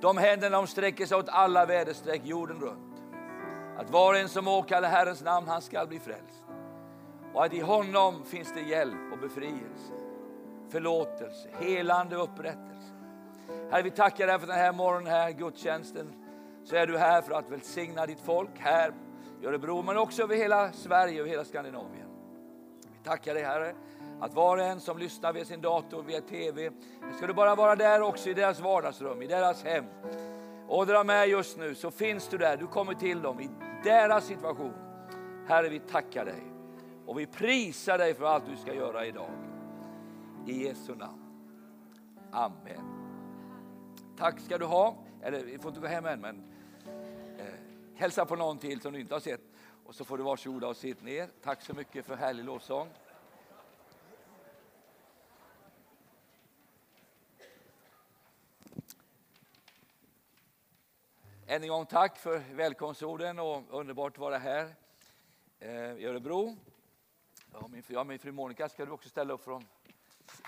De 0.00 0.18
händerna 0.18 0.56
de 0.56 0.66
sträcker 0.66 1.06
sig 1.06 1.16
åt 1.16 1.28
alla 1.28 1.66
väderstreck 1.66 2.20
jorden 2.24 2.60
runt. 2.60 3.02
Att 3.76 3.90
var 3.90 4.12
och 4.12 4.18
en 4.18 4.28
som 4.28 4.48
åkallar 4.48 4.88
Herrens 4.88 5.22
namn, 5.22 5.48
han 5.48 5.62
skall 5.62 5.88
bli 5.88 5.98
frälst. 5.98 6.44
Och 7.34 7.44
att 7.44 7.52
i 7.52 7.60
honom 7.60 8.24
finns 8.24 8.52
det 8.54 8.60
hjälp 8.60 9.12
och 9.12 9.18
befrielse, 9.18 9.92
förlåtelse, 10.70 11.48
helande 11.58 12.16
och 12.16 12.24
upprättelse. 12.24 12.92
Herre, 13.70 13.82
vi 13.82 13.90
tackar 13.90 14.26
dig 14.26 14.38
för 14.38 14.46
den 14.46 14.56
här 14.56 14.72
morgonen, 14.72 15.06
här 15.06 15.30
gudstjänsten. 15.30 16.12
Så 16.64 16.76
är 16.76 16.86
du 16.86 16.98
här 16.98 17.22
för 17.22 17.34
att 17.34 17.50
välsigna 17.50 18.06
ditt 18.06 18.20
folk 18.20 18.50
här 18.58 18.92
i 19.42 19.46
Örebro, 19.46 19.82
men 19.82 19.96
också 19.96 20.22
över 20.22 20.36
hela 20.36 20.72
Sverige 20.72 21.22
och 21.22 21.28
hela 21.28 21.44
Skandinavien. 21.44 22.08
Vi 22.82 23.04
tackar 23.04 23.34
dig 23.34 23.42
Herre, 23.42 23.74
att 24.20 24.34
var 24.34 24.56
och 24.56 24.64
en 24.64 24.80
som 24.80 24.98
lyssnar 24.98 25.32
via 25.32 25.44
sin 25.44 25.60
dator, 25.60 26.02
via 26.02 26.20
TV, 26.20 26.70
ska 27.16 27.26
du 27.26 27.32
bara 27.32 27.54
vara 27.54 27.76
där 27.76 28.02
också 28.02 28.30
i 28.30 28.34
deras 28.34 28.60
vardagsrum, 28.60 29.22
i 29.22 29.26
deras 29.26 29.64
hem. 29.64 29.84
Och 30.68 30.86
dra 30.86 31.04
med 31.04 31.28
just 31.28 31.58
nu 31.58 31.74
så 31.74 31.90
finns 31.90 32.28
du 32.28 32.38
där, 32.38 32.56
du 32.56 32.66
kommer 32.66 32.94
till 32.94 33.22
dem 33.22 33.40
i 33.40 33.50
deras 33.84 34.24
situation. 34.24 34.74
Herre, 35.46 35.68
vi 35.68 35.80
tackar 35.80 36.24
dig 36.24 36.42
och 37.06 37.18
vi 37.18 37.26
prisar 37.26 37.98
dig 37.98 38.14
för 38.14 38.24
allt 38.24 38.44
du 38.46 38.56
ska 38.56 38.74
göra 38.74 39.06
idag. 39.06 39.30
I 40.46 40.64
Jesu 40.64 40.94
namn. 40.94 41.20
Amen. 42.32 43.00
Tack 44.18 44.40
ska 44.40 44.58
du 44.58 44.64
ha. 44.64 44.96
Eller 45.22 45.44
vi 45.44 45.58
får 45.58 45.68
inte 45.68 45.80
gå 45.80 45.86
hem 45.86 46.06
än, 46.06 46.20
men 46.20 46.42
eh, 47.38 47.44
hälsa 47.94 48.24
på 48.24 48.36
någon 48.36 48.58
till 48.58 48.80
som 48.80 48.92
du 48.92 49.00
inte 49.00 49.14
har 49.14 49.20
sett. 49.20 49.40
Och 49.84 49.94
så 49.94 50.04
får 50.04 50.18
du 50.18 50.24
varsågoda 50.24 50.68
och 50.68 50.76
sitt 50.76 51.02
ner. 51.02 51.28
Tack 51.42 51.62
så 51.62 51.74
mycket 51.74 52.06
för 52.06 52.16
härlig 52.16 52.44
lovsång. 52.44 52.88
Än 61.50 61.62
en 61.62 61.68
gång 61.68 61.86
tack 61.86 62.18
för 62.18 62.38
välkomstorden 62.38 63.38
och 63.38 63.62
underbart 63.70 64.12
att 64.12 64.18
vara 64.18 64.38
här 64.38 64.74
eh, 65.58 65.92
i 65.92 66.06
Örebro. 66.06 66.56
Ja, 67.52 67.68
min, 67.68 67.82
ja, 67.88 68.04
min 68.04 68.18
fru 68.18 68.32
Monica, 68.32 68.68
ska 68.68 68.84
du 68.84 68.90
också 68.92 69.08
ställa 69.08 69.34
upp 69.34 69.44
för 69.44 69.56
att 69.56 69.62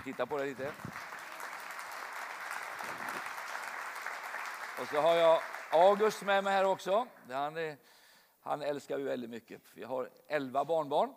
titta 0.05 0.27
på 0.27 0.39
det 0.39 0.45
lite? 0.45 0.73
Och 4.81 4.87
så 4.87 5.01
har 5.01 5.15
jag 5.15 5.41
August 5.73 6.23
med 6.23 6.45
mig 6.45 6.53
här 6.53 6.65
också. 6.65 7.07
Han, 7.31 7.57
är, 7.57 7.77
han 8.41 8.63
älskar 8.63 8.99
vi 8.99 9.05
väldigt 9.05 9.31
mycket. 9.31 9.63
Vi 9.75 9.85
har 9.85 10.11
elva 10.29 10.65
barnbarn, 10.65 11.15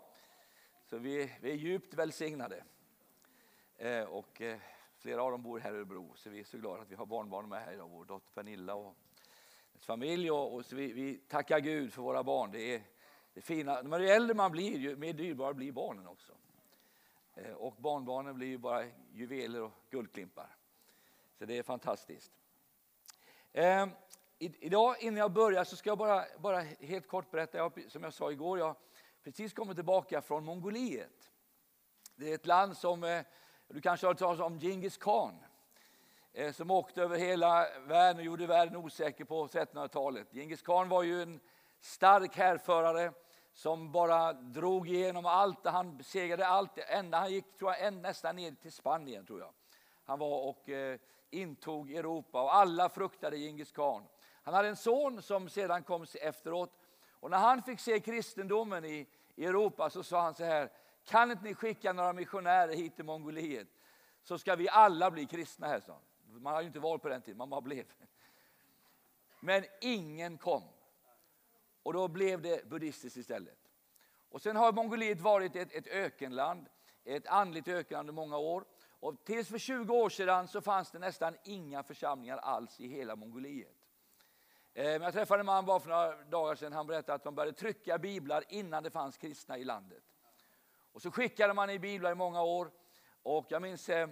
så 0.89 0.97
vi, 0.97 1.33
vi 1.41 1.51
är 1.51 1.55
djupt 1.55 1.93
välsignade. 1.93 2.63
Eh, 3.77 4.03
och 4.03 4.41
eh, 4.41 4.57
flera 4.97 5.23
av 5.23 5.31
dem 5.31 5.43
bor 5.43 5.59
här 5.59 5.73
i 5.73 5.75
Örebro, 5.75 6.13
så 6.15 6.29
vi 6.29 6.39
är 6.39 6.43
så 6.43 6.57
glada 6.57 6.81
att 6.81 6.91
vi 6.91 6.95
har 6.95 7.05
barnbarn 7.05 7.49
med 7.49 7.61
här 7.61 7.73
idag. 7.73 7.89
Vår 7.89 8.05
dotter 8.05 8.33
Pernilla 8.33 8.75
och 8.75 8.95
familj. 9.85 10.31
Och, 10.31 10.55
och 10.55 10.63
vi, 10.71 10.93
vi, 10.93 11.17
tackar 11.17 11.59
Gud 11.59 11.93
för 11.93 12.01
våra 12.01 12.23
barn. 12.23 12.51
Det 12.51 12.75
är, 12.75 12.81
det 13.33 13.39
är 13.39 13.41
fina. 13.41 13.83
Men 13.83 14.01
ju 14.01 14.09
äldre 14.09 14.35
man 14.35 14.51
blir, 14.51 14.77
ju 14.77 14.95
mer 14.95 15.13
dyrbara 15.13 15.53
blir 15.53 15.71
barnen 15.71 16.07
också. 16.07 16.33
Eh, 17.33 17.53
och 17.53 17.75
barnbarnen 17.77 18.35
blir 18.35 18.47
ju 18.47 18.57
bara 18.57 18.85
juveler 19.13 19.61
och 19.61 19.71
guldklimpar. 19.89 20.55
Så 21.39 21.45
det 21.45 21.57
är 21.57 21.63
fantastiskt. 21.63 22.31
Eh, 23.53 23.87
idag 24.39 24.95
innan 24.99 25.17
jag 25.17 25.31
börjar 25.31 25.63
så 25.63 25.75
ska 25.75 25.89
jag 25.89 25.97
bara, 25.97 26.25
bara 26.39 26.61
helt 26.61 27.07
kort 27.07 27.31
berätta, 27.31 27.57
jag, 27.57 27.91
som 27.91 28.03
jag 28.03 28.13
sa 28.13 28.31
igår, 28.31 28.59
jag 28.59 28.65
har 28.65 28.75
precis 29.23 29.53
kommit 29.53 29.77
tillbaka 29.77 30.21
från 30.21 30.45
Mongoliet. 30.45 31.31
Det 32.15 32.31
är 32.31 32.35
ett 32.35 32.45
land 32.45 32.77
som, 32.77 33.03
eh, 33.03 33.21
du 33.67 33.81
kanske 33.81 34.05
har 34.05 34.13
hört 34.13 34.19
talas 34.19 34.39
om 34.39 34.59
Genghis 34.59 34.97
khan, 34.97 35.33
eh, 35.33 35.47
Eh, 36.37 36.51
som 36.51 36.71
åkte 36.71 37.01
över 37.01 37.17
hela 37.17 37.67
världen 37.87 38.19
och 38.19 38.25
gjorde 38.25 38.47
världen 38.47 38.75
osäker 38.75 39.25
på 39.25 39.47
1300-talet. 39.47 40.27
Genghis 40.31 40.61
khan 40.61 40.89
var 40.89 41.03
ju 41.03 41.21
en 41.21 41.39
stark 41.79 42.37
härförare 42.37 43.11
som 43.53 43.91
bara 43.91 44.33
drog 44.33 44.89
igenom 44.89 45.25
allt, 45.25 45.65
han 45.65 45.97
besegrade 45.97 46.47
allt, 46.47 46.77
ända 46.77 47.17
han 47.17 47.31
gick 47.31 47.57
tror 47.57 47.73
jag, 47.73 47.93
nästan 47.93 48.35
ner 48.35 48.51
till 48.51 48.71
Spanien 48.71 49.25
tror 49.25 49.39
jag. 49.39 49.49
Han 50.05 50.19
var 50.19 50.49
och 50.49 50.69
eh, 50.69 50.99
intog 51.29 51.93
Europa 51.93 52.41
och 52.41 52.55
alla 52.55 52.89
fruktade 52.89 53.37
Genghis 53.37 53.71
khan. 53.71 54.03
Han 54.43 54.53
hade 54.53 54.67
en 54.67 54.75
son 54.75 55.21
som 55.21 55.49
sedan 55.49 55.83
kom 55.83 56.05
efteråt 56.21 56.71
och 57.09 57.29
när 57.29 57.37
han 57.37 57.63
fick 57.63 57.79
se 57.79 57.99
kristendomen 57.99 58.85
i, 58.85 59.07
i 59.35 59.45
Europa 59.45 59.89
så 59.89 60.03
sa 60.03 60.21
han 60.21 60.35
så 60.35 60.43
här, 60.43 60.69
kan 61.05 61.31
inte 61.31 61.43
ni 61.43 61.55
skicka 61.55 61.93
några 61.93 62.13
missionärer 62.13 62.73
hit 62.73 62.95
till 62.95 63.05
Mongoliet 63.05 63.67
så 64.23 64.37
ska 64.37 64.55
vi 64.55 64.69
alla 64.69 65.11
bli 65.11 65.25
kristna 65.25 65.67
här, 65.67 65.79
sa 65.79 65.99
man 66.41 66.53
hade 66.53 66.63
ju 66.63 66.67
inte 66.67 66.79
val 66.79 66.99
på 66.99 67.09
den 67.09 67.21
tiden, 67.21 67.37
man 67.37 67.49
bara 67.49 67.61
blev. 67.61 67.85
Men 69.39 69.65
ingen 69.81 70.37
kom. 70.37 70.63
Och 71.83 71.93
då 71.93 72.07
blev 72.07 72.41
det 72.41 72.69
buddhistiskt 72.69 73.17
istället. 73.17 73.59
Och 74.29 74.41
sen 74.41 74.55
har 74.55 74.71
Mongoliet 74.71 75.21
varit 75.21 75.55
ett, 75.55 75.73
ett 75.73 75.87
ökenland, 75.87 76.69
ett 77.03 77.27
andligt 77.27 77.67
ökenland 77.67 78.09
i 78.09 78.11
många 78.11 78.37
år. 78.37 78.65
Och 78.99 79.25
tills 79.25 79.49
för 79.49 79.57
20 79.57 79.93
år 79.93 80.09
sedan 80.09 80.47
så 80.47 80.61
fanns 80.61 80.91
det 80.91 80.99
nästan 80.99 81.37
inga 81.43 81.83
församlingar 81.83 82.37
alls 82.37 82.79
i 82.79 82.87
hela 82.87 83.15
Mongoliet. 83.15 83.75
Eh, 84.73 84.85
jag 84.85 85.13
träffade 85.13 85.39
en 85.39 85.45
man 85.45 85.65
bara 85.65 85.79
för 85.79 85.89
några 85.89 86.23
dagar 86.23 86.55
sedan. 86.55 86.73
Han 86.73 86.87
berättade 86.87 87.15
att 87.15 87.23
de 87.23 87.35
började 87.35 87.57
trycka 87.57 87.97
biblar 87.97 88.43
innan 88.49 88.83
det 88.83 88.91
fanns 88.91 89.17
kristna 89.17 89.57
i 89.57 89.63
landet. 89.63 90.03
Och 90.91 91.01
så 91.01 91.11
skickade 91.11 91.53
man 91.53 91.69
i 91.69 91.79
biblar 91.79 92.11
i 92.11 92.15
många 92.15 92.41
år. 92.41 92.71
Och 93.23 93.45
jag 93.49 93.61
minns, 93.61 93.89
eh, 93.89 94.09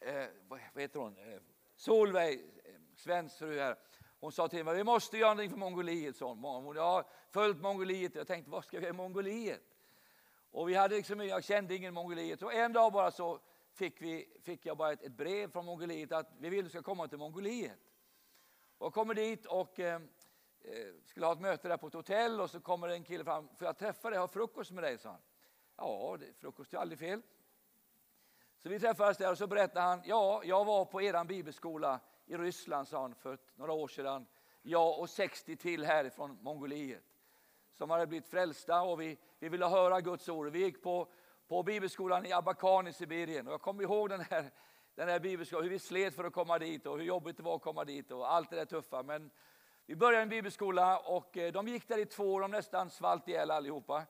eh, 0.00 0.26
vad 0.48 0.60
heter 0.80 1.00
hon, 1.00 1.16
eh, 1.16 1.40
Solveig, 1.76 2.40
eh, 2.64 2.74
svensk 2.96 3.38
fru 3.38 3.58
här. 3.58 3.76
Hon 4.20 4.32
sa 4.32 4.48
till 4.48 4.64
mig, 4.64 4.76
vi 4.76 4.84
måste 4.84 5.18
göra 5.18 5.28
någonting 5.30 5.50
för 5.50 5.58
Mongoliet. 5.58 6.16
Så 6.16 6.34
hon. 6.34 6.76
Jag 6.76 6.82
har 6.82 7.04
följt 7.30 7.60
Mongoliet. 7.60 8.14
Jag 8.14 8.26
tänkte, 8.26 8.50
vad 8.50 8.64
ska 8.64 8.78
vi 8.78 8.82
göra 8.82 8.94
i 8.94 8.96
Mongoliet? 8.96 9.62
Och 10.50 10.68
vi 10.68 10.74
hade 10.74 10.96
liksom, 10.96 11.26
jag 11.26 11.44
kände 11.44 11.74
ingen 11.74 11.94
Mongoliet. 11.94 12.42
Och 12.42 12.54
en 12.54 12.72
dag 12.72 12.92
bara 12.92 13.10
så 13.10 13.40
fick, 13.72 14.02
vi, 14.02 14.28
fick 14.42 14.66
jag 14.66 14.76
bara 14.76 14.92
ett, 14.92 15.02
ett, 15.02 15.12
brev 15.12 15.50
från 15.50 15.64
Mongoliet 15.64 16.12
att 16.12 16.32
vi 16.38 16.48
vill 16.48 16.58
att 16.58 16.64
du 16.64 16.70
ska 16.70 16.82
komma 16.82 17.08
till 17.08 17.18
Mongoliet. 17.18 17.78
Och 18.78 18.86
jag 18.86 18.92
kommer 18.92 19.14
dit 19.14 19.46
och 19.46 19.80
eh, 19.80 19.94
eh, 19.94 20.94
skulle 21.04 21.26
ha 21.26 21.32
ett 21.32 21.40
möte 21.40 21.68
där 21.68 21.76
på 21.76 21.86
ett 21.86 21.94
hotell 21.94 22.40
och 22.40 22.50
så 22.50 22.60
kommer 22.60 22.88
en 22.88 23.04
kille 23.04 23.24
fram. 23.24 23.48
Får 23.56 23.66
jag 23.66 23.78
träffa 23.78 24.10
dig 24.10 24.18
och 24.18 24.22
ha 24.22 24.28
frukost 24.28 24.70
med 24.70 24.84
dig? 24.84 24.98
sa 24.98 25.08
han. 25.08 25.20
Ja, 25.76 26.16
det, 26.20 26.32
frukost 26.38 26.74
är 26.74 26.78
aldrig 26.78 26.98
fel. 26.98 27.22
Så 28.62 28.68
vi 28.68 28.80
träffades 28.80 29.18
där 29.18 29.30
och 29.30 29.38
så 29.38 29.46
berättade 29.46 29.86
han. 29.86 30.02
Ja, 30.04 30.42
jag 30.44 30.64
var 30.64 30.84
på 30.84 31.02
eran 31.02 31.26
bibelskola 31.26 32.00
i 32.26 32.36
Ryssland, 32.36 32.88
sa 32.88 33.00
han, 33.02 33.14
för 33.14 33.38
några 33.54 33.72
år 33.72 33.88
sedan. 33.88 34.26
Jag 34.62 34.98
och 34.98 35.10
60 35.10 35.56
till 35.56 35.84
härifrån 35.84 36.38
Mongoliet 36.40 37.04
som 37.74 37.90
hade 37.90 38.06
blivit 38.06 38.26
frälsta 38.26 38.82
och 38.82 39.00
vi, 39.00 39.18
vi 39.38 39.48
ville 39.48 39.66
höra 39.66 40.00
Guds 40.00 40.28
ord. 40.28 40.46
Vi 40.46 40.58
gick 40.58 40.82
på 40.82 41.08
på 41.50 41.62
bibelskolan 41.62 42.26
i 42.26 42.32
Abakan 42.32 42.86
i 42.86 42.92
Sibirien. 42.92 43.46
Och 43.46 43.52
jag 43.52 43.60
kommer 43.60 43.82
ihåg 43.82 44.08
den 44.08 44.20
här, 44.20 44.50
den 44.94 45.08
här 45.08 45.20
bibelskolan, 45.20 45.62
hur 45.62 45.70
vi 45.70 45.78
slet 45.78 46.14
för 46.14 46.24
att 46.24 46.32
komma 46.32 46.58
dit 46.58 46.86
och 46.86 46.98
hur 46.98 47.04
jobbigt 47.04 47.36
det 47.36 47.42
var 47.42 47.56
att 47.56 47.62
komma 47.62 47.84
dit 47.84 48.10
och 48.10 48.32
allt 48.32 48.50
det 48.50 48.56
där 48.56 48.64
tuffa. 48.64 49.02
Men 49.02 49.30
vi 49.86 49.96
började 49.96 50.22
en 50.22 50.28
bibelskola 50.28 50.98
och 50.98 51.36
eh, 51.36 51.52
de 51.52 51.68
gick 51.68 51.88
där 51.88 51.98
i 51.98 52.06
två 52.06 52.34
år, 52.34 52.40
de 52.40 52.50
nästan 52.50 52.90
svalt 52.90 53.28
ihjäl 53.28 53.50
allihopa. 53.50 54.06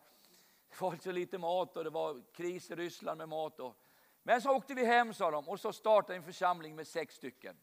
Det 0.69 0.81
var 0.81 0.97
så 0.97 1.13
lite 1.13 1.39
mat 1.39 1.77
och 1.77 1.85
det 1.85 1.91
var 1.91 2.23
kris 2.33 2.71
i 2.71 2.75
Ryssland 2.75 3.19
med 3.19 3.29
mat. 3.29 3.61
Och... 3.61 3.77
Men 4.23 4.43
så 4.43 4.51
åkte 4.51 4.75
vi 4.75 4.85
hem 4.85 5.15
sa 5.15 5.31
de 5.31 5.49
och 5.49 5.61
så 5.61 5.73
startade 5.73 6.17
en 6.17 6.23
församling 6.23 6.77
med 6.77 6.87
sex 6.87 7.15
stycken. 7.15 7.57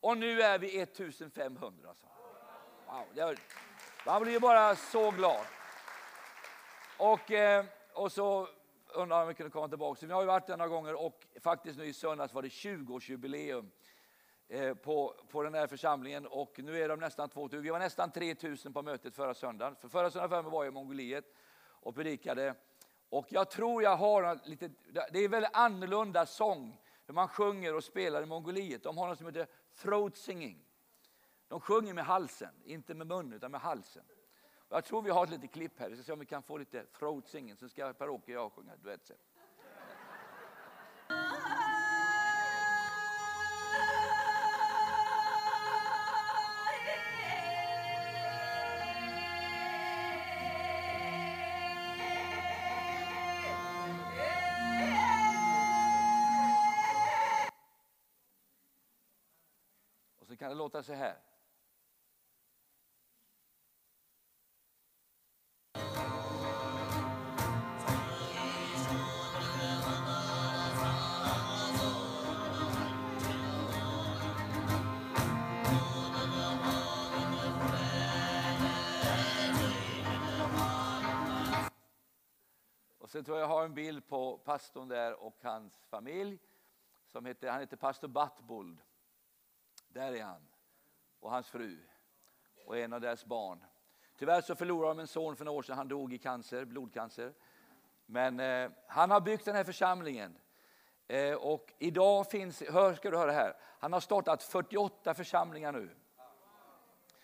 Och 0.00 0.18
nu 0.18 0.42
är 0.42 0.58
vi 0.58 0.80
1500. 0.80 1.94
sa 1.94 2.08
Wow, 2.86 3.06
det 3.14 3.38
man 4.06 4.22
blir 4.22 4.40
bara 4.40 4.76
så 4.76 5.10
glad. 5.10 5.46
Och, 6.98 7.30
eh, 7.30 7.64
och 7.92 8.12
så 8.12 8.48
undrar 8.94 9.22
om 9.22 9.28
vi 9.28 9.34
kunde 9.34 9.50
komma 9.50 9.68
tillbaka. 9.68 10.06
vi 10.06 10.12
har 10.12 10.20
ju 10.20 10.26
varit 10.26 10.46
där 10.46 10.56
några 10.56 10.68
gånger 10.68 10.94
och 10.94 11.26
faktiskt 11.40 11.78
nu 11.78 11.84
i 11.84 11.92
söndags 11.92 12.34
var 12.34 12.42
det 12.42 12.48
20-årsjubileum 12.48 13.70
eh, 14.48 14.74
på, 14.74 15.14
på 15.28 15.42
den 15.42 15.54
här 15.54 15.66
församlingen 15.66 16.26
och 16.26 16.58
nu 16.58 16.82
är 16.82 16.88
de 16.88 17.00
nästan 17.00 17.28
2000. 17.28 17.62
Vi 17.62 17.70
var 17.70 17.78
nästan 17.78 18.10
3000 18.10 18.72
på 18.72 18.82
mötet 18.82 19.14
förra 19.14 19.34
söndagen. 19.34 19.76
För 19.76 19.88
förra 19.88 20.10
söndagen 20.10 20.50
var 20.50 20.64
jag 20.64 20.72
i 20.72 20.74
Mongoliet 20.74 21.24
och 21.60 21.94
predikade. 21.94 22.54
Och 23.10 23.26
jag 23.28 23.50
tror 23.50 23.82
jag 23.82 23.96
har 23.96 24.40
lite, 24.44 24.70
det 24.92 25.18
är 25.18 25.24
en 25.24 25.30
väldigt 25.30 25.50
annorlunda 25.54 26.26
sång 26.26 26.80
hur 27.06 27.14
man 27.14 27.28
sjunger 27.28 27.74
och 27.74 27.84
spelar 27.84 28.22
i 28.22 28.26
Mongoliet. 28.26 28.82
De 28.82 28.98
har 28.98 29.08
något 29.08 29.18
som 29.18 29.26
heter 29.26 29.46
throat 29.76 30.16
singing. 30.16 30.64
De 31.48 31.60
sjunger 31.60 31.94
med 31.94 32.04
halsen, 32.04 32.54
inte 32.64 32.94
med 32.94 33.06
munnen 33.06 33.32
utan 33.32 33.50
med 33.50 33.60
halsen. 33.60 34.04
Jag 34.68 34.84
tror 34.84 35.02
vi 35.02 35.10
har 35.10 35.24
ett 35.24 35.30
litet 35.30 35.52
klipp 35.52 35.78
här. 35.80 35.90
Vi 35.90 35.96
ska 35.96 36.04
se 36.04 36.12
om 36.12 36.18
vi 36.18 36.26
kan 36.26 36.42
få 36.42 36.58
lite 36.58 36.86
throat 36.86 37.28
singing. 37.28 37.56
Sen 37.56 37.68
ska 37.68 37.92
Per-Åke 37.92 38.36
och 38.36 38.44
jag 38.44 38.52
sjunga 38.52 38.76
duett 38.76 39.10
kan 60.48 60.56
det 60.56 60.58
låta 60.58 60.82
så 60.82 60.92
här. 60.92 61.16
Och 82.98 83.10
sen 83.10 83.24
tror 83.24 83.38
jag 83.38 83.44
jag 83.44 83.48
har 83.48 83.64
en 83.64 83.74
bild 83.74 84.08
på 84.08 84.38
pastorn 84.38 84.88
där 84.88 85.22
och 85.22 85.36
hans 85.42 85.86
familj. 85.90 86.38
Som 87.06 87.26
heter, 87.26 87.50
han 87.50 87.60
heter 87.60 87.76
pastor 87.76 88.08
Buttbold. 88.08 88.80
Där 89.88 90.12
är 90.12 90.22
han. 90.22 90.48
Och 91.20 91.30
hans 91.30 91.48
fru. 91.48 91.78
Och 92.66 92.78
en 92.78 92.92
av 92.92 93.00
deras 93.00 93.24
barn. 93.24 93.64
Tyvärr 94.18 94.40
så 94.40 94.54
förlorade 94.54 94.94
de 94.94 95.00
en 95.00 95.06
son 95.06 95.36
för 95.36 95.44
några 95.44 95.58
år 95.58 95.62
sedan. 95.62 95.76
Han 95.76 95.88
dog 95.88 96.12
i 96.12 96.18
cancer, 96.18 96.64
blodcancer. 96.64 97.32
Men 98.06 98.40
eh, 98.40 98.70
han 98.86 99.10
har 99.10 99.20
byggt 99.20 99.44
den 99.44 99.56
här 99.56 99.64
församlingen. 99.64 100.38
Eh, 101.08 101.34
och 101.34 101.72
idag 101.78 102.30
finns, 102.30 102.62
hör, 102.62 102.94
ska 102.94 103.10
du 103.10 103.16
höra 103.16 103.32
här, 103.32 103.56
han 103.78 103.92
har 103.92 104.00
startat 104.00 104.42
48 104.42 105.14
församlingar 105.14 105.72
nu. 105.72 105.90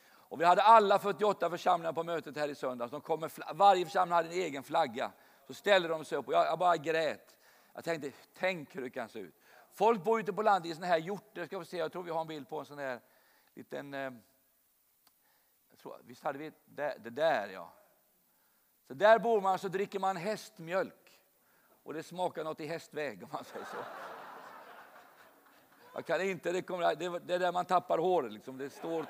Och 0.06 0.40
vi 0.40 0.44
hade 0.44 0.62
alla 0.62 0.98
48 0.98 1.50
församlingar 1.50 1.92
på 1.92 2.04
mötet 2.04 2.36
här 2.36 2.48
i 2.48 2.54
söndags. 2.54 2.90
De 2.90 3.00
kom 3.00 3.28
varje 3.54 3.84
församling 3.84 4.12
hade 4.14 4.28
en 4.28 4.34
egen 4.34 4.62
flagga. 4.62 5.12
Så 5.46 5.54
ställde 5.54 5.88
de 5.88 6.04
sig 6.04 6.18
upp 6.18 6.28
och 6.28 6.34
jag, 6.34 6.46
jag 6.46 6.58
bara 6.58 6.76
grät. 6.76 7.36
Jag 7.74 7.84
tänkte, 7.84 8.10
tänk 8.38 8.76
hur 8.76 8.82
det 8.82 8.90
kan 8.90 9.08
se 9.08 9.18
ut. 9.18 9.34
Folk 9.74 10.04
bor 10.04 10.20
ute 10.20 10.32
på 10.32 10.42
landet 10.42 10.72
i 10.72 10.74
såna 10.74 10.86
här 10.86 10.98
hjortar. 10.98 11.46
Ska 11.46 11.58
vi 11.58 11.64
se, 11.64 11.76
jag 11.76 11.92
tror 11.92 12.02
vi 12.02 12.10
har 12.10 12.20
en 12.20 12.26
bild 12.26 12.48
på 12.48 12.58
en 12.58 12.66
sån 12.66 12.78
här 12.78 13.00
liten... 13.54 13.94
Eh, 13.94 14.12
jag 15.70 15.78
tror, 15.78 16.00
visst 16.04 16.24
hade 16.24 16.38
vi 16.38 16.52
det, 16.64 16.96
det 17.04 17.10
där 17.10 17.48
ja. 17.48 17.72
Så 18.88 18.94
där 18.94 19.18
bor 19.18 19.40
man 19.40 19.58
så 19.58 19.68
dricker 19.68 19.98
man 19.98 20.16
hästmjölk. 20.16 21.20
Och 21.82 21.94
det 21.94 22.02
smakar 22.02 22.44
något 22.44 22.60
i 22.60 22.66
hästväg 22.66 23.22
om 23.22 23.28
man 23.32 23.44
säger 23.44 23.64
så. 23.64 23.76
Jag 25.94 26.06
kan 26.06 26.20
inte 26.20 26.52
rekommendera, 26.52 26.94
det, 26.94 27.18
det 27.18 27.34
är 27.34 27.38
där 27.38 27.52
man 27.52 27.64
tappar 27.64 27.98
håret 27.98 28.32
liksom. 28.32 28.58
Det 28.58 28.70
står 28.70 29.06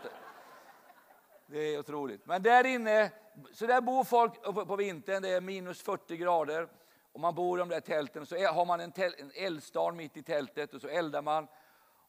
det 1.46 1.58
är 1.58 1.78
otroligt. 1.78 2.26
Men 2.26 2.42
där 2.42 2.66
inne, 2.66 3.10
så 3.52 3.66
där 3.66 3.80
bor 3.80 4.04
folk 4.04 4.42
på 4.42 4.76
vintern, 4.76 5.22
det 5.22 5.28
är 5.28 5.40
minus 5.40 5.82
40 5.82 6.16
grader. 6.16 6.68
Och 7.14 7.20
man 7.20 7.34
bor 7.34 7.58
i 7.58 7.60
de 7.60 7.68
där 7.68 7.80
tälten, 7.80 8.26
så 8.26 8.46
har 8.46 8.64
man 8.64 8.80
en, 8.80 8.92
en 8.96 9.32
eldstad 9.34 9.92
mitt 9.92 10.16
i 10.16 10.22
tältet 10.22 10.74
och 10.74 10.80
så 10.80 10.88
eldar 10.88 11.22
man. 11.22 11.48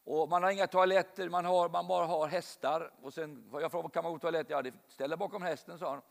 Och 0.04 0.28
man 0.28 0.42
har 0.42 0.50
inga 0.50 0.66
toaletter, 0.66 1.28
man, 1.28 1.44
har, 1.44 1.68
man 1.68 1.86
bara 1.86 2.06
har 2.06 2.26
hästar. 2.26 2.90
Och 3.02 3.14
sen, 3.14 3.50
jag 3.52 3.70
frågade, 3.70 3.92
kan 3.92 4.02
man 4.02 4.12
gå 4.12 4.18
på 4.18 4.22
toalett? 4.22 4.50
Ja, 4.50 4.62
det 4.62 4.72
ställer 4.88 5.16
bakom 5.16 5.42
hästen, 5.42 5.78
sa 5.78 5.90
han. 5.90 6.02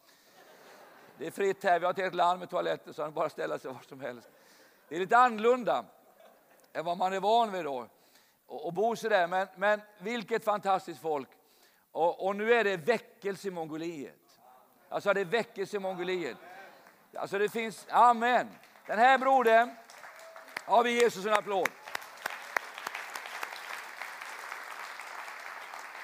Det 1.18 1.27
är 1.27 1.31
fritt 1.31 1.63
här, 1.63 1.80
vi 1.80 1.86
har 1.86 1.94
ett 1.94 2.00
helt 2.00 2.15
land 2.15 2.39
med 2.39 2.50
toaletter, 2.50 2.94
så 2.94 3.03
han 3.03 3.13
bara 3.13 3.30
ställa 3.30 3.59
sig 3.59 3.71
var 3.71 3.81
som 3.89 4.01
helst. 4.01 4.30
Det 4.89 4.95
är 4.95 5.00
lite 5.00 5.18
annorlunda 5.18 5.86
än 6.74 6.86
vad 6.86 6.97
man 6.97 7.13
är 7.13 7.19
van 7.19 7.51
vid 7.51 7.65
då. 7.65 7.88
Och, 8.45 8.65
och 8.65 8.74
bo 8.74 8.95
sådär, 8.95 9.27
men, 9.27 9.47
men 9.56 9.81
vilket 10.00 10.44
fantastiskt 10.44 11.01
folk. 11.01 11.30
Och, 11.92 12.27
och, 12.27 12.36
nu 12.36 12.53
är 12.53 12.63
det 12.63 12.77
väckelse 12.77 13.47
i 13.47 13.51
Mongoliet. 13.51 14.39
Alltså 14.89 15.13
det 15.13 15.21
är 15.21 15.25
väckelse 15.25 15.77
i 15.77 15.80
Mongoliet. 15.80 16.38
Alltså 17.13 17.38
det 17.38 17.50
finns, 17.50 17.88
amen. 17.89 18.47
Den 18.88 19.00
här 19.00 19.18
brodern 19.18 19.72
har 20.66 20.84
vi 20.84 21.02
Jesus 21.02 21.26
en 21.26 21.34
applåd. 21.34 21.70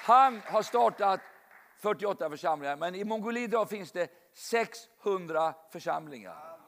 Han 0.04 0.42
har 0.46 0.62
startat 0.62 1.20
48 1.78 2.30
församlingar, 2.30 2.76
men 2.76 2.94
i 2.94 3.04
Mongoliet 3.04 3.48
idag 3.48 3.68
finns 3.68 3.92
det 3.92 4.10
600 4.34 5.54
församlingar. 5.70 6.58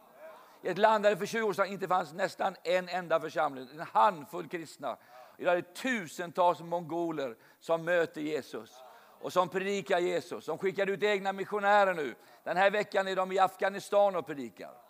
I 0.63 0.69
ett 0.69 0.79
land 0.79 1.05
där 1.05 1.11
det 1.11 1.17
för 1.17 1.27
20 1.27 1.43
år 1.43 1.53
sedan 1.53 1.67
inte 1.67 1.89
fanns 1.89 2.13
nästan 2.13 2.57
en 2.63 2.89
enda 2.89 3.21
församling, 3.21 3.69
en 3.73 3.81
handfull 3.81 4.49
kristna. 4.49 4.97
Idag 5.39 5.53
är 5.53 5.63
det 5.63 5.75
tusentals 5.75 6.61
mongoler 6.61 7.37
som 7.61 7.85
möter 7.85 8.21
Jesus 8.21 8.83
och 9.21 9.33
som 9.33 9.49
predikar 9.49 9.99
Jesus. 9.99 10.47
De 10.47 10.59
skickar 10.59 10.91
ut 10.91 11.03
egna 11.03 11.33
missionärer 11.33 11.95
nu. 11.95 12.15
Den 12.45 12.57
här 12.57 12.71
veckan 12.71 13.09
är 13.09 13.17
de 13.17 13.33
i 13.33 13.39
Afghanistan 13.39 14.17
och 14.17 14.27
predikar. 14.27 14.84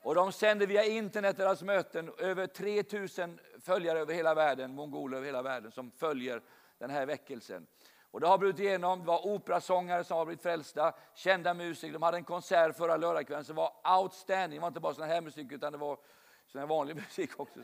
Och 0.00 0.14
de 0.14 0.32
sänder 0.32 0.66
via 0.66 0.84
internet 0.84 1.36
deras 1.36 1.62
möten. 1.62 2.12
Över 2.18 2.46
3000 2.46 3.40
följare 3.60 4.00
över 4.00 4.14
hela 4.14 4.34
världen, 4.34 4.74
mongoler 4.74 5.16
över 5.16 5.26
hela 5.26 5.42
världen 5.42 5.72
som 5.72 5.90
följer 5.90 6.42
den 6.78 6.90
här 6.90 7.06
väckelsen. 7.06 7.66
Och 8.10 8.20
det 8.20 8.26
har 8.26 8.38
brutit 8.38 8.60
igenom, 8.60 9.00
det 9.00 9.06
var 9.06 9.26
operasångare 9.26 10.04
som 10.04 10.16
har 10.16 10.24
blivit 10.24 10.42
frälsta, 10.42 10.92
kända 11.14 11.54
musiker. 11.54 11.92
De 11.92 12.02
hade 12.02 12.16
en 12.16 12.24
konsert 12.24 12.76
förra 12.76 12.96
lördagskvällen 12.96 13.44
som 13.44 13.56
var 13.56 13.72
outstanding. 14.00 14.58
Det 14.58 14.60
var 14.60 14.68
inte 14.68 14.80
bara 14.80 14.94
sån 14.94 15.08
här 15.08 15.20
musik 15.20 15.52
utan 15.52 15.72
det 15.72 15.78
var 15.78 15.98
sån 16.46 16.58
här 16.58 16.66
vanlig 16.66 16.96
musik 17.06 17.40
också. 17.40 17.60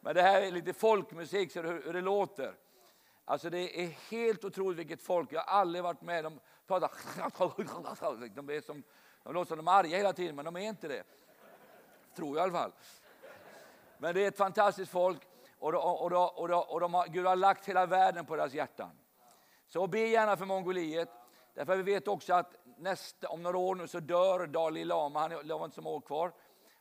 Men 0.00 0.14
det 0.14 0.22
här 0.22 0.42
är 0.42 0.50
lite 0.50 0.72
folkmusik, 0.72 1.52
så 1.52 1.62
hur, 1.62 1.82
hur 1.82 1.92
det 1.92 2.00
låter. 2.00 2.54
Alltså 3.24 3.50
det 3.50 3.84
är 3.84 3.86
helt 3.86 4.44
otroligt 4.44 4.78
vilket 4.78 5.02
folk. 5.02 5.32
Jag 5.32 5.40
har 5.40 5.60
aldrig 5.60 5.84
varit 5.84 6.02
med. 6.02 6.24
De 6.24 6.40
pratar... 6.66 6.90
De, 8.34 8.50
är 8.50 8.60
som, 8.60 8.82
de 9.22 9.34
låter 9.34 9.48
som 9.48 9.56
de 9.56 9.68
är 9.68 9.72
arga 9.72 9.96
hela 9.96 10.12
tiden, 10.12 10.36
men 10.36 10.44
de 10.44 10.56
är 10.56 10.60
inte 10.60 10.88
det. 10.88 11.02
Tror 12.16 12.36
jag 12.36 12.36
i 12.36 12.42
alla 12.42 12.58
fall. 12.58 12.72
Men 13.98 14.14
det 14.14 14.24
är 14.24 14.28
ett 14.28 14.36
fantastiskt 14.36 14.92
folk 14.92 15.22
och, 15.58 15.72
då, 15.72 15.78
och, 15.78 16.10
då, 16.10 16.22
och, 16.22 16.72
och 16.72 16.80
de 16.80 16.94
har, 16.94 17.06
Gud 17.06 17.26
har 17.26 17.36
lagt 17.36 17.68
hela 17.68 17.86
världen 17.86 18.26
på 18.26 18.36
deras 18.36 18.54
hjärtan. 18.54 18.90
Så 19.66 19.86
be 19.86 19.98
gärna 19.98 20.36
för 20.36 20.46
Mongoliet. 20.46 21.08
Därför 21.54 21.76
vi 21.76 21.82
vet 21.82 22.08
också 22.08 22.34
att 22.34 22.56
nästa, 22.78 23.28
om 23.28 23.42
några 23.42 23.58
år 23.58 23.74
nu 23.74 23.88
så 23.88 24.00
dör 24.00 24.46
Dalai 24.46 24.84
Lama, 24.84 25.20
han 25.20 25.32
har 25.32 25.64
inte 25.64 25.74
så 25.74 25.82
många 25.82 25.96
år 25.96 26.00
kvar. 26.00 26.32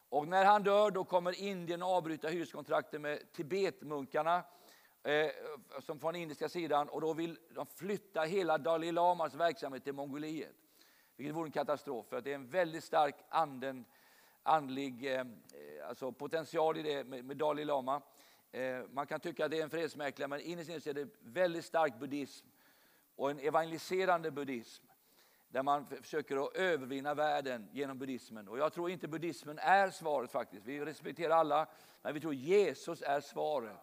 Och 0.09 0.27
när 0.27 0.45
han 0.45 0.63
dör 0.63 0.91
då 0.91 1.03
kommer 1.03 1.41
Indien 1.41 1.83
avbryta 1.83 2.27
hyreskontraktet 2.27 3.01
med 3.01 3.31
Tibetmunkarna 3.31 4.43
eh, 5.03 5.29
som 5.81 5.99
från 5.99 6.15
indiska 6.15 6.49
sidan 6.49 6.89
och 6.89 7.01
då 7.01 7.13
vill 7.13 7.39
de 7.49 7.65
flytta 7.65 8.21
hela 8.21 8.57
Dalai 8.57 8.91
Lamas 8.91 9.33
verksamhet 9.33 9.83
till 9.83 9.93
Mongoliet. 9.93 10.55
Vilket 11.15 11.35
vore 11.35 11.47
en 11.47 11.51
katastrof 11.51 12.05
för 12.07 12.17
att 12.17 12.23
det 12.23 12.31
är 12.31 12.35
en 12.35 12.49
väldigt 12.49 12.83
stark 12.83 13.15
anden, 13.29 13.85
andlig 14.49 15.15
eh, 15.15 15.25
alltså 15.87 16.11
potential 16.11 16.77
i 16.77 16.81
det 16.81 17.03
med, 17.03 17.25
med 17.25 17.37
Dalai 17.37 17.65
Lama. 17.65 18.01
Eh, 18.51 18.81
man 18.91 19.07
kan 19.07 19.19
tycka 19.19 19.45
att 19.45 19.51
det 19.51 19.59
är 19.59 19.63
en 19.63 19.69
fredsmäklare 19.69 20.27
men 20.27 20.41
innerst 20.41 20.69
inne 20.69 20.77
är 20.85 20.93
det 20.93 21.09
väldigt 21.19 21.65
stark 21.65 21.99
buddhism 21.99 22.47
och 23.15 23.31
en 23.31 23.39
evangeliserande 23.39 24.31
buddhism 24.31 24.85
där 25.49 25.63
man 25.63 25.85
försöker 25.85 26.45
att 26.45 26.55
övervinna 26.55 27.13
världen 27.13 27.69
genom 27.71 27.97
buddhismen. 27.97 28.47
Och 28.47 28.57
jag 28.57 28.73
tror 28.73 28.89
inte 28.89 29.07
buddhismen 29.07 29.59
är 29.59 29.89
svaret 29.89 30.31
faktiskt. 30.31 30.65
Vi 30.65 30.79
respekterar 30.79 31.35
alla, 31.35 31.67
men 32.01 32.13
vi 32.13 32.19
tror 32.19 32.33
Jesus 32.33 33.01
är 33.01 33.21
svaret 33.21 33.77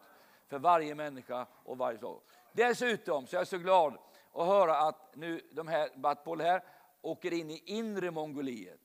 för 0.47 0.59
varje 0.59 0.95
människa 0.95 1.47
och 1.65 1.79
varje 1.79 1.99
sak. 1.99 2.23
Dessutom 2.53 3.27
så 3.27 3.37
är 3.37 3.41
jag 3.41 3.49
så 3.49 3.59
glad 3.59 3.99
att 4.33 4.47
höra 4.47 4.79
att 4.79 5.17
nu 5.17 5.41
de 5.53 5.69
här 5.69 5.89
Batbol 5.97 6.41
här 6.41 6.63
åker 7.01 7.33
in 7.33 7.51
i 7.51 7.63
inre 7.65 8.11
Mongoliet 8.11 8.81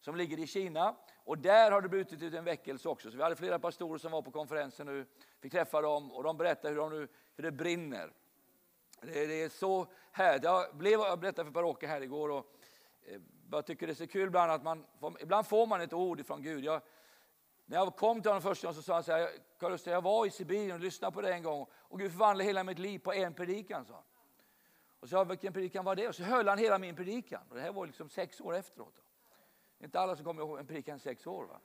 som 0.00 0.16
ligger 0.16 0.38
i 0.38 0.46
Kina. 0.46 0.96
Och 1.24 1.38
där 1.38 1.70
har 1.70 1.82
det 1.82 1.88
brutit 1.88 2.22
ut 2.22 2.34
en 2.34 2.44
väckelse 2.44 2.88
också. 2.88 3.10
Så 3.10 3.16
vi 3.16 3.22
hade 3.22 3.36
flera 3.36 3.58
pastorer 3.58 3.98
som 3.98 4.12
var 4.12 4.22
på 4.22 4.30
konferensen 4.30 4.86
nu, 4.86 5.06
fick 5.40 5.52
träffa 5.52 5.80
dem 5.80 6.12
och 6.12 6.22
de 6.22 6.36
berättade 6.36 6.74
hur, 6.74 6.80
de 6.80 6.90
nu, 6.90 7.08
hur 7.36 7.44
det 7.44 7.52
brinner. 7.52 8.12
Det, 9.00 9.26
det 9.26 9.42
är 9.42 9.48
så 9.48 9.86
härligt. 10.12 10.44
Jag, 10.44 10.76
blev, 10.76 11.00
jag 11.00 11.18
berättade 11.18 11.46
för 11.46 11.52
Per-Åke 11.52 11.86
här 11.86 12.00
igår 12.00 12.30
och 12.30 12.52
eh, 13.06 13.20
jag 13.50 13.66
tycker 13.66 13.86
det 13.86 13.92
är 13.92 13.94
så 13.94 14.06
kul 14.06 14.26
ibland 14.26 14.52
att 14.52 14.62
man, 14.62 14.86
ibland 15.20 15.46
får 15.46 15.66
man 15.66 15.80
ett 15.80 15.92
ord 15.92 16.26
från 16.26 16.42
Gud. 16.42 16.64
Jag, 16.64 16.80
när 17.66 17.76
jag 17.76 17.96
kom 17.96 18.22
till 18.22 18.30
honom 18.30 18.42
första 18.42 18.66
gången 18.66 18.74
så 18.74 18.82
sa 18.82 18.94
han 18.94 19.04
så 19.04 19.12
här, 19.12 19.28
Karl 19.58 19.78
jag 19.84 20.02
var 20.02 20.26
i 20.26 20.30
Sibirien 20.30 20.72
och 20.72 20.80
lyssnade 20.80 21.14
på 21.14 21.20
det 21.20 21.32
en 21.32 21.42
gång 21.42 21.66
och 21.72 21.98
Gud 21.98 22.10
förvandlade 22.10 22.48
hela 22.48 22.64
mitt 22.64 22.78
liv 22.78 22.98
på 22.98 23.12
en 23.12 23.34
predikan. 23.34 23.84
Sa 23.84 23.94
han. 23.94 24.02
Och 25.00 25.08
så 25.08 25.24
vilken 25.24 25.52
predikan 25.52 25.84
var 25.84 25.96
det? 25.96 26.08
Och 26.08 26.14
så 26.14 26.22
höll 26.22 26.48
han 26.48 26.58
hela 26.58 26.78
min 26.78 26.96
predikan. 26.96 27.42
Och 27.48 27.56
det 27.56 27.62
här 27.62 27.72
var 27.72 27.86
liksom 27.86 28.08
sex 28.08 28.40
år 28.40 28.54
efteråt. 28.54 29.03
Det 29.78 29.84
är 29.84 29.86
inte 29.86 30.00
alla 30.00 30.16
som 30.16 30.24
kommer 30.24 30.42
ihåg 30.42 30.58
en 30.58 30.66
predikan 30.66 30.98
sex 30.98 31.26
år. 31.26 31.44
Va? 31.44 31.60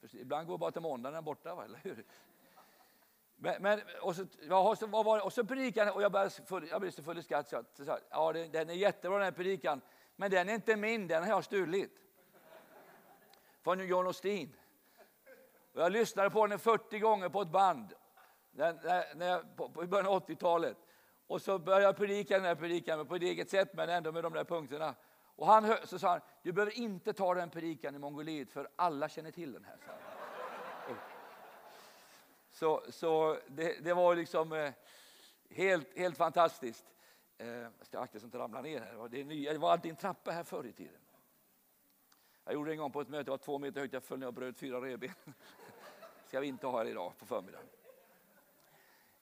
För 0.00 0.16
ibland 0.16 0.46
går 0.46 0.58
bara 0.58 0.70
till 0.70 0.82
måndagen 0.82 1.24
borta, 1.24 1.54
va? 1.54 1.64
eller 1.64 1.78
hur? 1.78 2.04
Men, 3.36 3.62
men, 3.62 3.80
och, 4.02 4.16
så, 4.16 4.26
ja, 4.48 4.76
så, 4.76 4.86
vad 4.86 5.04
var 5.04 5.16
det? 5.16 5.22
och 5.22 5.32
så 5.32 5.44
predikade 5.44 5.90
och 5.90 6.02
jag, 6.02 6.12
började 6.12 6.30
full, 6.30 6.68
jag 6.68 6.80
blev 6.80 6.90
så 6.90 7.02
full 7.02 7.18
i 7.18 7.22
skratt. 7.22 7.48
Så, 7.48 7.64
så, 7.72 7.98
ja, 8.10 8.32
den 8.32 8.70
är 8.70 8.74
jättebra 8.74 9.18
den 9.18 9.24
här 9.24 9.32
predikan, 9.32 9.80
men 10.16 10.30
den 10.30 10.48
är 10.48 10.54
inte 10.54 10.76
min, 10.76 11.06
den 11.06 11.22
har 11.22 11.30
jag 11.30 11.44
stulit. 11.44 11.92
Från 13.62 13.86
John 13.86 14.06
Osteen. 14.06 14.52
Och 15.72 15.80
jag 15.80 15.92
lyssnade 15.92 16.30
på 16.30 16.46
den 16.46 16.58
40 16.58 16.98
gånger 16.98 17.28
på 17.28 17.42
ett 17.42 17.48
band 17.48 17.94
när, 18.50 18.72
när, 18.72 19.14
när 19.14 19.56
på, 19.56 19.68
på, 19.68 19.84
i 19.84 19.86
början 19.86 20.06
av 20.06 20.26
80-talet. 20.26 20.76
Och 21.26 21.42
så 21.42 21.58
började 21.58 21.84
jag 21.84 21.96
predika 21.96 22.34
den 22.34 22.44
här 22.44 22.54
predikan 22.54 23.06
på 23.06 23.16
ett 23.16 23.22
eget 23.22 23.50
sätt, 23.50 23.74
men 23.74 23.88
ändå 23.88 24.12
med 24.12 24.24
de 24.24 24.32
där 24.32 24.44
punkterna. 24.44 24.94
Och 25.36 25.46
han 25.46 25.76
så 25.84 25.98
sa 25.98 26.08
han, 26.08 26.20
du 26.42 26.52
behöver 26.52 26.78
inte 26.78 27.12
ta 27.12 27.34
den 27.34 27.50
predikan 27.50 27.94
i 27.94 27.98
Mongoliet, 27.98 28.50
för 28.50 28.68
alla 28.76 29.08
känner 29.08 29.30
till 29.30 29.52
den 29.52 29.64
här. 29.64 29.76
Så, 32.50 32.82
så 32.88 33.38
det, 33.46 33.84
det, 33.84 33.94
var 33.94 34.16
liksom, 34.16 34.52
eh, 34.52 34.72
Helt, 35.50 35.98
helt 35.98 36.16
fantastiskt. 36.16 36.84
Eh, 37.38 37.48
jag 37.48 37.72
ska 37.82 38.00
akta 38.00 38.18
så 38.18 38.24
inte 38.24 38.38
ramla 38.38 38.62
ner 38.62 38.80
här. 38.80 39.08
Det, 39.08 39.20
är 39.20 39.24
nya, 39.24 39.52
det 39.52 39.58
var 39.58 39.72
alltid 39.72 39.90
en 39.90 39.96
trappa 39.96 40.30
här 40.30 40.44
förr 40.44 40.66
i 40.66 40.72
tiden. 40.72 41.00
Jag 42.44 42.54
gjorde 42.54 42.70
det 42.70 42.74
en 42.74 42.78
gång 42.78 42.92
på 42.92 43.00
ett 43.00 43.08
möte, 43.08 43.24
det 43.24 43.30
var 43.30 43.38
två 43.38 43.58
meter 43.58 43.80
högt, 43.80 43.92
jag 43.92 44.02
föll 44.02 44.18
ner 44.18 44.26
och 44.26 44.34
bröt 44.34 44.58
fyra 44.58 44.80
revben. 44.80 45.10
ska 46.26 46.40
vi 46.40 46.46
inte 46.46 46.66
ha 46.66 46.78
här 46.78 46.86
idag 46.86 47.12
på 47.18 47.26
förmiddagen. 47.26 47.66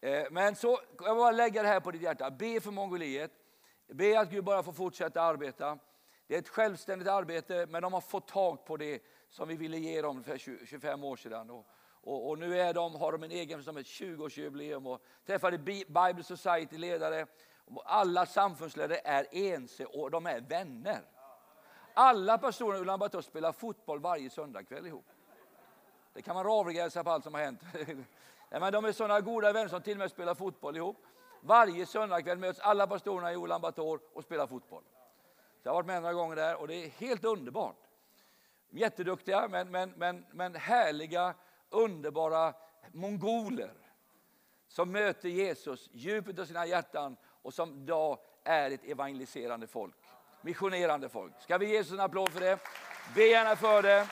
Eh, 0.01 0.27
men 0.31 0.57
så, 0.57 0.81
jag 0.99 1.15
vill 1.15 1.21
bara 1.21 1.31
lägga 1.31 1.63
det 1.63 1.69
här 1.69 1.81
på 1.81 1.91
ditt 1.91 2.03
hjärta. 2.03 2.31
Be 2.31 2.61
för 2.61 2.71
Mongoliet. 2.71 3.33
Be 3.87 4.21
att 4.21 4.31
Gud 4.31 4.45
bara 4.45 4.63
får 4.63 4.73
fortsätta 4.73 5.23
arbeta. 5.23 5.79
Det 6.27 6.35
är 6.35 6.39
ett 6.39 6.49
självständigt 6.49 7.09
arbete, 7.09 7.67
men 7.71 7.83
de 7.83 7.93
har 7.93 8.01
fått 8.01 8.29
tag 8.29 8.65
på 8.65 8.77
det 8.77 9.03
som 9.31 9.49
vi 9.49 9.57
ville 9.57 9.79
ge 9.79 10.03
dem 10.03 10.25
för 10.25 10.39
25 10.67 11.05
år 11.05 11.17
sedan. 11.17 11.51
Och, 11.51 11.67
och, 11.87 12.29
och 12.29 12.39
nu 12.39 12.61
är 12.61 12.75
de, 12.75 12.95
har 12.95 13.13
de 13.13 13.23
en 13.23 13.31
egen 13.31 13.65
som 13.65 13.77
ett 13.77 13.87
20-årsjubileum 13.87 14.87
och 14.87 15.03
träffade 15.27 15.59
Bible 15.59 16.23
Society-ledare. 16.23 17.27
Alla 17.85 18.27
samfundsledare 18.27 19.01
är 19.05 19.27
ense 19.33 19.85
och 19.85 20.11
de 20.11 20.27
är 20.27 20.41
vänner. 20.41 21.01
Alla 21.95 22.39
personer 22.39 22.77
i 22.77 22.81
Ulan 22.81 22.99
Bator 22.99 23.21
spelar 23.21 23.53
fotboll 23.53 24.01
varje 24.01 24.31
söndagkväll 24.31 24.87
ihop. 24.87 25.07
Det 26.13 26.23
kan 26.23 26.37
man 26.37 26.47
avgränsa 26.47 27.05
på 27.05 27.11
allt 27.11 27.25
som 27.25 27.35
har 27.35 27.41
hänt. 27.41 27.61
Men 28.51 28.73
de 28.73 28.85
är 28.85 28.93
sådana 28.93 29.21
goda 29.21 29.53
vänner 29.53 29.69
som 29.69 29.83
till 29.83 29.93
och 29.93 29.99
med 29.99 30.11
spelar 30.11 30.35
fotboll 30.35 30.77
ihop. 30.77 30.97
Varje 31.41 31.87
söndagkväll 31.87 32.39
möts 32.39 32.61
alla 32.61 32.87
pastorerna 32.87 33.33
i 33.33 33.37
Ulan 33.37 33.61
Bator 33.61 34.01
och 34.13 34.25
spelar 34.25 34.47
fotboll. 34.47 34.83
Så 35.65 35.69
jag 35.69 35.73
har 35.73 35.77
varit 35.77 35.87
med 35.87 36.03
några 36.03 36.15
gånger 36.15 36.37
där 36.37 36.57
och 36.57 36.69
det 36.69 36.75
är 36.75 36.89
helt 36.89 37.25
underbart. 37.25 37.77
Jätteduktiga 38.71 39.49
men, 39.49 39.71
men, 39.71 39.91
men, 39.97 40.27
men 40.33 40.55
härliga, 40.55 41.35
underbara 41.71 42.55
mongoler 42.93 43.73
som 44.69 44.93
möter 44.93 45.29
Jesus 45.29 45.89
djupet 45.93 46.39
av 46.39 46.45
sina 46.45 46.67
hjärtan 46.67 47.17
och 47.43 47.55
som 47.55 47.83
idag 47.83 48.19
är 48.45 48.71
ett 48.71 48.85
evangeliserande 48.85 49.67
folk, 49.67 49.97
missionerande 50.43 51.09
folk. 51.09 51.41
Ska 51.41 51.59
vi 51.59 51.67
ge 51.67 51.73
Jesus 51.73 51.93
en 51.93 52.01
applåd 52.01 52.33
för 52.33 52.41
det? 52.41 52.59
Be 53.15 53.23
gärna 53.23 53.57
för 53.57 53.83
det. 53.83 54.09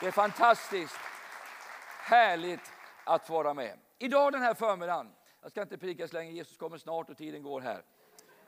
Det 0.00 0.06
är 0.06 0.10
fantastiskt 0.10 0.96
härligt 1.98 2.72
att 3.04 3.26
få 3.26 3.32
vara 3.32 3.54
med. 3.54 3.78
Idag 3.98 4.32
den 4.32 4.42
här 4.42 4.54
förmiddagen, 4.54 5.12
jag 5.42 5.50
ska 5.50 5.62
inte 5.62 5.78
predika 5.78 6.08
så 6.08 6.14
länge, 6.14 6.30
Jesus 6.30 6.56
kommer 6.56 6.78
snart 6.78 7.10
och 7.10 7.16
tiden 7.16 7.42
går 7.42 7.60
här. 7.60 7.82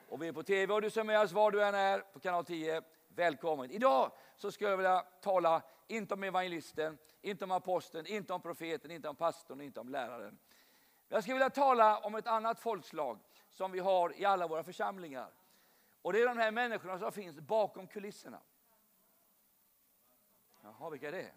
Och 0.08 0.22
vi 0.22 0.28
är 0.28 0.32
på 0.32 0.42
tv 0.42 0.74
och 0.74 0.82
du 0.82 0.90
som 0.90 1.00
är 1.00 1.04
med 1.04 1.20
oss 1.20 1.32
var 1.32 1.50
du 1.50 1.64
än 1.64 1.74
är 1.74 2.00
på 2.00 2.20
kanal 2.20 2.44
10, 2.44 2.82
välkommen. 3.08 3.70
Idag 3.70 4.12
så 4.36 4.52
skulle 4.52 4.70
jag 4.70 4.76
vilja 4.76 5.00
tala 5.20 5.62
inte 5.86 6.14
om 6.14 6.24
evangelisten, 6.24 6.98
inte 7.22 7.44
om 7.44 7.50
aposteln, 7.50 8.06
inte 8.06 8.32
om 8.32 8.42
profeten, 8.42 8.90
inte 8.90 9.08
om 9.08 9.16
pastorn, 9.16 9.60
inte 9.60 9.80
om 9.80 9.88
läraren. 9.88 10.38
Jag 11.08 11.22
skulle 11.22 11.34
vilja 11.34 11.50
tala 11.50 11.98
om 11.98 12.14
ett 12.14 12.26
annat 12.26 12.60
folkslag 12.60 13.18
som 13.50 13.72
vi 13.72 13.78
har 13.78 14.20
i 14.20 14.24
alla 14.24 14.46
våra 14.46 14.62
församlingar. 14.62 15.32
Och 16.02 16.12
det 16.12 16.20
är 16.20 16.26
de 16.26 16.38
här 16.38 16.50
människorna 16.50 16.98
som 16.98 17.12
finns 17.12 17.40
bakom 17.40 17.86
kulisserna. 17.86 18.40
Jaha, 20.62 20.90
vilka 20.90 21.08
är 21.08 21.12
det? 21.12 21.30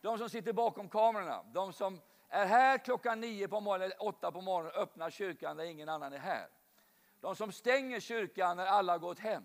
De 0.00 0.18
som 0.18 0.28
sitter 0.28 0.52
bakom 0.52 0.88
kamerorna, 0.88 1.42
de 1.42 1.72
som 1.72 2.00
är 2.28 2.46
här 2.46 2.78
klockan 2.78 3.20
nio 3.20 3.48
på 3.48 3.60
morgonen, 3.60 3.84
eller 3.84 4.02
åtta 4.02 4.32
på 4.32 4.40
morgonen 4.40 4.72
och 4.74 4.82
öppnar 4.82 5.10
kyrkan 5.10 5.56
där 5.56 5.64
ingen 5.64 5.88
annan 5.88 6.12
är 6.12 6.18
här. 6.18 6.48
De 7.20 7.36
som 7.36 7.52
stänger 7.52 8.00
kyrkan 8.00 8.56
när 8.56 8.66
alla 8.66 8.92
har 8.92 8.98
gått 8.98 9.18
hem. 9.18 9.44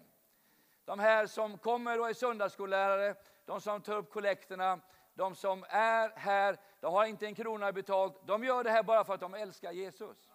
De 0.86 1.00
här 1.00 1.27
som 1.27 1.58
kommer 1.58 2.00
och 2.00 2.10
är 2.10 2.13
söndagsskollärare, 2.13 3.15
de 3.46 3.62
som 3.62 3.82
tar 3.82 3.98
upp 3.98 4.10
kollekterna, 4.10 4.79
de 5.13 5.36
som 5.36 5.65
är 5.70 6.10
här, 6.15 6.58
de 6.79 6.94
har 6.94 7.05
inte 7.05 7.25
en 7.25 7.36
krona 7.36 7.72
betalt. 7.72 8.27
De 8.27 8.44
gör 8.44 8.63
det 8.63 8.72
här 8.72 8.84
bara 8.84 9.03
för 9.03 9.13
att 9.13 9.20
de 9.20 9.34
älskar 9.34 9.72
Jesus. 9.72 10.29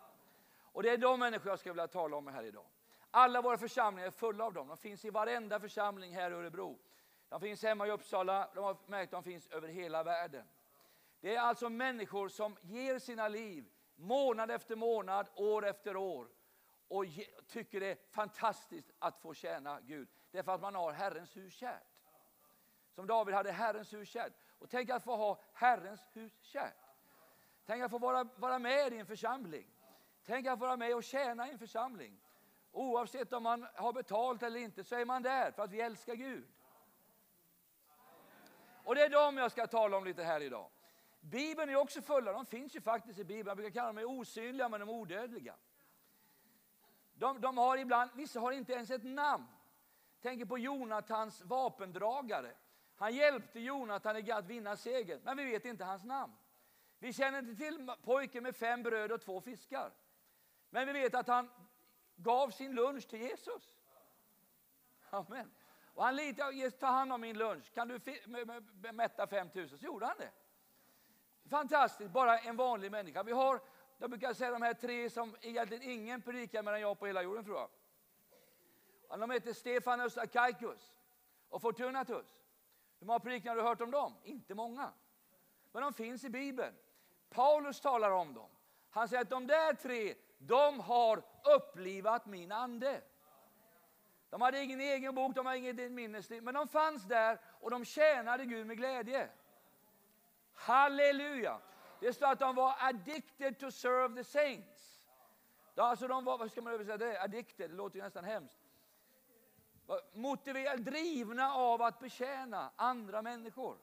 Och 0.73 0.83
det 0.83 0.91
är 0.91 0.99
de 0.99 1.21
människor 1.21 1.49
jag 1.49 1.59
skulle 1.59 1.73
vilja 1.73 1.89
tala 1.89 2.17
om 2.17 2.27
här 2.27 2.45
idag. 2.45 2.67
Alla 3.11 3.43
våra 3.43 3.59
församlingar 3.59 4.07
är 4.07 4.11
fulla 4.11 4.45
av 4.45 4.53
dem. 4.53 4.69
De 4.69 4.77
finns 4.77 5.05
i 5.05 5.11
varenda 5.11 5.61
församling 5.61 6.15
här 6.15 6.31
i 6.31 6.35
Örebro. 6.35 6.79
De 7.29 7.41
finns 7.41 7.63
hemma 7.63 7.87
i 7.87 7.91
Uppsala, 7.91 8.49
de 8.55 8.65
har 8.65 8.77
märkt 8.87 9.15
att 9.15 9.25
de 9.25 9.31
finns 9.31 9.49
över 9.49 9.69
hela 9.69 10.03
världen. 10.03 10.45
Det 11.21 11.37
är 11.37 11.41
alltså 11.41 11.69
människor 11.69 12.29
som 12.29 12.57
ger 12.63 12.99
sina 12.99 13.29
liv 13.29 13.71
månad 13.97 14.51
efter 14.51 14.77
månad, 14.77 15.29
år 15.35 15.67
efter 15.67 15.97
år 15.97 16.29
och 16.91 17.05
tycker 17.49 17.81
det 17.81 17.87
är 17.87 17.99
fantastiskt 18.11 18.91
att 18.99 19.19
få 19.19 19.35
tjäna 19.35 19.81
Gud. 19.81 20.09
Därför 20.31 20.55
att 20.55 20.61
man 20.61 20.75
har 20.75 20.93
Herrens 20.93 21.37
hus 21.37 21.55
kärt. 21.55 21.87
Som 22.95 23.07
David 23.07 23.35
hade 23.35 23.53
Herrens 23.53 23.93
hus 23.93 24.09
kärt. 24.09 24.33
Och 24.59 24.71
tänk 24.71 24.91
att 24.91 25.05
få 25.05 25.17
ha 25.17 25.41
Herrens 25.53 26.01
hus 26.13 26.33
kärt. 26.43 26.77
Tänk 27.67 27.83
att 27.83 27.91
få 27.91 27.99
vara, 27.99 28.25
vara 28.37 28.59
med 28.59 28.93
i 28.93 28.99
en 28.99 29.07
församling. 29.07 29.67
Tänk 30.25 30.47
att 30.47 30.59
få 30.59 30.65
vara 30.65 30.77
med 30.77 30.95
och 30.95 31.05
tjäna 31.05 31.49
i 31.49 31.51
en 31.51 31.59
församling. 31.59 32.21
Oavsett 32.73 33.33
om 33.33 33.43
man 33.43 33.67
har 33.75 33.93
betalt 33.93 34.43
eller 34.43 34.61
inte 34.61 34.85
så 34.85 34.95
är 34.95 35.05
man 35.05 35.23
där 35.23 35.51
för 35.51 35.63
att 35.63 35.73
vi 35.73 35.81
älskar 35.81 36.15
Gud. 36.15 36.49
Och 38.85 38.95
det 38.95 39.03
är 39.03 39.11
dem 39.11 39.37
jag 39.37 39.51
ska 39.51 39.67
tala 39.67 39.97
om 39.97 40.05
lite 40.05 40.23
här 40.23 40.41
idag. 40.41 40.71
Bibeln 41.21 41.71
är 41.71 41.77
också 41.77 42.03
full 42.03 42.29
av, 42.29 42.35
de 42.35 42.47
finns 42.47 42.77
ju 42.77 42.81
faktiskt 42.81 43.19
i 43.19 43.25
Bibeln, 43.25 43.49
jag 43.49 43.57
brukar 43.57 43.81
kalla 43.81 43.93
dem 43.93 44.19
osynliga 44.19 44.69
men 44.69 44.81
de 44.81 44.89
odödliga. 44.89 45.55
De, 47.21 47.41
de 47.41 47.59
har 47.59 47.77
ibland, 47.77 48.11
vissa 48.15 48.41
har 48.41 48.53
inte 48.53 48.73
ens 48.73 48.91
ett 48.91 49.05
namn. 49.05 49.47
Tänker 50.21 50.45
på 50.45 50.59
Jonatans 50.59 51.43
vapendragare. 51.43 52.53
Han 52.97 53.15
hjälpte 53.15 53.61
Jonatan 53.61 54.17
i 54.17 54.31
att 54.31 54.47
vinna 54.47 54.77
segern, 54.77 55.21
men 55.25 55.37
vi 55.37 55.45
vet 55.45 55.65
inte 55.65 55.85
hans 55.85 56.05
namn. 56.05 56.33
Vi 56.99 57.13
känner 57.13 57.39
inte 57.39 57.55
till 57.55 57.91
pojken 58.03 58.43
med 58.43 58.57
fem 58.57 58.83
bröd 58.83 59.13
och 59.13 59.21
två 59.21 59.41
fiskar. 59.41 59.93
Men 60.71 60.87
vi 60.87 60.93
vet 60.93 61.15
att 61.15 61.27
han 61.27 61.51
gav 62.17 62.51
sin 62.51 62.75
lunch 62.75 63.09
till 63.09 63.21
Jesus. 63.21 63.79
Amen. 65.11 65.51
Och 65.95 66.05
han 66.05 66.17
litade, 66.17 66.71
ta 66.71 66.87
hand 66.87 67.13
om 67.13 67.21
min 67.21 67.39
lunch, 67.39 67.73
kan 67.75 67.89
du 67.89 68.01
mätta 68.93 69.27
5000? 69.27 69.79
Så 69.79 69.85
gjorde 69.85 70.07
han 70.07 70.17
det. 70.19 70.31
Fantastiskt, 71.51 72.11
bara 72.11 72.39
en 72.39 72.57
vanlig 72.57 72.91
människa. 72.91 73.23
Vi 73.23 73.33
har, 73.33 73.61
jag 74.01 74.11
brukar 74.11 74.35
säga 74.35 74.51
de 74.51 74.63
här 74.63 74.75
tre 74.75 75.11
som 75.11 75.37
egentligen 75.41 75.83
ingen 75.83 76.23
predikar 76.23 76.63
mellan 76.63 76.81
jag 76.81 76.99
på 76.99 77.07
hela 77.07 77.23
jorden 77.23 77.45
tror 77.45 77.57
jag. 79.09 79.21
De 79.21 79.31
heter 79.31 79.53
Stefanus 79.53 80.19
Akaikus 80.19 80.93
och 81.49 81.63
Fortunatus. 81.63 82.27
Hur 82.99 83.07
många 83.07 83.21
predikningar 83.21 83.57
har 83.57 83.63
du 83.63 83.69
hört 83.69 83.81
om 83.81 83.91
dem? 83.91 84.15
Inte 84.25 84.55
många. 84.55 84.93
Men 85.73 85.83
de 85.83 85.93
finns 85.93 86.25
i 86.25 86.31
Bibeln. 86.31 86.75
Paulus 87.31 87.81
talar 87.81 88.11
om 88.11 88.35
dem. 88.35 88.51
Han 88.91 89.09
säger 89.09 89.23
att 89.23 89.31
de 89.31 89.47
där 89.47 89.75
tre, 89.75 90.15
de 90.39 90.81
har 90.81 91.23
upplivat 91.57 92.27
min 92.27 92.53
ande. 92.53 93.01
De 94.31 94.41
hade 94.41 94.63
ingen 94.63 94.81
egen 94.81 95.15
bok, 95.15 95.35
de 95.35 95.47
hade 95.47 95.59
inget 95.59 95.93
minnesliv, 95.93 96.43
men 96.43 96.55
de 96.55 96.69
fanns 96.69 97.05
där 97.05 97.39
och 97.61 97.71
de 97.71 97.85
tjänade 97.85 98.45
Gud 98.45 98.67
med 98.67 98.77
glädje. 98.77 99.29
Halleluja! 100.55 101.61
Det 102.01 102.13
står 102.13 102.27
att 102.27 102.39
de 102.39 102.55
var 102.55 102.75
addicted 102.79 103.59
to 103.59 103.71
serve 103.71 104.17
the 104.17 104.25
saints. 104.25 105.07
Alltså 105.77 106.09
de 106.09 106.25
var, 106.25 106.39
vad 106.39 106.51
ska 106.51 106.63
man 106.63 106.73
översätta 106.73 106.99
det? 106.99 107.23
Addicted, 107.23 107.71
det 107.71 107.77
låter 107.77 107.97
ju 107.97 108.03
nästan 108.03 108.25
hemskt. 108.25 108.59
Motiverade, 110.13 110.83
drivna 110.83 111.55
av 111.55 111.83
att 111.83 111.99
betjäna 111.99 112.71
andra 112.77 113.23
människor. 113.23 113.79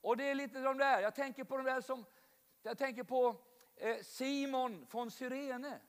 Och 0.00 0.16
det 0.16 0.24
är 0.24 0.34
lite 0.34 0.60
de 0.60 0.78
där, 0.78 1.00
jag 1.00 1.14
tänker 1.14 1.44
på 1.44 1.56
de 1.56 1.62
där 1.62 1.80
som, 1.80 2.04
jag 2.62 2.78
tänker 2.78 3.04
på 3.04 3.36
eh, 3.76 3.96
Simon 4.02 4.86
från 4.86 5.10
Syrene. 5.10 5.80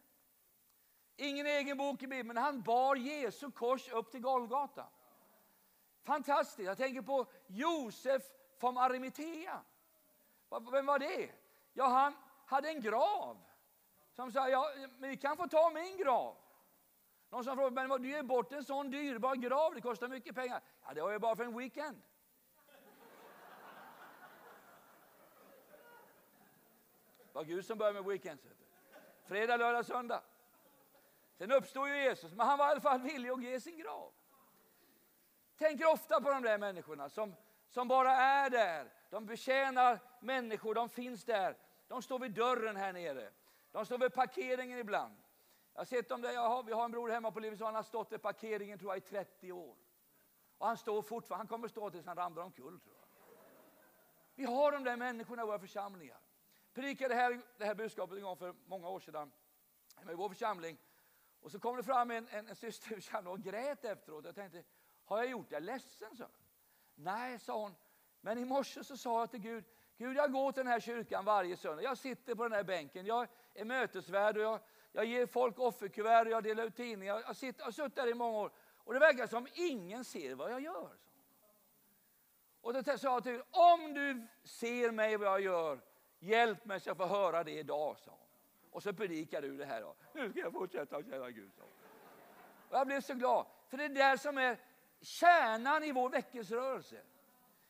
Ingen 1.16 1.46
egen 1.46 1.78
bok 1.78 2.04
i 2.04 2.08
Bibeln, 2.08 2.28
men 2.28 2.38
han 2.38 2.62
bar 2.62 2.96
Jesu 2.96 3.52
kors 3.52 3.90
upp 3.90 4.12
till 4.12 4.22
Golgata. 4.22 4.86
Fantastiskt. 6.04 6.68
Jag 6.68 6.78
tänker 6.78 7.02
på 7.02 7.26
Josef 7.48 8.24
från 8.58 8.78
Arimathea. 8.78 9.62
Vem 10.50 10.86
var 10.86 11.00
det? 11.00 11.32
Ja, 11.74 11.88
han 11.88 12.16
hade 12.46 12.70
en 12.70 12.82
grav. 12.82 13.38
Som 14.12 14.32
sa, 14.32 14.50
ja, 14.50 14.72
men 14.98 15.10
ni 15.10 15.18
kan 15.18 15.38
få 15.38 15.48
ta 15.48 15.70
min 15.70 15.98
grav. 15.98 16.38
Någon 17.30 17.44
som 17.44 17.56
frågade, 17.56 17.88
men 17.88 18.02
du 18.02 18.10
ger 18.10 18.24
bort 18.24 18.52
en 18.52 18.64
sån 18.64 18.92
dyrbar 18.92 19.36
grav, 19.36 19.76
det 19.76 19.82
kostar 19.82 20.08
mycket 20.08 20.36
pengar. 20.36 20.62
Ja, 20.86 20.94
det 20.94 21.02
var 21.02 21.12
ju 21.12 21.20
bara 21.20 21.36
för 21.36 21.44
en 21.44 21.58
weekend. 21.58 22.02
Det 27.18 27.34
var 27.34 27.44
Gud 27.44 27.66
som 27.66 27.78
började 27.78 28.02
med 28.02 28.12
weekends. 28.12 28.44
Fredag, 29.24 29.58
lördag, 29.58 29.86
söndag. 29.86 30.22
Sen 31.38 31.52
uppstod 31.52 31.90
ju 31.90 31.96
Jesus, 31.96 32.34
men 32.34 32.48
han 32.48 32.58
var 32.58 32.68
i 32.68 32.72
alla 32.72 32.82
fall 32.82 33.02
villig 33.02 33.30
att 33.30 33.44
ge 33.44 33.60
sin 33.60 33.78
grav. 33.78 34.12
Tänker 35.58 35.86
ofta 35.86 36.22
på 36.22 36.30
de 36.30 36.44
där 36.44 36.58
människorna 36.58 37.10
som, 37.10 37.36
som 37.68 37.88
bara 37.88 38.12
är 38.12 38.50
där. 38.50 38.94
De 39.10 39.26
betjänar 39.26 40.00
människor, 40.20 40.74
de 40.74 40.90
finns 40.90 41.24
där. 41.24 41.58
De 41.88 42.02
står 42.02 42.20
vid 42.20 42.32
dörren 42.32 42.76
här 42.76 42.94
nere. 42.94 43.30
De 43.72 43.86
står 43.86 43.98
vid 43.98 44.14
parkeringen 44.14 44.80
ibland. 44.80 45.16
Jag 45.74 45.80
har 45.80 45.86
sett 45.86 46.10
dem 46.10 46.22
där, 46.22 46.32
jag 46.32 46.50
har, 46.50 46.64
vi 46.64 46.72
har 46.72 46.86
en 46.86 46.92
bror 46.92 47.10
hemma 47.10 47.32
på 47.32 47.40
Livets 47.40 47.62
han 47.62 47.76
har 47.76 47.84
stått 47.84 48.12
vid 48.12 48.22
parkeringen 48.22 48.80
tror 48.80 48.92
jag 48.92 48.98
i 48.98 49.02
30 49.02 49.52
år. 49.52 49.76
Och 50.58 50.68
han 50.68 50.78
står 50.78 51.02
fortfarande, 51.02 51.42
han 51.42 51.48
kommer 51.48 51.68
stå 51.68 51.90
tills 51.90 52.06
han 52.06 52.18
ramlar 52.18 52.44
omkull 52.44 52.80
tror 52.80 52.96
jag. 52.96 53.06
Vi 54.36 54.46
har 54.46 54.72
de 54.72 54.84
där 54.84 54.98
människorna 54.98 55.42
i 55.42 55.46
våra 55.46 55.60
församlingar. 55.60 56.20
predikade 56.74 57.14
det 57.14 57.22
här, 57.22 57.42
det 57.58 57.66
här 57.66 57.76
budskapet 57.76 58.18
en 58.18 58.24
gång 58.24 58.38
för 58.38 58.56
många 58.66 58.90
år 58.90 59.00
sedan 59.00 59.32
i 60.12 60.14
vår 60.14 60.30
församling. 60.30 60.78
Och 61.40 61.52
så 61.52 61.60
kom 61.60 61.78
det 61.78 61.84
fram 61.84 62.12
en, 62.12 62.28
en, 62.28 62.48
en 62.48 62.56
syster 62.56 62.92
i 62.92 62.96
församlingen 62.96 63.40
och 63.40 63.44
grät 63.44 63.86
efteråt. 63.86 64.26
Jag 64.26 64.36
tänkte, 64.36 64.64
har 65.06 65.18
jag 65.18 65.28
gjort 65.28 65.50
dig 65.50 65.62
ledsen? 65.62 66.16
Så. 66.18 66.26
Nej, 66.96 67.40
sa 67.40 67.62
hon. 67.62 67.76
Men 68.22 68.38
i 68.38 68.46
morse 68.46 68.84
så 68.84 68.98
sa 68.98 69.20
jag 69.20 69.32
till 69.32 69.40
Gud, 69.40 69.64
Gud 69.98 70.18
jag 70.18 70.32
går 70.32 70.52
till 70.52 70.64
den 70.64 70.72
här 70.72 70.80
kyrkan 70.80 71.26
varje 71.26 71.58
söndag. 71.58 71.84
Jag 71.84 71.98
sitter 71.98 72.36
på 72.36 72.44
den 72.44 72.52
här 72.52 72.64
bänken, 72.64 73.06
jag 73.06 73.28
är 73.54 73.66
mötesvärd 73.66 74.38
och 74.38 74.44
jag, 74.44 74.60
jag 74.92 75.06
ger 75.06 75.26
folk 75.26 75.60
offerkuvert 75.60 76.26
och 76.26 76.32
jag 76.32 76.44
delar 76.44 76.64
ut 76.64 76.76
tidningar. 76.76 77.24
Jag, 77.28 77.36
sitter, 77.36 77.60
jag 77.60 77.66
har 77.66 77.72
suttit 77.72 77.96
där 77.96 78.08
i 78.08 78.14
många 78.14 78.38
år 78.38 78.52
och 78.90 78.94
det 78.94 79.00
verkar 79.00 79.28
som 79.28 79.48
ingen 79.54 80.06
ser 80.06 80.36
vad 80.36 80.52
jag 80.52 80.62
gör. 80.62 80.90
Och 82.62 82.74
då 82.74 82.84
sa 82.84 83.08
jag 83.08 83.24
till 83.24 83.32
Gud, 83.32 83.44
om 83.52 83.94
du 83.94 84.28
ser 84.44 84.92
mig 84.92 85.18
vad 85.18 85.28
jag 85.28 85.42
gör, 85.42 85.82
hjälp 86.20 86.66
mig 86.66 86.80
så 86.80 86.90
jag 86.90 86.98
får 86.98 87.08
höra 87.08 87.44
det 87.44 87.52
idag. 87.52 87.98
sa 88.00 88.12
hon. 88.12 88.20
Och 88.72 88.84
så 88.84 88.94
predikar 88.94 89.42
du 89.42 89.58
det 89.58 89.66
här. 89.66 89.82
Då. 89.82 89.96
Nu 90.14 90.32
ska 90.32 90.40
jag 90.40 90.54
fortsätta 90.54 90.98
att 90.98 91.06
tjäna 91.06 91.32
Gud. 91.32 91.52
Sa 91.58 91.64
Och 92.70 92.78
jag 92.78 92.88
blev 92.88 93.02
så 93.02 93.14
glad, 93.14 93.46
för 93.70 93.78
det 93.78 93.84
är 93.84 93.90
det 93.90 94.18
som 94.18 94.38
är 94.38 94.58
kärnan 95.02 95.84
i 95.84 95.92
vår 95.92 96.10
väckelserörelse. 96.10 97.02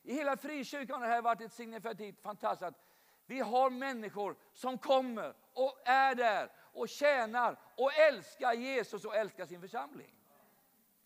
I 0.04 0.14
hela 0.14 0.38
frikyrkan 0.38 1.02
har 1.02 1.08
det 1.08 1.14
här 1.14 1.22
varit 1.22 1.42
ett 1.42 1.54
signifikativt 1.54 2.22
fantastiskt. 2.22 2.80
Vi 3.26 3.40
har 3.40 3.70
människor 3.70 4.36
som 4.54 4.78
kommer 4.78 5.34
och 5.54 5.78
är 5.86 6.16
där 6.16 6.52
och 6.58 6.90
tjänar 6.90 7.60
och 7.78 7.94
älskar 7.94 8.54
Jesus 8.54 9.06
och 9.06 9.16
älskar 9.16 9.46
sin 9.46 9.62
församling. 9.62 10.16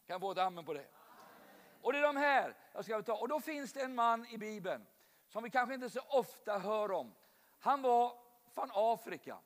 Kan 0.07 0.13
jag 0.13 0.21
få 0.21 0.31
ett 0.31 0.38
amen 0.38 0.65
på 0.65 0.73
det? 0.73 0.88
Och 1.81 1.93
det 1.93 2.00
är 2.00 2.03
de 2.03 2.17
här 2.17 2.55
jag 2.73 2.85
ska 2.85 3.01
ta. 3.01 3.13
Och 3.13 3.27
då 3.27 3.39
finns 3.39 3.73
det 3.73 3.81
en 3.81 3.95
man 3.95 4.25
i 4.25 4.38
Bibeln 4.38 4.85
som 5.27 5.43
vi 5.43 5.50
kanske 5.50 5.73
inte 5.73 5.89
så 5.89 6.00
ofta 6.00 6.59
hör 6.59 6.91
om. 6.91 7.15
Han 7.59 7.81
var 7.81 8.17
från 8.53 8.69
Afrika. 8.73 9.38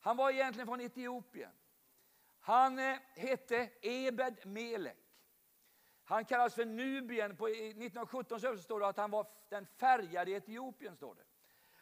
Han 0.00 0.16
var 0.16 0.30
egentligen 0.30 0.66
från 0.66 0.80
Etiopien. 0.80 1.52
Han 2.40 2.78
eh, 2.78 2.96
hette 3.14 3.70
Ebed 3.82 4.46
Melek. 4.46 4.98
Han 6.12 6.24
kallas 6.24 6.54
för 6.54 6.64
Nubien. 6.64 7.36
På 7.36 7.46
1917 7.48 8.40
så 8.40 8.56
står 8.56 8.80
det 8.80 8.86
att 8.86 8.96
han 8.96 9.10
var 9.10 9.26
den 9.48 9.66
färgade 9.66 10.30
i 10.30 10.34
Etiopien. 10.34 10.96
Står 10.96 11.14
det. 11.14 11.24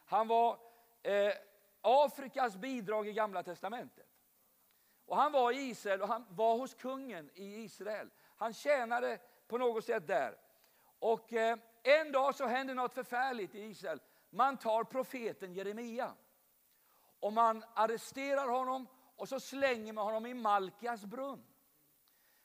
Han 0.04 0.28
var 0.28 0.58
eh, 1.02 1.32
Afrikas 1.80 2.56
bidrag 2.56 3.08
i 3.08 3.12
Gamla 3.12 3.42
Testamentet. 3.42 4.06
Och 5.06 5.16
han 5.16 5.32
var 5.32 5.52
i 5.52 5.56
Israel 5.56 6.02
och 6.02 6.08
han 6.08 6.26
var 6.28 6.56
hos 6.56 6.74
kungen 6.74 7.30
i 7.34 7.62
Israel. 7.62 8.10
Han 8.36 8.52
tjänade 8.52 9.18
på 9.46 9.58
något 9.58 9.84
sätt 9.84 10.06
där. 10.06 10.36
Och 10.98 11.32
eh, 11.32 11.58
en 11.82 12.12
dag 12.12 12.34
så 12.34 12.46
händer 12.46 12.74
något 12.74 12.94
förfärligt 12.94 13.54
i 13.54 13.60
Israel. 13.60 14.00
Man 14.30 14.56
tar 14.56 14.84
profeten 14.84 15.54
Jeremia 15.54 16.14
och 17.20 17.32
man 17.32 17.64
arresterar 17.74 18.48
honom 18.48 18.86
och 19.16 19.28
så 19.28 19.40
slänger 19.40 19.92
man 19.92 20.04
honom 20.04 20.26
i 20.26 20.34
Malkias 20.34 21.04
brunn. 21.04 21.49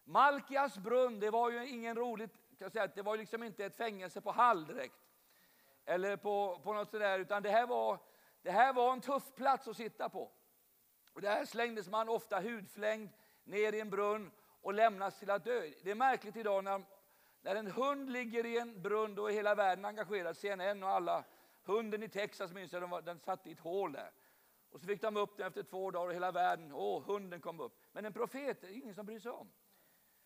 Malkias 0.05 0.77
brunn, 0.77 1.19
det 1.19 1.29
var 1.29 1.51
ju 1.51 1.67
ingen 1.67 1.95
roligt, 1.95 2.31
kan 2.59 2.71
säga, 2.71 2.87
det 2.87 3.01
var 3.01 3.17
liksom 3.17 3.43
inte 3.43 3.65
ett 3.65 3.75
fängelse 3.75 4.21
på 4.21 4.31
Hall 4.31 4.65
direkt. 4.65 4.95
Eller 5.85 6.17
på, 6.17 6.61
på 6.63 6.73
något 6.73 6.89
sådär, 6.89 7.19
utan 7.19 7.43
det 7.43 7.49
här, 7.49 7.67
var, 7.67 7.99
det 8.41 8.51
här 8.51 8.73
var 8.73 8.93
en 8.93 9.01
tuff 9.01 9.33
plats 9.35 9.67
att 9.67 9.77
sitta 9.77 10.09
på. 10.09 10.31
Och 11.13 11.21
där 11.21 11.45
slängdes 11.45 11.89
man 11.89 12.09
ofta 12.09 12.39
hudflängd 12.39 13.09
ner 13.43 13.73
i 13.73 13.79
en 13.79 13.89
brunn 13.89 14.31
och 14.61 14.73
lämnas 14.73 15.19
till 15.19 15.29
att 15.29 15.43
dö. 15.43 15.71
Det 15.83 15.91
är 15.91 15.95
märkligt 15.95 16.35
idag 16.35 16.63
när, 16.63 16.83
när 17.41 17.55
en 17.55 17.67
hund 17.67 18.09
ligger 18.09 18.45
i 18.45 18.57
en 18.57 18.81
brunn, 18.81 19.15
då 19.15 19.27
är 19.27 19.33
hela 19.33 19.55
världen 19.55 19.85
engagerad, 19.85 20.37
CNN 20.37 20.83
och 20.83 20.89
alla. 20.89 21.23
Hunden 21.63 22.03
i 22.03 22.09
Texas 22.09 22.53
minns 22.53 22.73
jag, 22.73 22.81
den, 22.81 23.05
den 23.05 23.19
satt 23.19 23.47
i 23.47 23.51
ett 23.51 23.59
hål 23.59 23.91
där. 23.91 24.11
Och 24.69 24.79
så 24.79 24.87
fick 24.87 25.01
de 25.01 25.17
upp 25.17 25.37
den 25.37 25.47
efter 25.47 25.63
två 25.63 25.91
dagar 25.91 26.07
och 26.07 26.13
hela 26.13 26.31
världen, 26.31 26.71
åh, 26.73 27.03
hunden 27.03 27.41
kom 27.41 27.59
upp. 27.59 27.79
Men 27.91 28.05
en 28.05 28.13
profet 28.13 28.61
det 28.61 28.67
är 28.67 28.71
ingen 28.71 28.95
som 28.95 29.05
bryr 29.05 29.19
sig 29.19 29.31
om. 29.31 29.51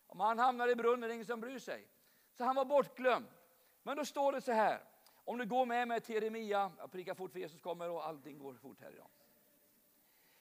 Om 0.09 0.19
han 0.19 0.39
hamnar 0.39 0.67
i 0.67 0.75
brunnen 0.75 1.03
är 1.03 1.07
det 1.07 1.13
ingen 1.13 1.25
som 1.25 1.41
bryr 1.41 1.59
sig. 1.59 1.87
Så 2.33 2.43
han 2.43 2.55
var 2.55 2.65
bortglömd. 2.65 3.27
Men 3.83 3.97
då 3.97 4.05
står 4.05 4.31
det 4.31 4.41
så 4.41 4.51
här, 4.51 4.83
om 5.13 5.37
du 5.37 5.45
går 5.45 5.65
med 5.65 5.87
mig 5.87 6.01
till 6.01 6.15
Jeremia, 6.15 6.71
jag 6.77 6.91
prickar 6.91 7.13
fort 7.13 7.31
för 7.31 7.39
Jesus 7.39 7.61
kommer 7.61 7.89
och 7.89 8.07
allting 8.07 8.39
går 8.39 8.53
fort 8.53 8.81
här 8.81 8.91
idag. 8.91 9.09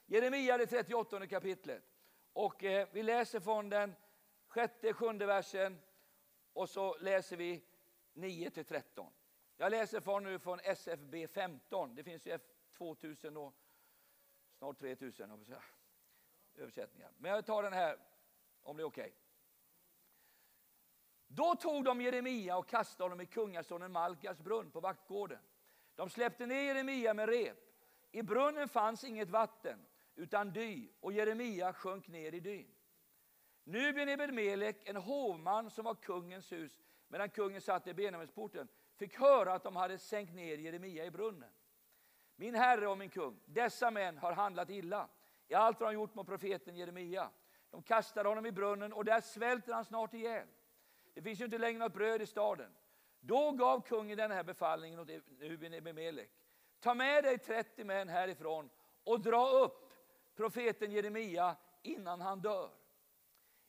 Jeremia 0.06 0.58
det 0.58 0.66
38 0.66 1.26
kapitlet. 1.26 1.82
Och 2.32 2.64
eh, 2.64 2.88
vi 2.92 3.02
läser 3.02 3.40
från 3.40 3.68
den 3.68 3.94
sjätte, 4.46 4.92
sjunde 4.92 5.26
versen 5.26 5.80
och 6.52 6.68
så 6.68 6.96
läser 6.98 7.36
vi 7.36 7.64
9 8.12 8.50
till 8.50 8.64
13. 8.64 9.12
Jag 9.56 9.70
läser 9.70 10.00
från 10.00 10.24
nu 10.24 10.38
från 10.38 10.60
SFB 10.60 11.28
15. 11.28 11.94
Det 11.94 12.04
finns 12.04 12.26
ju 12.26 12.38
2000 12.76 13.36
och 13.36 13.54
snart 14.58 14.78
3000 14.78 15.46
översättningar. 16.54 17.10
Men 17.18 17.30
jag 17.30 17.46
tar 17.46 17.62
den 17.62 17.72
här 17.72 17.98
om 18.62 18.76
det 18.76 18.82
är 18.82 18.86
okej. 18.86 19.02
Okay. 19.02 19.27
Då 21.28 21.54
tog 21.54 21.84
de 21.84 22.00
Jeremia 22.00 22.56
och 22.56 22.68
kastade 22.68 23.04
honom 23.04 23.20
i 23.20 23.26
kungasonen 23.26 23.92
Malkas 23.92 24.40
brunn 24.40 24.70
på 24.70 24.80
vaktgården. 24.80 25.38
De 25.94 26.10
släppte 26.10 26.46
ner 26.46 26.62
Jeremia 26.62 27.14
med 27.14 27.28
rep. 27.28 27.58
I 28.10 28.22
brunnen 28.22 28.68
fanns 28.68 29.04
inget 29.04 29.30
vatten 29.30 29.86
utan 30.14 30.52
dy 30.52 30.88
och 31.00 31.12
Jeremia 31.12 31.72
sjönk 31.72 32.08
ner 32.08 32.34
i 32.34 32.40
dyn. 32.40 32.74
Nu 33.64 33.92
blev 33.92 34.32
Melek, 34.32 34.88
en 34.88 34.96
hovman 34.96 35.70
som 35.70 35.84
var 35.84 35.94
kungens 35.94 36.52
hus, 36.52 36.78
medan 37.08 37.30
kungen 37.30 37.60
satt 37.60 37.86
i 37.86 37.94
Benjaminsporten, 37.94 38.68
fick 38.96 39.18
höra 39.18 39.52
att 39.52 39.62
de 39.62 39.76
hade 39.76 39.98
sänkt 39.98 40.34
ner 40.34 40.58
Jeremia 40.58 41.04
i 41.04 41.10
brunnen. 41.10 41.50
Min 42.36 42.54
herre 42.54 42.88
och 42.88 42.98
min 42.98 43.10
kung, 43.10 43.40
dessa 43.44 43.90
män 43.90 44.18
har 44.18 44.32
handlat 44.32 44.70
illa 44.70 45.08
i 45.48 45.54
allt 45.54 45.80
vad 45.80 45.88
de 45.88 45.94
gjort 45.94 46.14
mot 46.14 46.26
profeten 46.26 46.76
Jeremia. 46.76 47.30
De 47.70 47.82
kastade 47.82 48.28
honom 48.28 48.46
i 48.46 48.52
brunnen 48.52 48.92
och 48.92 49.04
där 49.04 49.20
svälter 49.20 49.72
han 49.72 49.84
snart 49.84 50.14
ihjäl. 50.14 50.48
Det 51.18 51.22
finns 51.22 51.40
ju 51.40 51.44
inte 51.44 51.58
längre 51.58 51.78
något 51.78 51.92
bröd 51.92 52.22
i 52.22 52.26
staden. 52.26 52.74
Då 53.20 53.52
gav 53.52 53.80
kungen 53.80 54.16
den 54.16 54.30
här 54.30 54.42
befallningen 54.42 55.00
åt 55.00 55.08
Ebed-Melek. 55.40 56.30
Ta 56.80 56.94
med 56.94 57.24
dig 57.24 57.38
30 57.38 57.84
män 57.84 58.08
härifrån 58.08 58.70
och 59.04 59.20
dra 59.20 59.48
upp 59.48 59.92
profeten 60.36 60.92
Jeremia 60.92 61.56
innan 61.82 62.20
han 62.20 62.40
dör. 62.40 62.70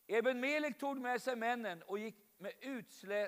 Eben-Melek 0.07 0.79
tog 0.79 0.97
med 0.97 1.21
sig 1.21 1.35
männen 1.35 1.83
och 1.83 1.99
gick 1.99 2.15
med 2.37 2.53
utslä, 2.59 3.23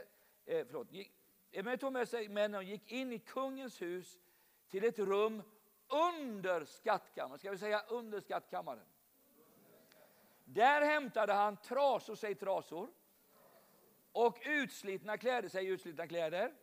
eh, 0.46 0.66
förlåt, 0.66 0.92
gick, 0.92 1.14
Eben 1.52 1.78
tog 1.78 1.94
med 1.94 2.08
sig 2.08 2.30
männen 2.30 2.56
och 2.58 2.64
gick 2.64 2.92
in 2.92 3.14
i 3.14 3.20
kungens 3.20 3.82
hus 3.82 4.20
till 4.70 4.84
ett 4.84 5.00
rum 5.00 5.44
under 5.88 6.66
skattkammaren, 6.66 7.40
ska 7.40 7.52
vi 7.52 7.58
säga 7.58 7.82
under 7.90 8.20
skattkammaren. 8.20 8.86
Där 10.46 10.82
hämtade 10.82 11.34
han 11.34 11.58
trasor, 11.58 12.16
säg 12.16 12.36
trasor, 12.36 12.90
och 14.12 14.38
utslitna 14.46 15.18
kläder, 15.18 15.50
säg 15.50 15.68
utslitna 15.68 16.08
kläder. 16.08 16.54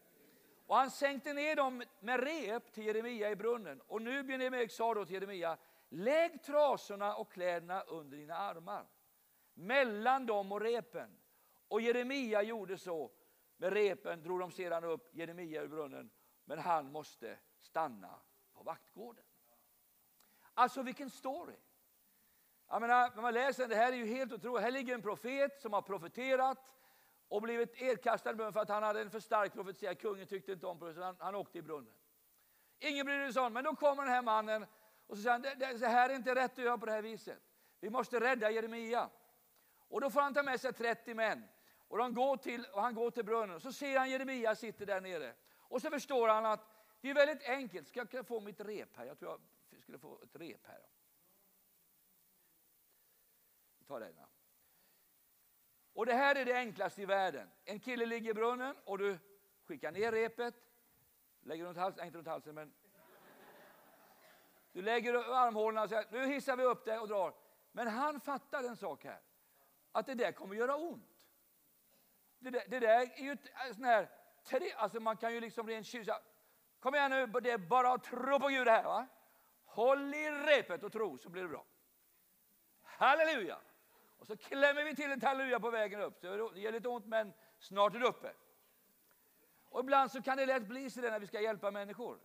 Och 0.66 0.76
han 0.76 0.90
sänkte 0.90 1.32
ner 1.32 1.56
dem 1.56 1.82
med 2.00 2.20
rep 2.20 2.72
till 2.72 2.86
Jeremia 2.86 3.30
i 3.30 3.36
brunnen. 3.36 3.80
Och 3.86 4.02
nu 4.02 4.22
Benjamin 4.22 4.68
sa 4.68 4.94
då 4.94 5.04
till 5.04 5.14
Jeremia, 5.14 5.58
lägg 5.88 6.42
trasorna 6.42 7.14
och 7.14 7.32
kläderna 7.32 7.80
under 7.80 8.16
dina 8.16 8.34
armar, 8.34 8.86
mellan 9.54 10.26
dem 10.26 10.52
och 10.52 10.60
repen. 10.60 11.18
Och 11.68 11.80
Jeremia 11.80 12.42
gjorde 12.42 12.78
så. 12.78 13.10
Med 13.56 13.72
repen 13.72 14.22
drog 14.22 14.40
de 14.40 14.50
sedan 14.50 14.84
upp 14.84 15.14
Jeremia 15.14 15.62
ur 15.62 15.68
brunnen, 15.68 16.10
men 16.44 16.58
han 16.58 16.92
måste 16.92 17.38
stanna 17.58 18.20
på 18.54 18.62
vaktgården. 18.62 19.24
Alltså 20.54 20.82
vilken 20.82 21.10
story! 21.10 21.56
Jag 22.68 22.80
menar, 22.80 23.12
när 23.14 23.22
man 23.22 23.34
läser 23.34 23.68
det 23.68 23.76
här 23.76 23.92
är 23.92 23.96
ju 23.96 24.06
helt 24.06 24.32
otroligt. 24.32 24.62
Här 24.62 24.70
ligger 24.70 24.94
en 24.94 25.02
profet 25.02 25.60
som 25.60 25.72
har 25.72 25.82
profeterat 25.82 26.58
och 27.28 27.42
blivit 27.42 27.82
erkastad 27.82 28.30
i 28.30 28.34
brunnen 28.34 28.52
för 28.52 28.60
att 28.60 28.68
han 28.68 28.82
hade 28.82 29.00
en 29.00 29.10
för 29.10 29.20
stark 29.20 29.52
profetia. 29.52 29.94
Kungen 29.94 30.26
tyckte 30.26 30.52
inte 30.52 30.66
om 30.66 30.78
det, 30.78 31.04
han, 31.04 31.16
han 31.18 31.34
åkte 31.34 31.58
i 31.58 31.62
brunnen. 31.62 31.92
Ingen 32.78 33.06
brydde 33.06 33.32
sig 33.32 33.42
om 33.42 33.52
men 33.52 33.64
då 33.64 33.74
kommer 33.74 34.02
den 34.02 34.12
här 34.12 34.22
mannen 34.22 34.66
och 35.06 35.16
så 35.16 35.22
säger 35.22 35.32
han, 35.32 35.42
det, 35.42 35.54
det, 35.54 35.78
det 35.78 35.88
här 35.88 36.10
är 36.10 36.14
inte 36.14 36.34
rätt 36.34 36.52
att 36.52 36.64
göra 36.64 36.78
på 36.78 36.86
det 36.86 36.92
här 36.92 37.02
viset. 37.02 37.42
Vi 37.80 37.90
måste 37.90 38.20
rädda 38.20 38.50
Jeremia. 38.50 39.10
Och 39.88 40.00
då 40.00 40.10
får 40.10 40.20
han 40.20 40.34
ta 40.34 40.42
med 40.42 40.60
sig 40.60 40.72
30 40.72 41.14
män. 41.14 41.48
Och, 41.88 41.98
de 41.98 42.14
går 42.14 42.36
till, 42.36 42.64
och 42.64 42.82
han 42.82 42.94
går 42.94 43.10
till 43.10 43.24
brunnen 43.24 43.56
och 43.56 43.62
så 43.62 43.72
ser 43.72 43.98
han 43.98 44.10
Jeremia 44.10 44.54
sitter 44.54 44.86
där 44.86 45.00
nere. 45.00 45.34
Och 45.50 45.82
så 45.82 45.90
förstår 45.90 46.28
han 46.28 46.46
att 46.46 46.60
det 47.00 47.10
är 47.10 47.14
väldigt 47.14 47.48
enkelt. 47.48 47.88
Ska 47.88 48.06
jag 48.10 48.26
få 48.26 48.40
mitt 48.40 48.60
rep 48.60 48.96
här? 48.96 49.04
Jag 49.04 49.18
tror 49.18 49.40
jag 49.70 49.80
skulle 49.80 49.98
få 49.98 50.22
ett 50.22 50.36
rep 50.36 50.66
här. 50.66 50.86
Ta 53.86 53.98
den. 53.98 54.14
Och 55.98 56.06
det 56.06 56.14
här 56.14 56.34
är 56.34 56.44
det 56.44 56.54
enklaste 56.54 57.02
i 57.02 57.06
världen. 57.06 57.50
En 57.64 57.80
kille 57.80 58.06
ligger 58.06 58.30
i 58.30 58.34
brunnen 58.34 58.76
och 58.84 58.98
du 58.98 59.18
skickar 59.64 59.92
ner 59.92 60.12
repet, 60.12 60.54
lägger 61.40 61.64
runt 61.64 61.78
halsen, 61.78 62.06
inte 62.06 62.18
runt 62.18 62.28
halsen 62.28 62.54
men 62.54 62.74
du 64.72 64.82
lägger 64.82 65.14
armhålorna 65.14 65.82
och 65.82 65.88
säger 65.88 66.06
nu 66.10 66.26
hissar 66.26 66.56
vi 66.56 66.64
upp 66.64 66.84
dig 66.84 66.98
och 66.98 67.08
drar. 67.08 67.34
Men 67.72 67.88
han 67.88 68.20
fattar 68.20 68.64
en 68.64 68.76
sak 68.76 69.04
här, 69.04 69.20
att 69.92 70.06
det 70.06 70.14
där 70.14 70.32
kommer 70.32 70.54
göra 70.54 70.76
ont. 70.76 71.26
Det 72.38 72.50
där, 72.50 72.64
det 72.68 72.80
där 72.80 73.00
är 73.00 73.22
ju 73.22 73.32
ett 73.32 73.74
sån 73.74 73.84
här, 73.84 74.08
alltså 74.76 75.00
man 75.00 75.16
kan 75.16 75.34
ju 75.34 75.40
liksom 75.40 75.68
rent 75.68 75.86
kyssa. 75.86 76.20
Kom 76.80 76.94
igen 76.94 77.10
nu, 77.10 77.26
det 77.26 77.50
är 77.50 77.58
bara 77.58 77.92
att 77.92 78.04
tro 78.04 78.40
på 78.40 78.48
Gud 78.48 78.68
här. 78.68 78.84
Va? 78.84 79.06
Håll 79.64 80.14
i 80.14 80.30
repet 80.30 80.82
och 80.82 80.92
tro 80.92 81.18
så 81.18 81.28
blir 81.28 81.42
det 81.42 81.48
bra. 81.48 81.64
Halleluja! 82.82 83.58
Och 84.18 84.26
så 84.26 84.36
klämmer 84.36 84.84
vi 84.84 84.96
till 84.96 85.12
ett 85.12 85.22
halleluja 85.22 85.60
på 85.60 85.70
vägen 85.70 86.00
upp. 86.00 86.18
Så 86.20 86.50
det 86.54 86.60
gör 86.60 86.72
lite 86.72 86.88
ont 86.88 87.06
men 87.06 87.32
snart 87.58 87.94
är 87.94 87.98
det 87.98 88.06
uppe. 88.06 88.32
Och 89.70 89.80
ibland 89.80 90.10
så 90.10 90.22
kan 90.22 90.36
det 90.36 90.46
lätt 90.46 90.68
bli 90.68 90.90
så 90.90 91.00
när 91.00 91.20
vi 91.20 91.26
ska 91.26 91.40
hjälpa 91.40 91.70
människor. 91.70 92.18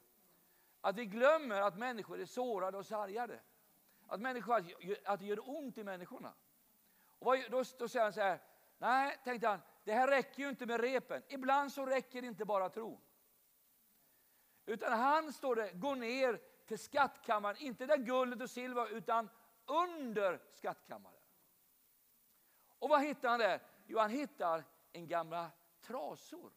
Att 0.82 0.96
vi 0.96 1.06
glömmer 1.06 1.62
att 1.62 1.78
människor 1.78 2.22
är 2.22 2.26
sårade 2.26 2.78
och 2.78 2.86
sargade. 2.86 3.40
Att, 4.08 4.22
människor, 4.22 4.66
att 5.06 5.20
det 5.20 5.26
gör 5.26 5.50
ont 5.50 5.78
i 5.78 5.84
människorna. 5.84 6.34
Och 7.20 7.38
då, 7.50 7.64
då 7.80 7.88
säger 7.88 8.04
han 8.04 8.14
så 8.14 8.22
här, 8.22 8.40
nej, 8.78 9.20
tänkte 9.24 9.48
han, 9.48 9.60
det 9.84 9.94
här 9.94 10.08
räcker 10.08 10.44
ju 10.44 10.50
inte 10.50 10.66
med 10.66 10.82
repen. 10.82 11.24
Ibland 11.28 11.72
så 11.72 11.86
räcker 11.86 12.22
det 12.22 12.28
inte 12.28 12.46
bara 12.46 12.70
tro. 12.70 13.02
Utan 14.66 15.00
han, 15.00 15.34
står 15.34 15.56
det, 15.56 15.72
går 15.72 15.96
ner 15.96 16.42
till 16.66 16.80
skattkammaren, 16.80 17.58
inte 17.60 17.86
där 17.86 17.98
guldet 17.98 18.42
och 18.42 18.50
silver, 18.50 18.94
utan 18.94 19.30
under 19.66 20.42
skattkammaren. 20.54 21.13
Och 22.84 22.90
vad 22.90 23.02
hittar 23.02 23.30
han 23.30 23.40
där? 23.40 23.60
Jo, 23.86 24.00
han 24.00 24.10
hittar 24.10 24.64
en 24.92 25.08
gamla 25.08 25.52
trasor. 25.82 26.52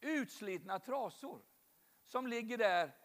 Utslitna 0.00 0.78
trasor 0.78 1.42
som 2.04 2.26
ligger 2.26 2.58
där. 2.58 2.96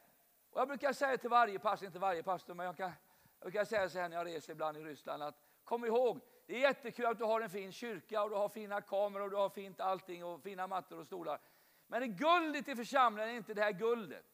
Och 0.49 0.62
jag 0.62 0.67
brukar 0.67 0.93
säga 0.93 1.17
till 1.17 1.30
varje 1.30 1.60
pastor, 1.60 1.86
inte 1.86 1.99
varje 1.99 2.23
pastor, 2.23 2.54
men 2.54 2.65
jag, 2.65 2.78
kan, 2.78 2.91
jag 3.39 3.45
brukar 3.45 3.65
säga 3.65 3.89
så 3.89 3.99
här 3.99 4.10
när 4.10 4.17
jag 4.17 4.28
reser 4.28 4.51
ibland 4.51 4.78
i 4.78 4.84
Ryssland 4.84 5.23
att 5.23 5.36
kom 5.63 5.86
ihåg, 5.86 6.19
det 6.45 6.56
är 6.56 6.60
jättekul 6.60 7.06
att 7.06 7.17
du 7.17 7.23
har 7.23 7.41
en 7.41 7.49
fin 7.49 7.71
kyrka 7.71 8.23
och 8.23 8.30
du 8.30 8.36
har 8.36 8.49
fina 8.49 8.82
kameror 8.82 9.23
och 9.23 9.30
du 9.30 9.38
har 9.38 9.49
fint 9.49 9.80
allting 9.80 10.25
och 10.25 10.41
fina 10.41 10.67
mattor 10.67 10.99
och 10.99 11.06
stolar. 11.06 11.39
Men 11.88 12.01
det 12.01 12.08
guldet 12.08 12.67
i 12.67 12.75
församlingen 12.75 13.30
är 13.30 13.38
inte 13.38 13.54
det 13.54 13.63
här 13.63 13.71
guldet, 13.71 14.25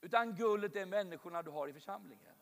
utan 0.00 0.34
guldet 0.34 0.76
är 0.76 0.86
människorna 0.86 1.42
du 1.42 1.50
har 1.50 1.68
i 1.68 1.72
församlingen. 1.72 2.34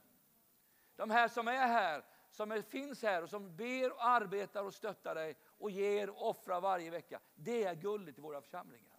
De 0.97 1.11
här 1.11 1.29
som 1.29 1.49
är 1.49 1.67
här, 1.67 2.05
som 2.31 2.53
är, 2.53 2.63
finns 2.63 3.03
här 3.03 3.23
och 3.23 3.31
som 3.31 3.57
ber 3.57 3.93
och 3.93 4.05
arbetar 4.05 4.65
och 4.65 4.75
stöttar 4.75 5.15
dig 5.15 5.37
och 5.47 5.71
ger 5.71 6.11
och 6.11 6.29
offrar 6.29 6.61
varje 6.61 6.91
vecka. 6.91 7.21
Det 7.35 7.65
är 7.65 7.75
guldet 7.75 8.19
i 8.19 8.21
våra 8.21 8.41
församlingar. 8.41 8.99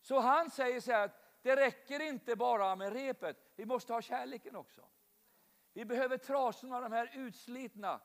Så 0.00 0.20
han 0.20 0.50
säger 0.50 0.80
så 0.80 0.92
här 0.92 1.04
att 1.04 1.24
det 1.42 1.56
räcker 1.56 2.00
inte 2.00 2.36
bara 2.36 2.76
med 2.76 2.92
repet, 2.92 3.36
vi 3.56 3.66
måste 3.66 3.92
ha 3.92 4.02
kärleken 4.02 4.56
också. 4.56 4.82
Vi 5.72 5.84
behöver 5.84 6.18
trasorna, 6.18 6.80
de 6.80 6.92
här 6.92 7.10
utslitna 7.14 8.00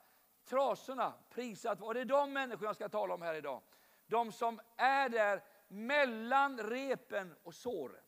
trasorna, 0.46 1.14
prisat 1.30 1.82
Och 1.82 1.94
det 1.94 2.02
är 2.02 2.06
de 2.06 2.34
människorna 2.34 2.68
jag 2.70 2.76
ska 2.76 2.90
tala 2.90 3.14
om 3.14 3.22
här 3.22 3.36
idag. 3.36 3.62
De 4.08 4.32
som 4.32 4.62
är 4.76 5.10
där 5.10 5.44
mellan 5.68 6.58
repen 6.60 7.36
och 7.44 7.56
såren. 7.56 8.04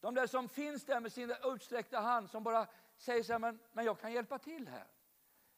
De 0.00 0.14
där 0.14 0.26
som 0.26 0.48
finns 0.48 0.84
där 0.84 1.00
med 1.00 1.12
sin 1.12 1.34
utsträckta 1.44 2.00
hand 2.00 2.30
som 2.30 2.42
bara 2.42 2.66
säger 2.96 3.22
så 3.22 3.32
här, 3.32 3.38
men, 3.38 3.58
men 3.72 3.84
jag 3.84 4.00
kan 4.00 4.12
hjälpa 4.12 4.38
till 4.38 4.68
här. 4.68 4.86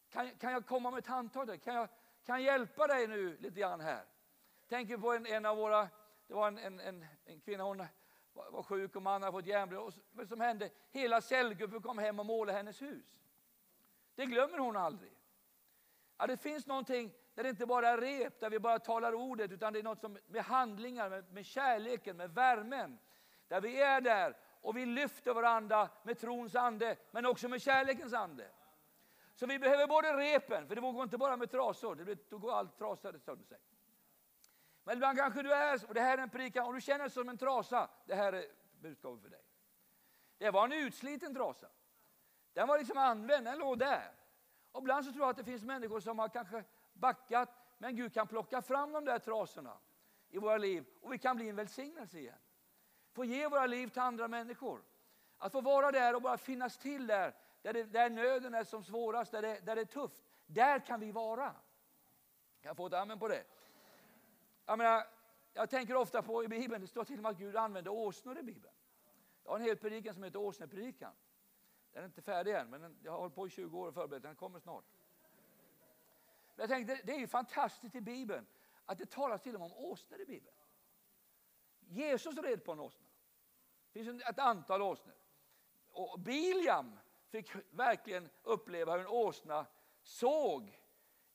Kan, 0.09 0.31
kan 0.31 0.53
jag 0.53 0.67
komma 0.67 0.91
med 0.91 0.99
ett 0.99 1.07
handtag? 1.07 1.63
Kan 1.63 1.75
jag, 1.75 1.89
kan 2.25 2.43
jag 2.43 2.53
hjälpa 2.53 2.87
dig 2.87 3.07
nu 3.07 3.37
lite 3.37 3.61
grann 3.61 3.81
här? 3.81 4.05
Tänker 4.69 4.99
på 4.99 5.13
en, 5.13 5.27
en 5.27 5.47
av 5.47 5.57
våra, 5.57 5.89
det 6.27 6.35
var 6.35 6.49
en, 6.49 6.59
en, 6.59 6.81
en, 6.81 7.07
en 7.25 7.41
kvinna, 7.41 7.65
hon 7.65 7.87
var, 8.33 8.51
var 8.51 8.63
sjuk 8.63 8.97
och 8.97 9.03
mannen 9.03 9.23
hade 9.23 9.33
fått 9.33 9.47
järnblöd. 9.47 9.95
Vad 10.11 10.29
som 10.29 10.41
hände? 10.41 10.71
Hela 10.91 11.21
cellgruppen 11.21 11.83
kom 11.83 11.99
hem 11.99 12.21
och 12.21 12.27
målade 12.27 12.59
hennes 12.59 12.83
hus. 12.83 13.07
Det 14.15 14.27
glömmer 14.27 14.59
hon 14.59 14.77
aldrig. 14.77 15.13
Ja, 16.17 16.27
det 16.27 16.37
finns 16.37 16.67
någonting 16.67 17.13
där 17.35 17.43
det 17.43 17.49
inte 17.49 17.67
bara 17.67 17.89
är 17.89 17.99
rep, 17.99 18.41
där 18.41 18.51
vi 18.51 18.59
bara 18.59 18.79
talar 18.79 19.15
ordet, 19.15 19.53
utan 19.53 19.73
det 19.73 19.79
är 19.79 19.83
något 19.83 20.01
som 20.01 20.19
med 20.27 20.45
handlingar, 20.45 21.11
med, 21.11 21.33
med 21.33 21.47
kärleken, 21.47 22.17
med 22.17 22.31
värmen. 22.31 22.99
Där 23.49 23.61
vi 23.61 23.83
är 23.83 24.01
där 24.01 24.37
och 24.67 24.77
vi 24.77 24.87
lyfter 24.87 25.35
varandra 25.35 25.89
med 26.03 26.19
trons 26.19 26.55
ande, 26.55 26.97
men 27.11 27.27
också 27.27 27.49
med 27.49 27.63
kärlekens 27.63 28.13
ande. 28.13 28.51
Så 29.35 29.47
vi 29.47 29.59
behöver 29.59 29.87
både 29.87 30.17
repen, 30.17 30.69
för 30.69 30.75
det 30.75 30.81
går 30.81 31.03
inte 31.03 31.19
bara 31.19 31.37
med 31.37 31.51
trasor, 31.51 31.95
det 31.95 32.05
blir, 32.05 32.19
då 32.29 32.39
går 32.39 32.53
allt 32.53 32.79
trasor 32.79 33.19
sönder 33.19 33.45
sig. 33.45 33.59
Men 34.85 34.95
ibland 34.95 35.19
kanske 35.19 35.43
du 35.43 35.53
är, 35.53 35.89
och 35.89 35.95
det 35.95 36.01
här 36.01 36.19
är 36.19 36.23
en 36.23 36.31
predikan, 36.31 36.67
om 36.67 36.75
du 36.75 36.81
känner 36.81 36.99
dig 36.99 37.11
som 37.11 37.29
en 37.29 37.39
trasa, 37.39 37.91
det 38.07 38.15
här 38.15 38.33
är 38.33 38.47
budskapet 38.81 39.23
för 39.23 39.31
dig. 39.31 39.43
Det 40.39 40.51
var 40.51 40.65
en 40.65 40.73
utsliten 40.73 41.35
trasa. 41.35 41.69
Den 42.53 42.69
var 42.69 42.79
liksom 42.79 42.99
använd, 42.99 43.47
den 43.47 43.59
låg 43.59 43.79
där. 43.79 44.13
Och 44.73 44.81
ibland 44.81 45.05
så 45.05 45.13
tror 45.13 45.25
jag 45.25 45.31
att 45.31 45.37
det 45.37 45.45
finns 45.45 45.63
människor 45.63 46.01
som 46.01 46.19
har 46.19 46.29
kanske 46.29 46.65
backat, 46.93 47.49
men 47.79 47.97
Gud 47.97 48.15
kan 48.15 48.27
plocka 48.27 48.63
fram 48.63 48.93
de 48.93 49.05
där 49.05 49.19
trasorna 49.19 49.79
i 50.29 50.39
våra 50.39 50.59
liv 50.59 50.85
och 51.01 51.13
vi 51.13 51.19
kan 51.19 51.37
bli 51.37 51.49
en 51.49 51.57
välsignelse 51.57 52.19
igen. 52.19 52.39
Få 53.17 53.25
ge 53.25 53.49
våra 53.49 53.67
liv 53.67 53.89
till 53.89 54.03
andra 54.03 54.29
människor. 54.29 54.83
Att 55.39 55.53
få 55.53 55.61
vara 55.61 55.93
där 55.93 56.15
och 56.15 56.23
bara 56.23 56.39
finnas 56.39 56.79
till 56.79 57.07
där, 57.07 57.35
där, 57.63 57.73
det, 57.73 57.85
där 57.85 58.11
nöden 58.11 58.55
är 58.55 58.65
som 58.65 58.85
svårast, 58.85 59.33
där 59.33 59.43
det, 59.43 59.61
där 59.61 59.75
det 59.75 59.81
är 59.81 59.85
tufft. 59.85 60.25
Där 60.47 60.79
kan 60.79 61.01
vi 61.01 61.13
vara. 61.13 61.51
Kan 62.61 62.69
jag 62.69 62.77
få 62.77 62.87
ett 62.87 62.93
amen 62.93 63.19
på 63.19 63.29
det? 63.29 63.45
Jag, 64.67 64.79
menar, 64.79 65.07
jag 65.53 65.71
tänker 65.71 65.95
ofta 65.95 66.23
på 66.23 66.45
i 66.45 66.49
Bibeln, 66.49 66.81
det 66.81 66.87
står 66.87 67.05
till 67.05 67.17
och 67.17 67.23
med 67.23 67.31
att 67.31 67.39
Gud 67.39 67.57
använder 67.57 67.91
åsnor 67.91 68.39
i 68.39 68.43
Bibeln. 68.43 68.75
Jag 69.45 69.51
har 69.51 69.59
en 69.59 69.65
hel 69.65 69.77
predikan 69.77 70.15
som 70.15 70.23
heter 70.23 70.39
Åsnepredikan. 70.39 71.13
Den 71.93 72.03
är 72.03 72.07
inte 72.07 72.23
färdig 72.23 72.55
än, 72.55 72.71
men 72.71 72.97
jag 73.03 73.13
har 73.13 73.19
hållit 73.19 73.35
på 73.35 73.47
i 73.47 73.51
20 73.51 73.79
år 73.79 73.89
och 73.89 73.95
förberett 73.95 74.23
den 74.23 74.37
kommer 74.37 74.61
snart. 74.61 74.85
Men 76.55 76.63
jag 76.63 76.69
tänkte, 76.69 77.01
det 77.05 77.13
är 77.13 77.19
ju 77.19 77.27
fantastiskt 77.27 77.95
i 77.95 78.01
Bibeln 78.01 78.47
att 78.85 78.99
det 78.99 79.11
talas 79.11 79.43
till 79.43 79.55
och 79.55 79.61
med 79.61 79.67
om 79.67 79.85
åsnor 79.85 80.21
i 80.21 80.27
Bibeln. 80.27 80.57
Jesus 81.89 82.39
red 82.39 82.65
på 82.65 82.73
en 82.73 82.81
åsna. 82.81 83.07
Det 83.93 84.05
finns 84.05 84.23
ett 84.23 84.39
antal 84.39 84.83
åsnor. 84.83 85.15
Och 85.91 86.21
Biliam 86.21 86.99
fick 87.29 87.51
verkligen 87.71 88.31
uppleva 88.43 88.93
hur 88.93 89.01
en 89.01 89.07
åsna 89.07 89.67
såg 90.03 90.81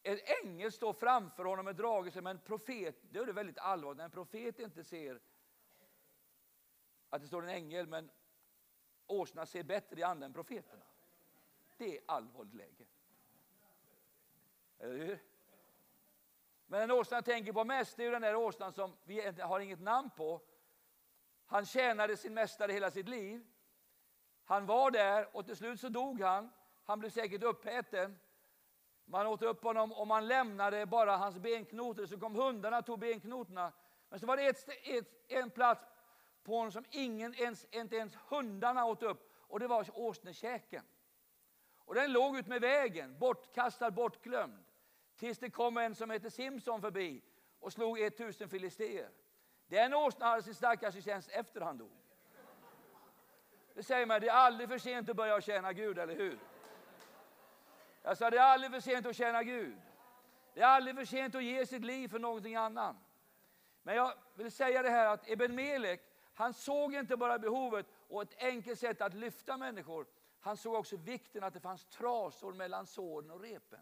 en 0.04 0.20
ängel 0.44 0.72
stå 0.72 0.94
framför 0.94 1.46
honom 1.46 1.66
med 1.66 1.76
dragelse, 1.76 2.22
men 2.22 2.36
en 2.36 2.44
profet, 2.44 2.96
det 3.12 3.20
är 3.20 3.26
det 3.26 3.34
väldigt 3.34 3.58
allvarligt 3.58 3.98
när 3.98 4.06
en 4.06 4.12
profet 4.12 4.60
inte 4.60 4.84
ser 4.84 5.20
att 7.10 7.22
det 7.22 7.28
står 7.28 7.44
en 7.44 7.50
ängel, 7.50 7.88
men 7.88 8.12
åsna 9.08 9.46
ser 9.46 9.64
bättre 9.64 10.00
i 10.00 10.04
anden 10.04 10.24
än 10.24 10.34
profeterna. 10.34 10.84
Det 11.78 11.98
är 11.98 12.04
allvarligt 12.06 12.54
läge. 12.54 12.86
Eller 14.80 14.98
hur? 14.98 15.20
Men 16.72 16.80
den 16.80 16.92
åsnan 16.92 17.18
jag 17.18 17.26
tänker 17.26 17.54
på 17.54 17.64
mest 17.64 18.00
är 18.00 18.12
den 18.12 18.22
där 18.22 18.36
åsnan 18.36 18.74
som 18.74 18.98
vi 19.04 19.32
har 19.42 19.60
inget 19.60 19.82
namn 19.82 20.10
på. 20.10 20.42
Han 21.46 21.66
tjänade 21.66 22.18
sin 22.18 22.34
mästare 22.34 22.72
hela 22.72 22.92
sitt 22.92 23.10
liv. 23.10 23.46
Han 24.46 24.66
var 24.66 24.92
där 24.92 25.36
och 25.36 25.46
till 25.46 25.56
slut 25.56 25.80
så 25.80 25.90
dog 25.90 26.22
han. 26.22 26.52
Han 26.86 27.00
blev 27.00 27.10
säkert 27.10 27.44
uppäten. 27.44 28.20
Man 29.06 29.28
åt 29.28 29.42
upp 29.42 29.64
honom 29.64 29.92
och 29.94 30.08
man 30.08 30.28
lämnade 30.28 30.86
bara 30.86 31.18
hans 31.18 31.38
benknotor. 31.38 32.06
Så 32.06 32.20
kom 32.20 32.36
hundarna 32.36 32.78
och 32.78 32.86
tog 32.86 33.00
benknotorna. 33.00 33.74
Men 34.10 34.20
så 34.20 34.26
var 34.26 34.38
det 34.38 34.46
ett, 34.46 34.70
ett, 34.84 35.32
en 35.32 35.50
plats 35.50 35.86
på 36.44 36.56
honom 36.56 36.72
som 36.72 36.86
ingen 36.90 37.36
ens, 37.36 37.66
inte 37.72 37.96
ens 37.96 38.16
hundarna 38.16 38.86
åt 38.86 39.04
upp. 39.04 39.34
Och 39.38 39.60
det 39.60 39.68
var 39.68 39.86
åsnekäken. 39.94 40.84
Och 41.78 41.96
den 41.96 42.12
låg 42.12 42.38
ut 42.38 42.48
med 42.48 42.62
vägen, 42.62 43.20
bortkastad, 43.20 43.92
bortglömd. 43.92 44.71
Tills 45.22 45.40
det 45.40 45.50
kom 45.50 45.78
en 45.78 45.96
som 45.96 46.10
hette 46.10 46.32
Simson 46.32 46.82
förbi 46.82 47.22
och 47.60 47.74
slog 47.74 48.00
1000 48.00 48.50
filister. 48.50 49.10
Den 49.68 49.94
åsnan 49.94 50.30
hade 50.30 50.44
sin 50.44 50.56
starkaste 50.56 51.02
tjänst 51.02 51.30
efter 51.30 51.62
han 51.62 51.78
dog. 51.78 51.92
Det 53.74 53.84
säger 53.84 54.06
man, 54.06 54.22
det 54.22 54.28
är 54.28 54.34
aldrig 54.34 54.70
för 54.70 54.78
sent 54.78 55.10
att 55.10 55.16
börja 55.16 55.42
tjäna 55.42 55.74
Gud, 55.74 56.00
eller 56.00 56.16
hur? 56.16 56.40
Jag 58.02 58.18
sa, 58.18 58.30
det 58.30 58.38
är 58.38 58.42
aldrig 58.42 58.72
för 58.72 58.80
sent 58.80 59.06
att 59.06 59.16
tjäna 59.16 59.44
Gud. 59.44 59.82
Det 60.54 60.62
är 60.62 60.66
aldrig 60.66 60.96
för 60.96 61.06
sent 61.06 61.36
att 61.36 61.44
ge 61.44 61.66
sitt 61.66 61.86
liv 61.86 62.08
för 62.08 62.20
någonting 62.20 62.56
annat. 62.56 62.96
Men 63.84 63.96
jag 63.96 64.14
vill 64.36 64.52
säga 64.52 64.82
det 64.82 64.90
här 64.90 65.06
att 65.06 65.30
Eben 65.30 65.56
Melek, 65.56 66.02
han 66.34 66.54
såg 66.54 66.94
inte 66.94 67.18
bara 67.18 67.40
behovet 67.40 67.86
och 68.08 68.22
ett 68.22 68.44
enkelt 68.44 68.80
sätt 68.80 69.02
att 69.02 69.14
lyfta 69.14 69.58
människor. 69.58 70.06
Han 70.40 70.58
såg 70.58 70.74
också 70.76 70.98
vikten 70.98 71.44
att 71.44 71.54
det 71.54 71.60
fanns 71.60 71.86
trasor 71.86 72.54
mellan 72.54 72.86
såren 72.86 73.32
och 73.32 73.42
repen. 73.42 73.80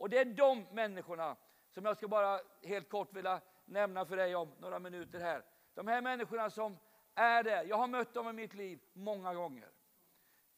Och 0.00 0.10
det 0.10 0.18
är 0.18 0.24
de 0.24 0.66
människorna 0.72 1.36
som 1.70 1.84
jag 1.84 1.96
ska 1.96 2.08
bara 2.08 2.40
helt 2.62 2.88
kort 2.88 3.12
vilja 3.12 3.40
nämna 3.64 4.06
för 4.06 4.16
dig 4.16 4.36
om 4.36 4.52
några 4.58 4.78
minuter 4.78 5.20
här. 5.20 5.44
De 5.74 5.86
här 5.86 6.02
människorna 6.02 6.50
som 6.50 6.78
är 7.14 7.42
där, 7.42 7.64
jag 7.64 7.76
har 7.76 7.88
mött 7.88 8.14
dem 8.14 8.28
i 8.28 8.32
mitt 8.32 8.54
liv 8.54 8.80
många 8.92 9.34
gånger. 9.34 9.70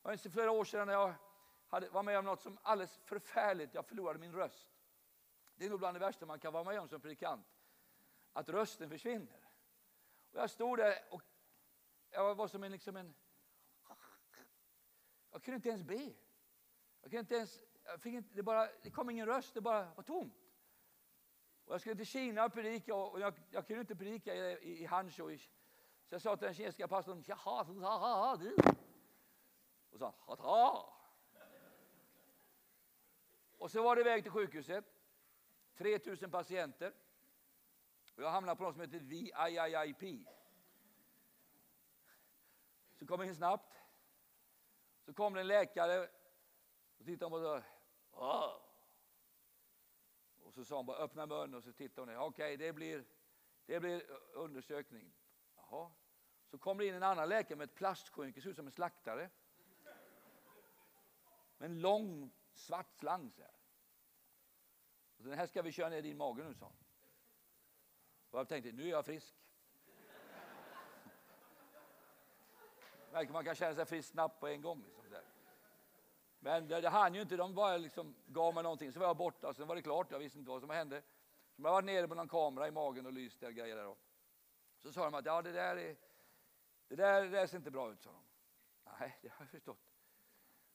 Det 0.03 0.09
var 0.09 0.17
flera 0.17 0.51
år 0.51 0.65
sedan 0.65 0.87
när 0.87 0.95
jag 0.95 1.15
hade, 1.69 1.89
var 1.89 2.03
med 2.03 2.19
om 2.19 2.25
något 2.25 2.41
som 2.41 2.59
alldeles 2.63 3.01
förfärligt, 3.05 3.75
jag 3.75 3.87
förlorade 3.87 4.19
min 4.19 4.33
röst. 4.33 4.69
Det 5.55 5.65
är 5.65 5.71
nog 5.71 5.79
bland 5.79 5.95
det 5.95 6.01
värsta 6.01 6.27
man 6.27 6.39
kan 6.39 6.53
vara 6.53 6.65
med 6.65 6.81
om 6.81 6.89
som 6.89 7.01
predikant, 7.01 7.47
att 8.33 8.49
rösten 8.49 8.91
försvinner. 8.91 9.49
Och 10.33 10.39
jag 10.39 10.51
stod 10.51 10.79
där 10.79 10.99
och 11.11 11.23
jag 12.11 12.35
var 12.35 12.49
som 12.49 12.63
en, 12.63 12.73
liksom 12.73 12.97
en... 12.97 13.15
Jag 15.31 15.43
kunde 15.43 15.57
inte 15.57 15.69
ens 15.69 15.83
be. 15.83 16.13
Jag 17.01 17.11
kunde 17.11 17.19
inte 17.19 17.35
ens 17.35 17.61
jag 17.85 18.01
fick 18.01 18.15
inte, 18.15 18.35
det, 18.35 18.43
bara, 18.43 18.69
det 18.83 18.91
kom 18.91 19.11
ingen 19.11 19.27
röst, 19.27 19.55
det 19.55 19.61
bara 19.61 19.95
var 19.95 20.03
tomt. 20.03 20.35
Och 21.65 21.75
jag 21.75 21.81
skulle 21.81 21.97
till 21.97 22.07
Kina 22.07 22.45
och 22.45 22.53
predika 22.53 22.95
och 22.95 23.21
jag, 23.21 23.35
jag 23.51 23.67
kunde 23.67 23.81
inte 23.81 23.97
predika 23.97 24.35
i, 24.35 24.59
i, 24.63 24.83
i 24.83 24.85
Hanzhou. 24.85 25.39
Så 25.39 26.15
jag 26.15 26.23
sa 26.23 26.37
till 26.37 26.45
den 26.45 26.55
kinesiska 26.55 26.89
pastorn, 26.89 27.25
jaha, 27.27 27.67
jaha, 27.69 28.37
du. 28.37 28.57
Och 29.91 29.99
så 29.99 29.99
sa 29.99 30.15
han, 30.29 30.93
Och 33.59 33.71
så 33.71 33.83
var 33.83 33.97
det 33.97 34.01
iväg 34.01 34.23
till 34.23 34.33
sjukhuset. 34.33 34.85
3000 35.75 36.31
patienter. 36.31 36.93
Och 38.15 38.23
jag 38.23 38.31
hamnade 38.31 38.57
på 38.57 38.63
något 38.63 38.75
som 38.75 38.81
heter 38.81 38.99
VIIIP. 38.99 40.29
Så 42.99 43.07
kom 43.07 43.21
jag 43.21 43.29
in 43.29 43.37
snabbt. 43.37 43.75
Så 45.05 45.15
kom 45.15 45.35
det 45.35 45.41
en 45.41 45.47
läkare 45.47 46.09
och 46.99 47.05
tittade 47.05 47.31
på 47.31 47.39
mig 47.39 47.63
och 48.13 48.63
Och 50.43 50.55
så 50.55 50.65
sa 50.65 50.77
hon 50.77 50.87
bara 50.87 50.97
öppna 50.97 51.27
munnen 51.27 51.55
och 51.55 51.65
så 51.65 51.73
tittade 51.73 52.01
hon 52.01 52.09
ner. 52.09 52.21
Okej, 52.21 52.55
okay, 52.55 52.67
det, 52.67 52.73
blir, 52.73 53.05
det 53.67 53.81
blir 53.81 54.03
undersökning. 54.33 55.13
Jaha. 55.57 55.91
Så 56.51 56.59
kommer 56.59 56.83
det 56.83 56.89
in 56.89 56.95
en 56.95 57.03
annan 57.03 57.29
läkare 57.29 57.59
med 57.59 57.65
ett 57.65 57.75
plastskynke, 57.75 58.41
ser 58.41 58.51
ut 58.51 58.57
som 58.57 58.67
en 58.67 58.73
slaktare. 58.73 59.31
Med 61.57 61.71
en 61.71 61.81
lång 61.81 62.33
svart 62.55 62.99
slang 62.99 63.33
så 63.33 63.43
här. 63.43 63.55
Och 65.17 65.25
den 65.25 65.39
här 65.39 65.47
ska 65.47 65.63
vi 65.63 65.73
köra 65.73 65.89
ner 65.89 65.99
i 65.99 66.03
din 66.03 66.17
mage 66.17 66.45
nu, 66.45 66.55
sa 66.55 66.67
hon. 66.67 66.77
Och 68.31 68.39
jag 68.39 68.49
tänkte, 68.49 68.73
nu 68.73 68.83
är 68.83 68.91
jag 68.91 69.07
frisk. 69.07 69.35
Verkar 73.13 73.33
man 73.33 73.45
kan 73.45 73.55
känna 73.55 73.75
sig 73.75 73.87
frisk 73.87 74.09
snabbt 74.09 74.41
på 74.41 74.49
en 74.49 74.63
gång. 74.63 74.85
Liksom, 75.03 75.32
men 76.45 76.69
det, 76.69 76.81
det 76.81 76.89
hann 76.89 77.15
ju 77.15 77.21
inte, 77.21 77.37
de 77.37 77.55
bara 77.55 77.77
liksom 77.77 78.15
gav 78.27 78.55
mig 78.55 78.63
någonting, 78.63 78.93
så 78.93 79.01
var 79.01 79.07
jag 79.07 79.17
borta, 79.17 79.55
sen 79.55 79.69
var 79.69 79.77
det 79.77 79.83
klart, 79.83 80.11
jag 80.11 80.19
visste 80.19 80.39
inte 80.39 80.51
vad 80.51 80.61
som 80.61 80.71
hände. 80.71 81.03
Så 81.57 81.63
jag 81.63 81.71
var 81.71 81.83
nere 81.83 82.09
på 82.09 82.15
någon 82.15 82.29
kamera 82.29 82.69
i 82.69 82.71
magen 82.71 83.07
och 83.07 83.13
lyste 83.13 83.47
och 83.47 83.53
grejer 83.53 83.77
där. 83.77 83.85
Då. 83.85 83.97
Så 84.79 84.93
sa 84.93 85.05
de 85.05 85.15
att 85.15 85.27
ja, 85.27 85.43
det 85.43 85.53
där, 85.53 85.77
är, 85.77 85.97
det 86.89 86.97
där, 86.97 87.23
det 87.23 87.29
där 87.29 87.47
ser 87.47 87.57
inte 87.57 87.71
bra 87.71 87.93
ut, 87.93 88.03
sa 88.03 88.11
de. 88.11 88.25
Nej, 88.99 89.19
det 89.23 89.29
har 89.29 89.37
jag 89.39 89.51
förstått. 89.51 89.93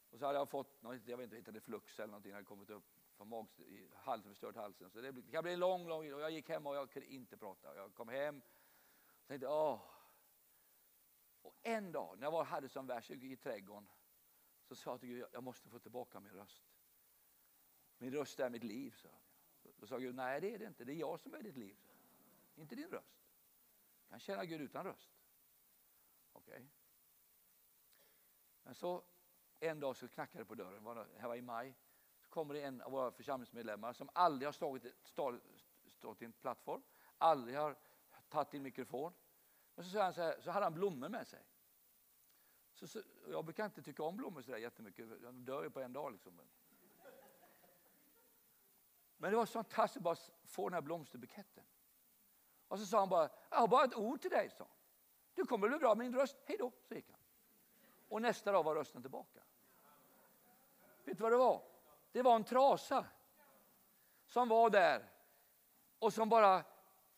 Och 0.10 0.20
så 0.20 0.26
hade 0.26 0.38
jag 0.38 0.50
fått, 0.50 0.80
jag 0.82 1.18
vet 1.18 1.24
inte, 1.24 1.36
hittade 1.36 1.62
flux 1.62 2.00
eller 2.00 2.08
någonting, 2.08 2.34
hade 2.34 2.46
kommit 2.46 2.70
upp 2.70 2.86
från 3.18 3.30
mag, 3.30 3.48
halsen, 3.96 4.32
förstört 4.32 4.56
halsen. 4.56 4.90
Så 4.90 5.02
det, 5.02 5.12
det 5.12 5.32
kan 5.32 5.44
bli 5.44 5.54
en 5.54 5.60
lång, 5.60 5.88
lång, 5.88 6.14
och 6.14 6.22
jag 6.22 6.32
gick 6.32 6.50
hem 6.50 6.68
och 6.68 6.76
jag 6.76 6.90
kunde 6.90 7.08
inte 7.08 7.38
prata. 7.38 7.76
Jag 7.76 7.94
kom 7.94 8.10
hem 8.10 8.42
och 9.22 9.28
tänkte, 9.28 9.48
åh. 9.48 9.80
Och 11.42 11.56
en 11.64 11.92
dag 11.92 12.18
när 12.18 12.26
jag 12.26 12.32
var, 12.32 12.44
hade 12.44 12.70
som 12.70 12.88
värst 12.88 13.12
i 13.12 13.36
trädgården 13.36 13.88
så 14.68 14.76
sa 14.76 14.92
jag 14.92 15.00
till 15.00 15.10
Gud, 15.10 15.26
jag 15.32 15.44
måste 15.44 15.70
få 15.70 15.80
tillbaka 15.80 16.20
min 16.20 16.32
röst. 16.32 16.64
Min 17.98 18.12
röst 18.12 18.40
är 18.40 18.50
mitt 18.50 18.64
liv, 18.64 18.92
sa 18.92 19.08
jag. 19.08 19.74
Då 19.78 19.88
sa 19.88 19.98
Gud, 19.98 20.16
nej 20.16 20.42
det 20.42 20.54
är 20.54 20.60
det 20.60 20.66
inte, 20.66 20.84
det 20.84 20.94
är 20.94 20.96
jag 20.96 21.20
som 21.20 21.34
är 21.34 21.44
ditt 21.44 21.58
liv. 21.58 21.78
Inte 22.56 22.76
din 22.76 22.90
röst. 22.90 23.24
Du 24.04 24.10
kan 24.10 24.20
känna 24.20 24.46
Gud 24.46 24.62
utan 24.62 24.86
röst. 24.86 25.12
Okej. 26.32 26.56
Okay. 26.56 26.68
Men 28.64 28.76
så 28.76 29.04
en 29.60 29.80
dag 29.80 29.96
så 29.96 30.08
knackade 30.08 30.44
det 30.44 30.46
på 30.46 30.56
dörren, 30.56 30.84
det 31.14 31.20
här 31.20 31.28
var 31.28 31.36
i 31.36 31.42
maj. 31.42 31.76
Så 32.20 32.30
kommer 32.30 32.54
det 32.54 32.62
en 32.62 32.82
av 32.82 32.92
våra 32.92 33.12
församlingsmedlemmar 33.12 33.94
som 33.94 34.10
aldrig 34.14 34.48
har 34.48 34.54
stått, 34.54 34.86
stått, 35.04 35.42
stått 35.88 36.22
i 36.22 36.26
en 36.26 36.34
plattform, 36.34 36.84
aldrig 37.18 37.58
har 37.58 37.78
tagit 38.30 38.54
en 38.54 38.64
mikrofon. 38.64 39.14
Men 39.76 39.86
så, 39.86 40.02
han 40.02 40.14
så, 40.14 40.22
här, 40.22 40.42
så 40.42 40.52
hade 40.52 40.66
han 40.66 40.74
blommor 40.74 41.10
med 41.10 41.28
sig. 41.28 41.44
Så, 42.80 42.88
så, 42.88 43.02
jag 43.30 43.46
brukar 43.46 43.66
inte 43.66 43.82
tycka 43.82 44.04
om 44.04 44.18
blommor 44.18 44.42
så 44.42 44.52
där 44.52 44.58
jättemycket, 44.58 45.22
de 45.22 45.46
dör 45.46 45.64
ju 45.64 45.70
på 45.70 45.82
en 45.82 45.94
dag. 45.94 46.12
Liksom. 46.12 46.40
Men 49.18 49.32
det 49.32 49.38
var 49.38 49.46
så 49.46 49.52
fantastiskt 49.52 49.98
att 49.98 50.04
bara 50.04 50.16
få 50.46 50.70
den 50.70 50.74
här 50.74 50.82
blomsterbuketten. 50.82 51.64
Och 52.68 52.80
så 52.80 52.86
sa 52.86 53.00
han 53.00 53.10
bara, 53.10 53.30
jag 53.50 53.58
har 53.58 53.68
bara 53.68 53.84
ett 53.84 53.96
ord 53.96 54.22
till 54.22 54.32
dig, 54.32 54.50
sa 54.50 54.68
Du 55.34 55.46
kommer 55.46 55.70
bli 55.70 55.78
bra 55.78 55.96
med 55.96 56.06
din 56.06 56.16
röst, 56.16 56.38
hej 56.46 56.58
då, 56.58 56.72
så 56.88 56.96
gick 56.96 57.12
han. 57.12 57.20
Och 58.10 58.22
nästa 58.22 58.52
dag 58.52 58.64
var 58.64 58.76
rösten 58.76 59.02
tillbaka. 59.02 59.40
Vet 61.04 61.18
du 61.18 61.24
vad 61.24 61.32
det 61.32 61.38
var? 61.38 61.64
Det 62.12 62.22
var 62.22 62.36
en 62.36 62.44
trasa 62.44 63.06
som 64.26 64.50
var 64.50 64.70
där 64.70 65.10
och 66.00 66.14
som 66.14 66.30
bara 66.30 66.64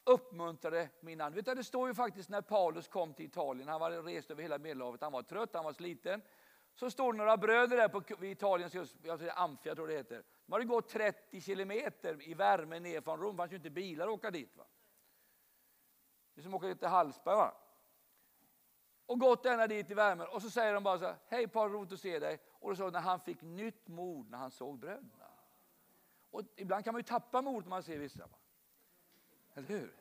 uppmuntrade 0.10 0.90
min 1.00 1.22
ande. 1.22 1.36
Vet 1.36 1.46
du, 1.46 1.56
det 1.56 1.64
står 1.64 1.88
ju 1.88 1.94
faktiskt 1.94 2.30
när 2.30 2.42
Paulus 2.42 2.88
kom 2.88 3.14
till 3.14 3.26
Italien, 3.26 3.68
han 3.68 3.80
var 3.80 3.92
rest 3.92 4.32
över 4.32 4.42
hela 4.42 4.58
Medelhavet, 4.58 5.02
han 5.02 5.12
var 5.12 5.24
trött, 5.24 5.50
han 5.54 5.64
var 5.64 5.74
sliten. 5.74 6.22
Så 6.74 6.92
står 6.92 7.14
det 7.14 7.18
några 7.18 7.38
bröder 7.38 7.78
där 7.78 7.88
på 7.88 8.26
Italiens 8.26 8.74
jag 9.04 9.20
tror 9.20 9.32
Amfia 9.36 9.76
tror 9.76 9.88
det 9.88 9.94
heter. 9.94 10.24
De 10.46 10.54
hade 10.54 10.66
gått 10.66 10.90
30 10.90 11.42
kilometer 11.42 12.30
i 12.30 12.34
värme 12.34 12.80
ner 12.80 13.02
från 13.02 13.20
Rom, 13.20 13.36
det 13.36 13.38
fanns 13.38 13.52
ju 13.52 13.56
inte 13.56 13.70
bilar 13.70 14.08
att 14.08 14.14
åka 14.14 14.32
dit. 14.32 14.58
Va? 14.58 14.66
Det 16.34 16.42
är 16.42 16.44
som 16.44 16.54
att 16.54 16.64
åka 16.64 16.76
till 16.76 16.88
Hallsberg. 16.88 17.36
Va? 17.36 17.54
Och 19.06 19.20
gått 19.20 19.46
ända 19.46 19.68
dit 19.68 19.92
i 19.92 19.94
värmen 19.94 20.28
och 20.28 20.42
så 20.42 20.50
säger 20.50 20.74
de 20.74 20.84
bara 20.84 21.00
så 21.00 21.06
här, 21.06 21.16
hej 21.28 21.48
Paul, 21.48 21.72
roligt 21.72 21.92
att 21.92 22.00
se 22.00 22.20
dig. 22.20 22.40
Och 22.52 22.70
då 22.70 22.76
sa 22.76 22.90
när 22.90 23.00
han 23.00 23.20
fick 23.20 23.42
nytt 23.42 23.88
mod 23.88 24.30
när 24.30 24.38
han 24.38 24.52
såg 24.52 24.80
bröderna. 24.80 25.32
Och 26.32 26.42
ibland 26.56 26.84
kan 26.84 26.94
man 26.94 27.00
ju 27.00 27.04
tappa 27.04 27.42
mod 27.42 27.64
när 27.64 27.70
man 27.70 27.84
ser 27.84 27.98
vissa. 27.98 28.28
Va? 28.28 28.38
Eller 29.54 29.68
hur? 29.68 29.94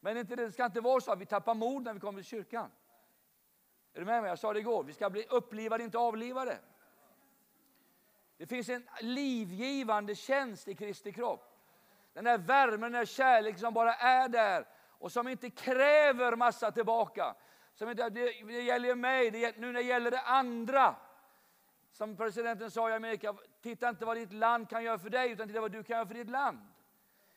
Men 0.00 0.16
inte, 0.16 0.36
det 0.36 0.52
ska 0.52 0.64
inte 0.64 0.80
vara 0.80 1.00
så 1.00 1.12
att 1.12 1.18
vi 1.18 1.26
tappar 1.26 1.54
mod 1.54 1.82
när 1.82 1.94
vi 1.94 2.00
kommer 2.00 2.18
till 2.18 2.28
kyrkan. 2.28 2.70
Är 3.94 4.00
du 4.00 4.06
med 4.06 4.22
mig? 4.22 4.28
Jag 4.28 4.38
sa 4.38 4.52
det 4.52 4.58
igår, 4.58 4.84
vi 4.84 4.92
ska 4.92 5.10
bli 5.10 5.26
upplivade, 5.30 5.84
inte 5.84 5.98
avlivade. 5.98 6.58
Det 8.36 8.46
finns 8.46 8.68
en 8.68 8.88
livgivande 9.00 10.14
tjänst 10.14 10.68
i 10.68 10.74
Kristi 10.74 11.12
kropp. 11.12 11.56
Den 12.12 12.24
där 12.24 12.38
värmen, 12.38 12.80
den 12.80 12.92
där 12.92 13.04
kärleken 13.04 13.60
som 13.60 13.74
bara 13.74 13.94
är 13.94 14.28
där 14.28 14.66
och 14.98 15.12
som 15.12 15.28
inte 15.28 15.50
kräver 15.50 16.36
massa 16.36 16.72
tillbaka. 16.72 17.34
Som 17.74 17.90
inte, 17.90 18.08
det, 18.08 18.32
det 18.46 18.62
gäller 18.62 18.94
mig, 18.94 19.30
det, 19.30 19.56
nu 19.58 19.66
när 19.66 19.72
det 19.72 19.82
gäller 19.82 20.10
det 20.10 20.20
andra. 20.20 20.96
Som 21.90 22.16
presidenten 22.16 22.70
sa 22.70 22.90
i 22.90 22.92
Amerika, 22.92 23.34
titta 23.62 23.88
inte 23.88 24.04
vad 24.04 24.16
ditt 24.16 24.32
land 24.32 24.70
kan 24.70 24.84
göra 24.84 24.98
för 24.98 25.10
dig, 25.10 25.30
utan 25.30 25.48
titta 25.48 25.60
vad 25.60 25.72
du 25.72 25.82
kan 25.82 25.96
göra 25.96 26.06
för 26.06 26.14
ditt 26.14 26.30
land. 26.30 26.58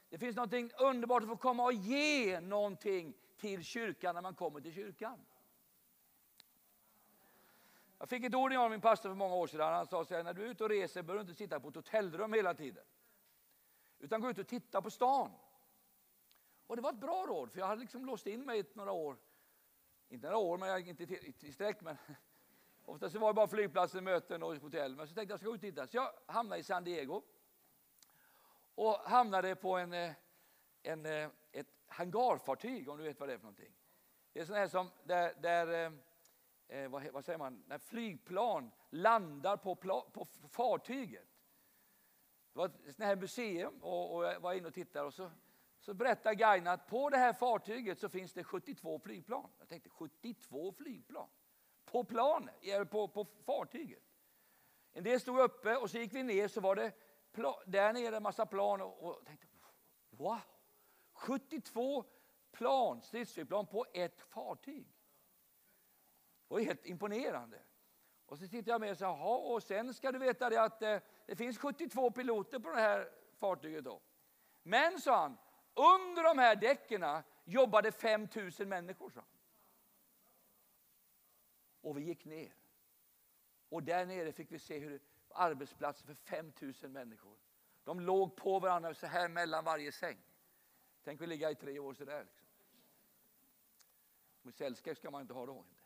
Det 0.09 0.17
finns 0.17 0.35
något 0.35 0.53
underbart 0.79 1.23
att 1.23 1.29
få 1.29 1.37
komma 1.37 1.63
och 1.63 1.73
ge 1.73 2.39
någonting 2.39 3.13
till 3.37 3.63
kyrkan 3.63 4.15
när 4.15 4.21
man 4.21 4.35
kommer 4.35 4.61
till 4.61 4.73
kyrkan. 4.73 5.25
Jag 7.97 8.09
fick 8.09 8.23
ett 8.23 8.35
ord 8.35 8.53
av 8.53 8.71
min 8.71 8.81
pastor 8.81 9.09
för 9.09 9.15
många 9.15 9.35
år 9.35 9.47
sedan. 9.47 9.73
Han 9.73 9.87
sa 9.87 10.05
så 10.05 10.15
här, 10.15 10.23
när 10.23 10.33
du 10.33 10.45
är 10.45 10.49
ute 10.49 10.63
och 10.63 10.69
reser 10.69 11.03
bör 11.03 11.13
du 11.13 11.21
inte 11.21 11.33
sitta 11.33 11.59
på 11.59 11.69
ett 11.69 11.75
hotellrum 11.75 12.33
hela 12.33 12.53
tiden. 12.53 12.83
Utan 13.99 14.21
gå 14.21 14.29
ut 14.29 14.37
och 14.37 14.47
titta 14.47 14.81
på 14.81 14.89
stan. 14.89 15.31
Och 16.67 16.75
det 16.75 16.81
var 16.81 16.89
ett 16.89 16.99
bra 16.99 17.25
råd, 17.27 17.51
för 17.51 17.59
jag 17.59 17.67
hade 17.67 17.81
liksom 17.81 18.05
låst 18.05 18.27
in 18.27 18.45
mig 18.45 18.59
i 18.59 18.65
några 18.73 18.91
år. 18.91 19.17
Inte 20.09 20.27
några 20.27 20.37
år, 20.37 20.57
men 20.57 20.87
inte 20.87 21.03
i 21.47 21.51
sträck. 21.51 21.81
Men 21.81 21.97
oftast 22.85 23.15
var 23.15 23.27
det 23.27 23.33
bara 23.33 23.47
flygplatser, 23.47 24.01
möten 24.01 24.43
och 24.43 24.55
hotell. 24.55 24.95
Men 24.95 25.07
så 25.07 25.13
tänkte 25.13 25.31
jag, 25.31 25.35
jag 25.35 25.39
ska 25.39 25.49
gå 25.49 25.55
ut 25.55 25.59
och 25.59 25.61
titta. 25.61 25.87
Så 25.87 25.97
jag 25.97 26.11
hamnade 26.25 26.61
i 26.61 26.63
San 26.63 26.83
Diego. 26.83 27.23
Och 28.79 28.95
hamnade 28.95 29.55
på 29.55 29.77
en, 29.77 29.93
eh, 29.93 30.11
en, 30.83 31.05
eh, 31.05 31.29
ett 31.51 31.67
hangarfartyg, 31.87 32.89
om 32.89 32.97
du 32.97 33.03
vet 33.03 33.19
vad 33.19 33.29
det 33.29 33.33
är 33.33 33.37
för 33.37 33.43
någonting. 33.43 33.73
Det 34.33 34.39
är 34.39 34.45
sådana 34.45 34.59
här 34.59 34.67
som, 34.67 34.91
där, 35.03 35.33
där 35.41 35.67
eh, 35.67 35.91
eh 36.67 36.89
vad, 36.89 37.11
vad, 37.11 37.25
säger 37.25 37.39
man, 37.39 37.63
när 37.67 37.77
flygplan 37.77 38.71
landar 38.89 39.57
på, 39.57 39.75
på 40.13 40.25
fartyget. 40.49 41.27
Det 42.53 42.59
var 42.59 42.65
ett 42.65 42.75
sånt 42.83 42.99
här 42.99 43.15
museum 43.15 43.83
och, 43.83 44.15
och 44.15 44.23
jag 44.25 44.39
var 44.39 44.53
inne 44.53 44.67
och 44.67 44.73
tittade 44.73 45.05
och 45.05 45.13
så, 45.13 45.31
så 45.79 45.93
berättar 45.93 46.33
guiden 46.33 46.67
att 46.67 46.87
på 46.87 47.09
det 47.09 47.17
här 47.17 47.33
fartyget 47.33 47.99
så 47.99 48.09
finns 48.09 48.33
det 48.33 48.43
72 48.43 48.99
flygplan. 48.99 49.51
Jag 49.59 49.67
tänkte 49.67 49.89
72 49.89 50.71
flygplan? 50.71 51.29
På 51.85 52.03
planet, 52.03 52.89
på, 52.89 53.07
på 53.07 53.25
fartyget. 53.45 54.03
En 54.91 55.03
del 55.03 55.19
stod 55.19 55.39
uppe 55.39 55.75
och 55.75 55.89
så 55.89 55.97
gick 55.97 56.13
vi 56.13 56.23
ner 56.23 56.47
så 56.47 56.61
var 56.61 56.75
det 56.75 56.93
där 57.65 57.93
nere 57.93 58.17
en 58.17 58.23
massa 58.23 58.45
plan 58.45 58.81
och, 58.81 59.03
och 59.03 59.25
tänkte 59.25 59.47
wow, 60.09 60.39
72 61.13 62.05
plan, 62.51 63.01
stridsflygplan 63.01 63.67
på 63.67 63.85
ett 63.93 64.21
fartyg. 64.21 64.85
Det 66.47 66.53
var 66.53 66.59
helt 66.59 66.85
imponerande. 66.85 67.61
Och 68.25 68.37
så 68.37 68.47
tittade 68.47 68.71
jag 68.71 68.81
med 68.81 68.91
och 68.91 68.97
sa, 68.97 69.05
jaha, 69.05 69.37
och 69.37 69.63
sen 69.63 69.93
ska 69.93 70.11
du 70.11 70.19
veta 70.19 70.49
det 70.49 70.61
att 70.61 70.81
eh, 70.81 70.99
det 71.25 71.35
finns 71.35 71.57
72 71.57 72.11
piloter 72.11 72.59
på 72.59 72.69
det 72.69 72.81
här 72.81 73.11
fartyget 73.33 73.83
då. 73.83 74.01
Men, 74.63 75.01
sa 75.01 75.21
han, 75.21 75.37
under 75.73 76.23
de 76.23 76.37
här 76.37 76.55
däcken 76.55 77.05
jobbade 77.43 77.91
5 77.91 78.27
000 78.59 78.67
människor. 78.67 79.11
han. 79.15 79.25
Och 81.81 81.97
vi 81.97 82.01
gick 82.01 82.25
ner. 82.25 82.53
Och 83.69 83.83
där 83.83 84.05
nere 84.05 84.31
fick 84.31 84.51
vi 84.51 84.59
se 84.59 84.79
hur 84.79 85.01
arbetsplatser 85.31 86.05
för 86.05 86.13
5000 86.13 86.91
människor. 86.91 87.37
De 87.83 87.99
låg 87.99 88.35
på 88.35 88.59
varandra 88.59 88.93
så 88.93 89.07
här 89.07 89.29
mellan 89.29 89.65
varje 89.65 89.91
säng. 89.91 90.17
Tänk 91.03 91.21
att 91.21 91.29
ligga 91.29 91.51
i 91.51 91.55
tre 91.55 91.79
år 91.79 91.93
sådär. 91.93 92.25
Liksom. 92.25 92.47
Men 94.41 94.53
sällskap 94.53 94.97
ska 94.97 95.11
man 95.11 95.21
inte 95.21 95.33
ha 95.33 95.45
då. 95.45 95.55
Inte. 95.57 95.83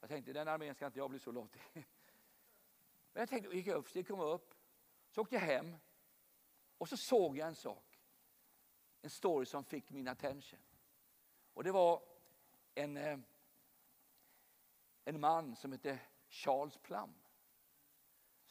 Jag 0.00 0.08
tänkte 0.10 0.32
den 0.32 0.48
armén 0.48 0.74
ska 0.74 0.86
inte 0.86 0.98
jag 0.98 1.10
bli 1.10 1.18
så 1.18 1.32
låt 1.32 1.56
Men 1.74 3.20
jag 3.20 3.28
tänkte, 3.28 3.56
gick 3.56 3.66
upp, 3.66 4.06
kom 4.06 4.20
upp, 4.20 4.54
så 5.10 5.20
åkte 5.20 5.34
jag 5.34 5.42
hem 5.42 5.76
och 6.78 6.88
så 6.88 6.96
såg 6.96 7.36
jag 7.36 7.48
en 7.48 7.54
sak. 7.54 8.00
En 9.02 9.10
story 9.10 9.46
som 9.46 9.64
fick 9.64 9.90
min 9.90 10.08
attention. 10.08 10.60
Och 11.54 11.64
det 11.64 11.72
var 11.72 12.02
en, 12.74 12.96
eh, 12.96 13.18
en 15.04 15.20
man 15.20 15.56
som 15.56 15.72
hette 15.72 15.98
Charles 16.28 16.76
Plum. 16.76 17.14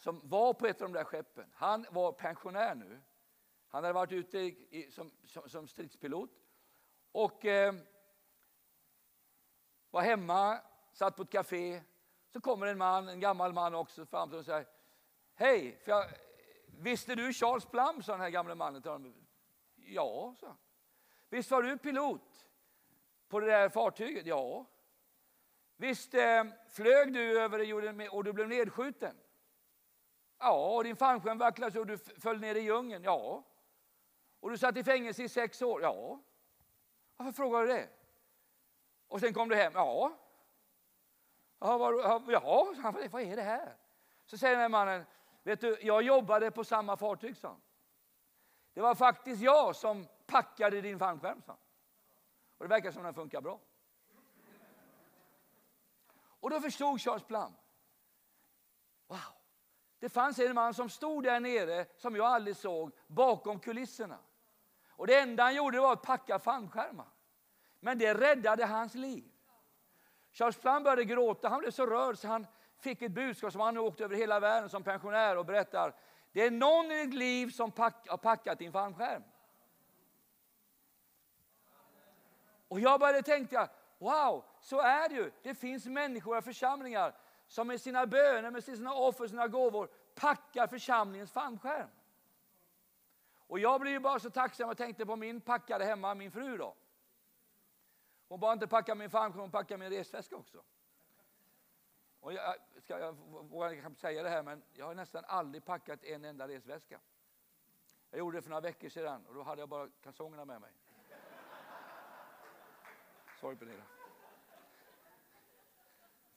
Som 0.06 0.22
var 0.24 0.54
på 0.54 0.68
ett 0.68 0.82
av 0.82 0.88
de 0.88 0.94
där 0.94 1.04
skeppen. 1.04 1.52
Han 1.54 1.86
var 1.89 2.12
pensionär 2.12 2.76
nu. 2.76 3.02
Han 3.68 3.84
hade 3.84 3.94
varit 3.94 4.12
ute 4.12 4.38
i, 4.39 4.91
som, 4.91 5.12
som, 5.24 5.50
som, 5.50 5.68
stridspilot. 5.68 6.30
Och 7.12 7.46
eh, 7.46 7.74
var 9.89 10.02
hemma, 10.02 10.60
satt 10.94 11.15
på 11.15 11.24
ett 11.24 11.30
café. 11.30 11.82
Så 12.28 12.41
kommer 12.41 12.68
en 12.68 12.78
man, 12.78 13.10
en 13.10 13.20
gammal 13.20 13.54
man 13.54 13.76
också 13.76 14.06
fram 14.06 14.34
och 14.34 14.46
säger 14.46 14.65
Hej, 15.36 15.82
visste 16.68 17.15
du 17.15 17.34
Charles 17.34 17.65
Plum? 17.65 18.04
sa 18.04 18.12
den 18.12 18.22
här 18.22 18.30
gamle 18.30 18.56
mannen. 18.56 19.26
Ja, 19.76 20.36
sa 20.39 20.48
han. 20.48 20.58
Visst 21.30 21.52
var 21.52 21.63
du 21.63 21.78
pilot 21.78 22.46
på 23.28 23.39
det 23.39 23.48
där 23.48 23.70
fartyget? 23.70 24.26
Ja. 24.26 24.65
Visst 25.78 26.13
eh, 26.13 26.44
flög 26.70 27.13
du 27.13 27.41
över 27.41 27.60
jorden 27.60 28.10
och 28.12 28.24
du 28.24 28.34
blev 28.34 28.48
nedskjuten? 28.48 29.15
Ja, 30.38 30.76
och 30.76 30.84
din 30.84 30.95
fallskärm 30.95 31.38
vacklade 31.38 31.80
och 31.80 31.88
du 31.88 31.98
föll 31.98 32.39
ner 32.39 32.56
i 32.56 32.60
djungeln? 32.60 33.04
Ja. 33.04 33.43
Och 34.39 34.50
du 34.50 34.58
satt 34.58 34.78
i 34.78 34.84
fängelse 34.84 35.24
i 35.24 35.30
sex 35.30 35.62
år? 35.62 35.82
Ja. 35.82 36.19
Varför 37.17 37.32
frågar 37.32 37.62
du 37.62 37.67
det? 37.67 37.89
Och 39.08 39.19
sen 39.19 39.34
kom 39.34 39.50
du 39.50 39.56
hem? 39.56 39.71
Ja. 39.76 40.17
Ja, 41.60 41.78
vad, 41.78 42.02
ja, 42.28 42.91
vad 43.12 43.21
är 43.21 43.36
det 43.36 43.41
här? 43.41 43.78
Så 44.26 44.38
säger 44.38 44.54
den 44.54 44.62
här 44.62 44.69
mannen, 44.69 45.06
vet 45.43 45.62
du, 45.62 45.78
jag 45.82 46.02
jobbade 46.02 46.52
på 46.52 46.63
samma 46.63 46.98
fartyg, 46.98 47.38
sa 47.38 47.58
Det 48.74 48.82
var 48.82 48.95
faktiskt 48.95 49.41
jag 49.41 49.76
som 49.76 50.08
packade 50.26 50.82
din 50.82 51.00
fallskärm, 51.00 51.41
sa 51.41 51.58
Och 52.58 52.65
det 52.65 52.67
verkar 52.67 52.91
som 52.91 53.04
den 53.04 53.13
funkar 53.13 53.41
bra. 53.41 53.60
Och 56.45 56.50
då 56.50 56.62
förstod 56.62 57.02
Charles 57.02 57.24
Plum. 57.24 57.54
Wow, 59.08 59.19
det 60.06 60.10
fanns 60.10 60.39
en 60.39 60.56
man 60.56 60.74
som 60.74 60.89
stod 60.89 61.24
där 61.24 61.39
nere 61.39 61.86
som 61.98 62.15
jag 62.15 62.26
aldrig 62.26 62.56
såg 62.56 62.91
bakom 63.08 63.60
kulisserna. 63.60 64.18
Och 64.89 65.08
det 65.08 65.20
enda 65.20 65.44
han 65.44 65.56
gjorde 65.56 65.80
var 65.80 65.94
att 65.94 66.02
packa 66.02 66.39
fallskärmar. 66.39 67.08
Men 67.80 67.98
det 67.98 68.13
räddade 68.13 68.65
hans 68.65 68.96
liv. 68.96 69.24
Charles 70.32 70.58
Plum 70.58 70.84
började 70.84 71.06
gråta, 71.06 71.50
han 71.50 71.60
blev 71.60 71.72
så 71.72 71.86
rörd 71.86 72.18
så 72.18 72.28
han 72.28 72.48
fick 72.80 73.02
ett 73.02 73.12
budskap 73.12 73.52
som 73.52 73.62
han 73.62 73.78
åkte 73.78 74.04
över 74.04 74.15
hela 74.15 74.39
världen 74.39 74.70
som 74.70 74.84
pensionär 74.84 75.38
och 75.38 75.46
berättar. 75.46 75.94
Det 76.32 76.41
är 76.41 76.52
någon 76.52 76.91
i 76.91 77.06
ditt 77.06 77.13
liv 77.13 77.50
som 77.50 77.72
pack, 77.72 78.08
har 78.10 78.18
packat 78.18 78.60
din 78.60 78.72
fallskärm. 78.72 79.24
Och 82.68 82.80
jag 82.80 83.00
började 83.00 83.22
tänka, 83.22 83.70
wow, 83.98 84.46
så 84.60 84.80
är 84.80 85.10
det 85.10 85.15
ju. 85.15 85.32
Det 85.44 85.56
finns 85.56 85.86
människor 85.86 86.38
och 86.38 86.44
församlingar 86.44 87.15
som 87.47 87.67
med 87.67 87.81
sina 87.81 88.05
böner, 88.05 88.51
med 88.51 88.63
sina 88.63 88.93
offer, 88.93 89.27
sina 89.27 89.47
gåvor 89.47 89.89
packar 90.15 90.67
församlingens 90.67 91.31
fallskärm. 91.31 91.89
Och 93.47 93.60
jag 93.60 93.81
blev 93.81 94.01
bara 94.01 94.19
så 94.19 94.29
tacksam 94.29 94.69
och 94.69 94.77
tänkte 94.77 95.05
på 95.05 95.15
min 95.15 95.41
packade 95.41 95.86
hemma, 95.86 96.15
min 96.15 96.31
fru 96.31 96.58
då. 96.58 96.75
Hon 98.27 98.39
bara 98.39 98.53
inte 98.53 98.67
packa 98.67 98.95
min 98.95 99.10
fallskärm, 99.10 99.41
hon 99.41 99.51
packade 99.51 99.77
min 99.77 99.89
resväska 99.89 100.36
också. 100.36 100.63
Och 102.19 102.34
jag, 102.34 102.55
ska, 102.84 102.99
jag 102.99 103.13
vågar 103.49 103.81
kanske 103.81 104.01
säga 104.01 104.23
det 104.23 104.29
här, 104.29 104.43
men 104.43 104.63
jag 104.73 104.86
har 104.86 104.95
nästan 104.95 105.23
aldrig 105.27 105.65
packat 105.65 106.03
en 106.03 106.25
enda 106.25 106.47
resväska. 106.47 106.99
Jag 108.10 108.19
gjorde 108.19 108.38
det 108.38 108.41
för 108.41 108.49
några 108.49 108.62
veckor 108.62 108.89
sedan 108.89 109.25
och 109.25 109.36
då 109.36 109.43
hade 109.43 109.62
jag 109.62 109.69
bara 109.69 109.89
kalsongerna 110.01 110.45
med 110.45 110.62
mig. 110.62 110.71
Sorry 113.39 113.55
Pernilla. 113.55 113.84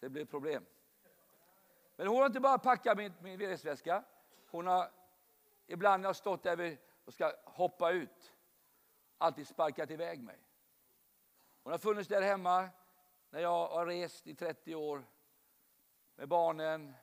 Det 0.01 0.09
blev 0.09 0.25
problem. 0.25 0.64
Men 1.99 2.07
hon 2.07 2.19
har 2.19 2.27
inte 2.27 2.41
bara 2.41 2.59
packat 2.59 2.97
min, 2.97 3.13
min 3.21 3.39
resväska. 3.39 4.05
Hon 4.51 4.67
har 4.67 4.91
ibland 5.67 6.03
när 6.03 6.09
jag 6.09 6.17
stått 6.17 6.43
där 6.43 6.79
och 7.05 7.15
ska 7.15 7.33
hoppa 7.45 7.91
ut 7.91 8.33
alltid 9.19 9.49
sparkat 9.49 9.91
iväg 9.91 10.23
mig. 10.23 10.39
Hon 11.63 11.73
har 11.73 11.79
funnits 11.79 12.09
där 12.09 12.23
hemma 12.23 12.69
när 13.31 13.41
jag 13.41 13.69
har 13.69 13.87
rest 13.87 14.27
i 14.27 14.35
30 14.35 14.75
år 14.75 15.05
med 16.15 16.29
barnen, 16.29 16.95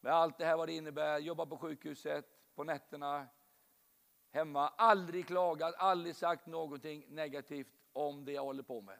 med 0.00 0.12
allt 0.12 0.38
det 0.38 0.44
här 0.44 0.56
vad 0.56 0.68
det 0.68 0.72
innebär, 0.72 1.18
jobba 1.18 1.46
på 1.46 1.56
sjukhuset, 1.56 2.54
på 2.54 2.64
nätterna, 2.64 3.26
hemma, 4.30 4.68
aldrig 4.68 5.26
klagat, 5.26 5.74
aldrig 5.78 6.16
sagt 6.16 6.46
någonting 6.46 7.04
negativt 7.08 7.72
om 7.92 8.24
det 8.24 8.32
jag 8.32 8.44
håller 8.44 8.62
på 8.62 8.80
med. 8.80 8.98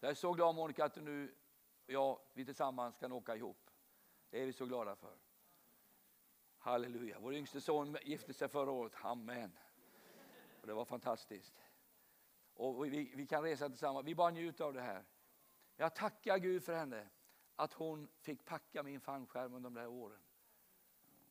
Jag 0.00 0.10
är 0.10 0.14
så 0.14 0.32
glad 0.32 0.54
Monica 0.54 0.84
att 0.84 0.94
du 0.94 1.00
nu 1.00 1.34
och 1.86 1.92
jag, 1.92 2.18
vi 2.32 2.44
tillsammans 2.44 2.96
kan 2.96 3.12
åka 3.12 3.36
ihop. 3.36 3.70
Det 4.30 4.42
är 4.42 4.46
vi 4.46 4.52
så 4.52 4.66
glada 4.66 4.96
för. 4.96 5.16
Halleluja. 6.58 7.18
Vår 7.20 7.34
yngste 7.34 7.60
son 7.60 7.96
gifte 8.02 8.34
sig 8.34 8.48
förra 8.48 8.70
året. 8.70 8.92
Amen. 9.02 9.58
Och 10.60 10.66
det 10.66 10.74
var 10.74 10.84
fantastiskt. 10.84 11.64
Och 12.54 12.86
vi, 12.86 13.12
vi 13.14 13.26
kan 13.26 13.42
resa 13.42 13.68
tillsammans. 13.68 14.06
Vi 14.06 14.14
bara 14.14 14.30
njuter 14.30 14.64
av 14.64 14.74
det 14.74 14.80
här. 14.80 15.04
Jag 15.76 15.94
tackar 15.94 16.38
Gud 16.38 16.64
för 16.64 16.74
henne. 16.74 17.08
Att 17.56 17.72
hon 17.72 18.08
fick 18.20 18.44
packa 18.44 18.82
min 18.82 19.00
fallskärm 19.00 19.54
under 19.54 19.70
de 19.70 19.74
där 19.74 19.86
åren. 19.86 20.20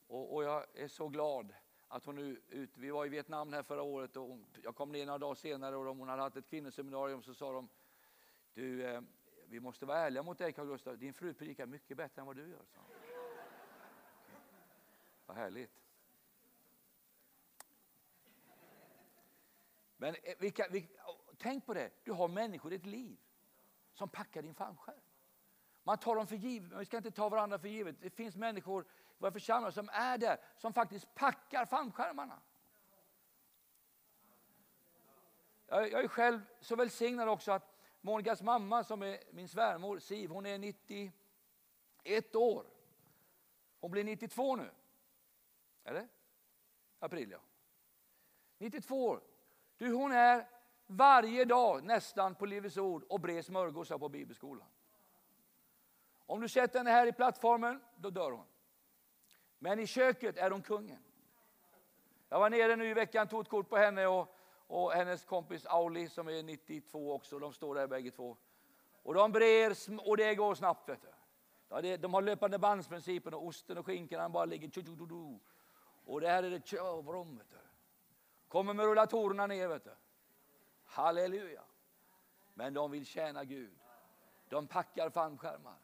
Och, 0.08 0.36
och, 0.36 0.44
jag 0.44 0.66
är 0.74 0.88
så 0.88 1.08
glad 1.08 1.54
att 1.88 2.06
hon 2.06 2.16
nu 2.16 2.42
ut, 2.50 2.78
Vi 2.78 2.90
var 2.90 3.06
i 3.06 3.10
Vietnam 3.10 3.54
här 3.54 3.64
förra 3.64 3.82
året 3.82 4.18
och 4.18 4.24
hon, 4.24 4.46
jag 4.64 4.76
kom 4.76 4.92
ner 4.92 5.06
några 5.06 5.18
dagar 5.18 5.36
senare 5.36 5.76
och 5.76 5.96
hon 5.96 6.10
hade 6.10 6.22
haft 6.22 6.36
ett 6.36 6.50
kvinnoseminarium 6.50 7.22
så 7.22 7.34
sa 7.34 7.52
de 7.52 7.70
du, 8.54 8.86
eh, 8.86 9.02
vi 9.52 9.60
måste 9.60 9.86
vara 9.86 9.98
ärliga 9.98 10.24
mot 10.24 10.38
dig 10.38 10.54
Carl 10.54 10.68
Gustaf. 10.68 11.00
Din 11.00 11.14
fru 11.14 11.34
predikar 11.34 11.66
mycket 11.66 11.98
bättre 11.98 12.22
än 12.22 12.26
vad 12.26 12.36
du 12.36 12.50
gör. 12.50 12.66
Så. 12.66 12.80
Vad 15.26 15.38
härligt. 15.38 15.82
Men 19.98 20.16
eh, 20.24 20.34
vilka, 20.40 20.68
vilka, 20.70 21.04
oh, 21.04 21.36
tänk 21.38 21.66
på 21.66 21.74
det, 21.74 21.92
du 22.04 22.12
har 22.12 22.28
människor 22.28 22.74
i 22.74 22.78
ditt 22.78 22.86
liv 22.86 23.18
som 23.94 24.10
packar 24.10 24.42
din 24.42 24.56
fallskärm. 24.56 25.02
Man 25.84 25.98
tar 25.98 26.16
dem 26.16 26.28
för 26.28 26.36
givet, 26.36 26.70
men 26.70 26.80
vi 26.80 26.86
ska 26.86 26.98
inte 26.98 27.12
ta 27.12 27.30
varandra 27.30 27.60
för 27.60 27.68
givet. 27.68 27.96
Det 28.02 28.10
finns 28.10 28.36
människor 28.36 28.84
i 28.84 28.88
våra 29.18 29.32
församlingar 29.32 29.72
som 29.72 29.90
är 29.90 30.18
där, 30.18 30.38
som 30.58 30.74
faktiskt 30.74 31.16
packar 31.16 31.66
fallskärmarna. 31.66 32.42
Jag, 35.68 35.92
jag 35.92 36.04
är 36.04 36.08
själv 36.08 36.42
så 36.60 36.76
välsignad 36.76 37.30
också 37.30 37.52
att 37.52 37.71
Monikas 38.02 38.42
mamma 38.42 38.84
som 38.84 39.02
är 39.02 39.20
min 39.32 39.48
svärmor 39.48 40.00
Siv, 40.00 40.30
hon 40.30 40.46
är 40.46 40.58
91 40.58 42.36
år. 42.36 42.66
Hon 43.80 43.92
blir 43.92 44.04
92 44.04 44.56
nu. 44.56 44.72
Eller? 45.84 46.08
April 47.00 47.32
ja. 47.32 47.40
92 48.58 49.06
år. 49.06 49.22
Du, 49.78 49.94
hon 49.94 50.12
är 50.12 50.48
varje 50.88 51.46
dag 51.46 51.84
nästan 51.84 52.36
på 52.36 52.46
Livets 52.46 52.78
Ord 52.78 53.04
och 53.04 53.20
bred 53.20 53.46
smörgåsar 53.46 53.98
på 53.98 54.10
bibelskolan. 54.10 54.68
Om 56.26 56.42
du 56.42 56.50
sätter 56.50 56.80
henne 56.80 56.92
här 56.92 57.08
i 57.08 57.12
plattformen, 57.12 57.82
då 57.96 58.10
dör 58.10 58.32
hon. 58.32 58.46
Men 59.60 59.80
i 59.80 59.88
köket 59.88 60.38
är 60.38 60.52
hon 60.52 60.62
kungen. 60.62 61.04
Jag 62.30 62.40
var 62.40 62.50
nere 62.50 62.76
nu 62.76 62.90
i 62.90 62.94
veckan, 62.94 63.28
tog 63.28 63.42
ett 63.42 63.50
kort 63.50 63.70
på 63.70 63.78
henne 63.78 64.08
och 64.08 64.36
och 64.72 64.92
hennes 64.92 65.26
kompis 65.26 65.66
Auli 65.66 66.10
som 66.10 66.28
är 66.28 66.44
92 66.44 67.14
också. 67.14 67.40
De 67.40 67.54
står 67.54 67.76
där 67.76 67.88
bägge 67.88 68.12
två. 68.12 68.38
Och 69.04 69.14
de 69.14 69.32
brer 69.32 69.76
och 70.06 70.18
det 70.18 70.36
går 70.36 70.56
snabbt. 70.56 70.90
Vet 70.90 71.02
du. 71.02 71.08
Ja, 71.70 71.82
det, 71.82 71.98
de 71.98 72.14
har 72.14 72.22
löpande 72.22 72.60
bandsprincipen 72.60 73.34
och 73.34 73.46
osten 73.46 73.78
och 73.78 73.86
skinkan 73.86 74.32
bara 74.32 74.46
ligger 74.46 74.70
tju, 74.70 74.84
tju, 74.84 74.96
tju, 74.98 75.40
Och 76.06 76.22
det 76.22 76.28
här 76.28 76.44
är 76.44 76.50
det 76.50 76.68
tjövrom. 76.68 77.42
Kommer 78.48 78.74
med 78.74 78.86
rullatorerna 78.86 79.48
ner. 79.48 79.68
Vet 79.68 79.84
du. 79.84 79.96
Halleluja. 80.86 81.64
Men 82.54 82.74
de 82.74 82.92
vill 82.92 83.06
tjäna 83.06 83.44
Gud. 83.44 83.80
De 84.50 84.68
packar 84.68 85.10
fallskärmar. 85.10 85.78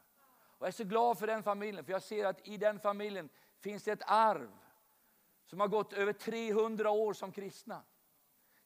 Och 0.57 0.61
jag 0.61 0.67
är 0.67 0.71
så 0.71 0.83
glad 0.83 1.19
för 1.19 1.27
den 1.27 1.43
familjen, 1.43 1.85
för 1.85 1.91
jag 1.91 2.03
ser 2.03 2.25
att 2.25 2.47
i 2.47 2.57
den 2.57 2.79
familjen 2.79 3.29
finns 3.59 3.83
det 3.83 3.91
ett 3.91 4.03
arv 4.07 4.51
som 5.45 5.59
har 5.59 5.67
gått 5.67 5.93
över 5.93 6.13
300 6.13 6.91
år 6.91 7.13
som 7.13 7.31
kristna. 7.31 7.83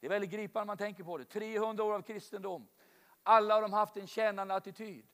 Det 0.02 0.08
är 0.08 0.10
väldigt 0.10 0.32
gripande 0.32 0.66
man 0.66 0.78
tänker 0.78 1.04
på 1.04 1.18
det. 1.18 1.26
300 1.26 1.84
år 1.84 1.94
av 1.94 2.02
kristendom. 2.02 2.68
Alla 3.24 3.54
har 3.54 3.62
de 3.62 3.74
haft 3.74 3.98
en 3.98 4.08
tjänande 4.08 4.56
attityd. 4.56 5.08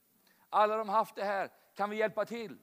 Alla 0.50 0.74
har 0.74 0.78
de 0.78 0.90
haft 0.90 1.16
det 1.16 1.24
här. 1.24 1.52
Kan 1.74 1.90
vi 1.90 1.96
hjälpa 1.96 2.26
till? 2.26 2.58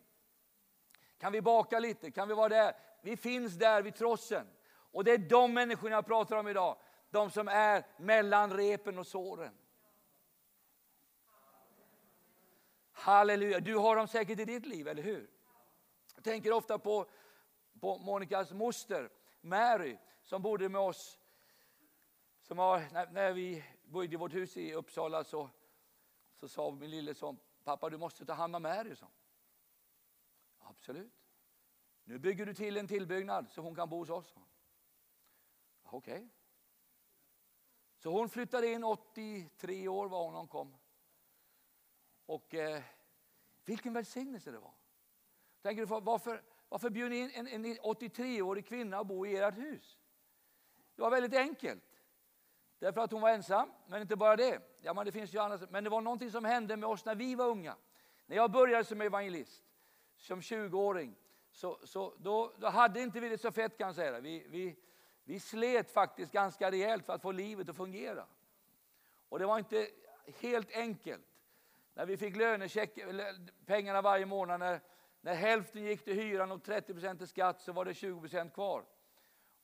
Kan 1.19 1.33
vi 1.33 1.43
baka 1.43 1.79
lite? 1.79 2.11
Kan 2.11 2.29
vi 2.29 2.35
vara 2.35 2.49
där? 2.49 2.77
Vi 3.03 3.17
finns 3.17 3.55
där 3.55 3.83
vid 3.83 3.95
trossen. 3.95 4.47
Och 4.71 5.05
det 5.05 5.13
är 5.13 5.19
de 5.19 5.55
människorna 5.55 5.95
jag 5.95 6.07
pratar 6.07 6.37
om 6.37 6.49
idag. 6.49 6.77
De 7.11 7.31
som 7.31 7.49
är 7.49 7.87
mellan 7.97 8.53
repen 8.53 8.99
och 8.99 9.07
såren. 9.07 9.55
Halleluja, 12.93 13.61
du 13.61 13.77
har 13.77 13.97
dem 13.97 14.09
säkert 14.09 14.39
i 14.39 14.45
ditt 14.45 14.67
liv, 14.67 14.89
eller 14.89 15.03
hur? 15.03 15.31
Jag 16.15 16.25
tänker 16.25 16.53
ofta 16.53 16.79
på, 16.79 17.07
på 17.81 17.99
Monikas 17.99 18.53
moster 18.53 19.11
Mary 19.41 19.97
som 20.23 20.43
bodde 20.43 20.69
med 20.69 20.81
oss 20.81 21.19
som 22.45 22.59
har, 22.59 22.89
när, 22.93 23.11
när 23.11 23.33
vi 23.33 23.65
bodde 23.85 24.15
i 24.15 24.17
vårt 24.17 24.35
hus 24.35 24.57
i 24.57 24.73
Uppsala 24.75 25.25
så, 25.25 25.51
så 26.35 26.49
sa 26.49 26.71
min 26.71 26.91
lille 26.91 27.15
son 27.15 27.39
pappa 27.65 27.91
du 27.91 27.99
måste 27.99 28.27
ta 28.27 28.33
hand 28.33 28.57
om 28.57 28.63
Mary, 28.63 28.89
liksom. 28.89 29.09
så. 30.59 30.65
Absolut. 30.65 31.13
Nu 32.05 32.19
bygger 32.19 32.47
du 32.47 32.55
till 32.55 32.77
en 32.77 32.89
tillbyggnad 32.89 33.51
så 33.51 33.61
hon 33.61 33.75
kan 33.75 33.89
bo 33.89 33.99
hos 33.99 34.11
oss. 34.11 34.35
Okej. 35.83 36.15
Okay. 36.15 36.29
Så 37.99 38.11
hon 38.11 38.29
flyttade 38.29 38.67
in 38.67 38.85
83 38.85 39.89
år 39.89 40.09
var 40.09 40.25
hon 40.25 40.33
när 40.33 40.39
hon 40.39 40.49
kom. 40.49 40.77
Och 42.27 42.55
eh, 42.55 42.83
vilken 43.65 43.93
välsignelse 43.93 44.51
det 44.51 44.59
var. 44.59 44.75
Tänker 45.63 45.87
du, 45.87 46.01
varför, 46.01 46.43
varför 46.69 46.91
bjöd 46.91 47.11
ni 47.11 47.19
in 47.19 47.31
en, 47.31 47.47
en 47.47 47.65
83-årig 47.65 48.67
kvinna 48.67 48.99
att 48.99 49.07
bo 49.07 49.27
i 49.27 49.37
ert 49.37 49.59
hus? 49.59 49.99
Det 50.95 51.03
var 51.03 51.11
väldigt 51.11 51.35
enkelt. 51.35 51.94
Därför 52.85 53.01
att 53.01 53.13
hon 53.13 53.21
var 53.21 53.31
ensam, 53.31 53.73
men 53.87 54.03
inte 54.03 54.17
bara 54.17 54.37
det. 54.37 54.61
Ja, 54.81 54.95
men, 54.95 55.07
det 55.07 55.13
finns 55.13 55.35
ju 55.35 55.39
annars. 55.39 55.61
men 55.71 55.85
det 55.85 55.91
var 55.91 56.01
någonting 56.01 56.31
som 56.31 56.45
hände 56.45 56.77
med 56.77 56.89
oss 56.89 57.05
när 57.05 57.15
vi 57.15 57.35
var 57.35 57.47
unga. 57.47 57.77
När 58.27 58.37
jag 58.37 58.51
började 58.51 58.85
som 58.85 59.01
evangelist, 59.01 59.63
som 60.17 60.41
20-åring, 60.41 61.17
så, 61.53 61.79
så 61.85 62.15
då, 62.19 62.53
då, 62.59 62.69
hade 62.69 63.01
inte 63.01 63.21
vi 63.21 63.29
det 63.29 63.39
så 63.39 63.53
fett 63.53 63.79
kan 63.79 63.87
jag 63.87 63.95
säga. 63.95 64.21
Vi, 64.21 64.47
vi, 64.49 64.77
vi 65.25 65.41
slet 65.41 65.91
faktiskt 65.91 66.33
ganska 66.33 66.71
rejält 66.71 67.07
för 67.07 67.13
att 67.13 67.23
få 67.23 67.33
livet 67.33 67.69
att 67.69 67.77
fungera. 67.77 68.27
Och 69.29 69.39
det 69.39 69.47
var 69.47 69.59
inte 69.59 69.89
helt 70.41 70.77
enkelt. 70.77 71.25
När 71.95 72.07
vi 72.07 72.17
fick 72.17 72.37
lönecheck, 72.37 72.99
pengarna 73.67 74.03
varje 74.03 74.27
månad, 74.27 74.61
när, 74.61 74.81
när 75.21 75.35
hälften 75.35 75.83
gick 75.83 76.05
till 76.05 76.15
hyran 76.15 76.53
och 76.53 76.63
30 76.63 77.17
till 77.19 77.29
skatt 77.29 77.61
så 77.61 77.73
var 77.73 77.85
det 77.85 77.93
20% 77.93 78.51
kvar. 78.51 78.85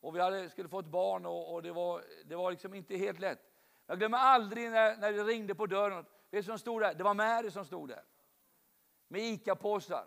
Och 0.01 0.16
vi 0.16 0.20
hade, 0.20 0.51
skulle 0.51 0.68
få 0.68 0.78
ett 0.78 0.86
barn 0.86 1.26
och, 1.26 1.55
och, 1.55 1.62
det 1.62 1.72
var, 1.72 2.05
det 2.24 2.36
var 2.36 2.51
liksom 2.51 2.74
inte 2.74 2.96
helt 2.96 3.18
lätt. 3.20 3.51
Jag 3.86 3.98
glömmer 3.98 4.18
aldrig 4.18 4.70
när, 4.70 4.96
när 4.96 5.12
det 5.12 5.24
ringde 5.24 5.55
på 5.55 5.66
dörren. 5.66 6.05
Vet 6.30 6.44
som 6.44 6.59
stod 6.59 6.82
där? 6.82 6.94
Det 6.94 7.05
var 7.05 7.14
Mary 7.14 7.51
som 7.51 7.64
stod 7.64 7.88
där. 7.88 8.05
Med 9.09 9.22
ICA-påsar. 9.22 10.07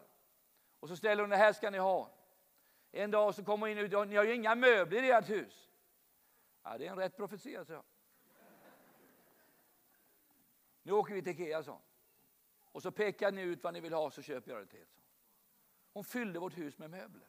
Och 0.80 0.90
så 0.90 0.96
ställer 0.96 1.24
hon, 1.24 1.30
det 1.30 1.38
här 1.38 1.54
ska 1.54 1.70
ni 1.70 1.78
ha. 1.78 2.12
En 2.92 3.12
dag 3.12 3.36
så 3.36 3.44
kommer 3.44 3.68
hon 3.68 3.78
in 3.78 3.96
och 3.96 4.08
ni 4.08 4.16
har 4.16 4.24
ju 4.24 4.36
inga 4.36 4.56
möbler 4.56 5.04
i 5.04 5.12
ert 5.12 5.30
hus. 5.30 5.70
Ja, 6.64 6.78
det 6.78 6.88
är 6.88 6.92
en 6.92 6.98
rätt 6.98 7.18
profetia, 7.18 7.66
så. 7.66 7.84
Nu 10.84 10.92
åker 10.92 11.14
vi 11.14 11.22
till 11.22 11.32
Ikea, 11.32 11.64
så. 11.64 11.82
Och 12.72 12.82
så 12.82 12.92
pekar 12.92 13.32
ni 13.32 13.42
ut 13.42 13.64
vad 13.64 13.74
ni 13.74 13.80
vill 13.80 13.94
ha 13.94 14.12
så 14.12 14.22
köper 14.22 14.52
jag 14.52 14.62
det 14.62 14.66
till 14.66 14.80
er. 14.80 14.88
Hon 15.94 16.04
fyllde 16.04 16.40
vårt 16.40 16.58
hus 16.58 16.78
med 16.78 16.90
möbler. 16.90 17.28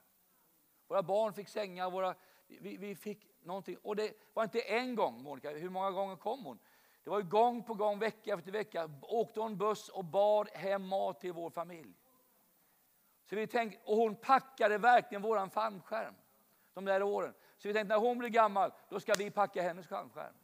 Våra 0.86 1.02
barn 1.02 1.32
fick 1.32 1.48
sängar, 1.48 1.90
våra, 1.90 2.14
vi, 2.46 2.76
vi 2.76 2.94
fick 2.94 3.28
någonting. 3.42 3.76
Och 3.82 3.96
det 3.96 4.12
var 4.32 4.42
inte 4.42 4.60
en 4.60 4.94
gång, 4.94 5.22
Monica, 5.22 5.50
hur 5.50 5.70
många 5.70 5.90
gånger 5.90 6.16
kom 6.16 6.44
hon? 6.44 6.58
Det 7.04 7.10
var 7.10 7.22
gång 7.22 7.62
på 7.62 7.74
gång, 7.74 7.98
vecka 7.98 8.34
efter 8.34 8.52
vecka, 8.52 8.90
åkte 9.02 9.40
hon 9.40 9.58
buss 9.58 9.88
och 9.88 10.04
bar 10.04 10.48
hem 10.54 10.86
mat 10.86 11.20
till 11.20 11.32
vår 11.32 11.50
familj. 11.50 11.94
Så 13.24 13.36
vi 13.36 13.46
tänkte, 13.46 13.80
och 13.84 13.96
hon 13.96 14.16
packade 14.16 14.78
verkligen 14.78 15.22
vår 15.22 15.48
fallskärm 15.48 16.14
de 16.74 16.84
där 16.84 17.02
åren. 17.02 17.34
Så 17.58 17.68
vi 17.68 17.74
tänkte 17.74 17.94
när 17.94 18.00
hon 18.00 18.18
blir 18.18 18.28
gammal, 18.28 18.72
då 18.88 19.00
ska 19.00 19.14
vi 19.18 19.30
packa 19.30 19.62
hennes 19.62 19.86
fallskärm. 19.86 20.34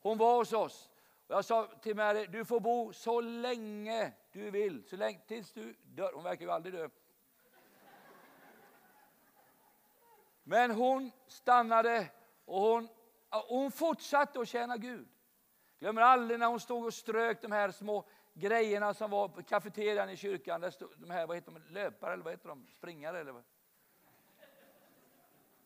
Hon 0.00 0.18
var 0.18 0.36
hos 0.36 0.52
oss. 0.52 0.90
Och 1.26 1.34
jag 1.34 1.44
sa 1.44 1.66
till 1.66 1.96
Mary, 1.96 2.26
du 2.26 2.44
får 2.44 2.60
bo 2.60 2.92
så 2.92 3.20
länge 3.20 4.12
du 4.32 4.50
vill, 4.50 4.88
så 4.88 4.96
länge, 4.96 5.20
tills 5.26 5.52
du 5.52 5.74
dör. 5.82 6.12
Hon 6.14 6.24
verkar 6.24 6.44
ju 6.44 6.50
aldrig 6.50 6.74
dö. 6.74 6.88
Men 10.50 10.70
hon 10.70 11.10
stannade 11.26 12.10
och 12.44 12.60
hon, 12.60 12.88
hon 13.48 13.72
fortsatte 13.72 14.40
att 14.40 14.48
tjäna 14.48 14.76
Gud. 14.76 15.08
Glömmer 15.78 16.02
aldrig 16.02 16.40
när 16.40 16.46
hon 16.46 16.60
stod 16.60 16.84
och 16.84 16.94
strök 16.94 17.42
de 17.42 17.52
här 17.52 17.70
små 17.70 18.08
grejerna 18.34 18.94
som 18.94 19.10
var 19.10 19.28
på 19.28 19.42
kafeterian 19.42 20.10
i 20.10 20.16
kyrkan. 20.16 20.60
Där 20.60 20.70
stod, 20.70 20.90
de 20.96 21.10
här, 21.10 21.26
vad 21.26 21.36
heter 21.36 21.52
de, 21.52 21.58
löpare 21.72 22.12
eller 22.12 22.24
vad 22.24 22.32
heter 22.32 22.48
de? 22.48 22.66
Springare 22.66 23.20
eller 23.20 23.32
vad? 23.32 23.42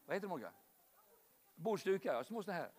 Vad 0.07 0.16
heter 0.16 0.28
de 0.28 0.32
Olga? 0.32 0.53
Bordsdukar, 1.55 2.22
små 2.22 2.43
sådana 2.43 2.62
här. 2.62 2.72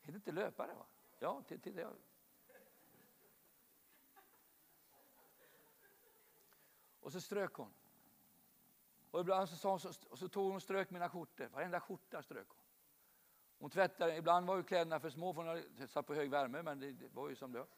Heter 0.00 0.16
inte 0.16 0.32
löpare? 0.32 0.74
va? 0.74 0.86
Ja, 1.18 1.42
titta. 1.48 1.70
Ja. 1.70 1.90
Och 7.00 7.12
så 7.12 7.20
strök 7.20 7.54
hon. 7.54 7.74
Och 9.18 9.22
ibland 9.22 9.48
så, 9.48 9.56
sa 9.56 9.70
hon, 9.70 9.80
så, 9.80 9.92
så 9.92 10.28
tog 10.28 10.46
hon 10.46 10.56
och 10.56 10.62
strök 10.62 10.90
mina 10.90 11.08
skjortor. 11.08 11.46
Varenda 11.46 11.80
skjorta 11.80 12.22
strök 12.22 12.48
hon. 12.48 12.64
Hon 13.58 13.70
tvättade, 13.70 14.16
ibland 14.16 14.46
var 14.46 14.56
ju 14.56 14.62
kläderna 14.62 15.00
för 15.00 15.10
små 15.10 15.34
för 15.34 15.40
hon 15.40 15.48
hade 15.48 15.88
satt 15.88 16.06
på 16.06 16.14
hög 16.14 16.30
värme, 16.30 16.62
men 16.62 16.80
det, 16.80 16.92
det 16.92 17.08
var 17.08 17.28
ju 17.28 17.36
som 17.36 17.52
det 17.52 17.58
var. 17.58 17.68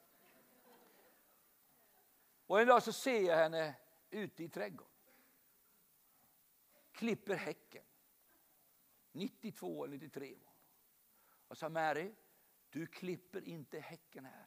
Och 2.47 2.61
en 2.61 2.67
dag 2.67 2.83
så 2.83 2.93
ser 2.93 3.21
jag 3.21 3.37
henne 3.37 3.75
ute 4.11 4.45
i 4.45 4.49
trädgården. 4.49 4.93
Klipper 6.93 7.35
häcken. 7.35 7.85
92 9.13 9.85
eller 9.85 9.95
93 9.95 10.35
var 10.35 10.47
hon. 10.47 10.55
Och 11.49 11.59
sa 11.59 11.69
Mary, 11.69 12.15
du 12.71 12.87
klipper 12.87 13.49
inte 13.49 13.81
häcken 13.81 14.25
här. 14.25 14.47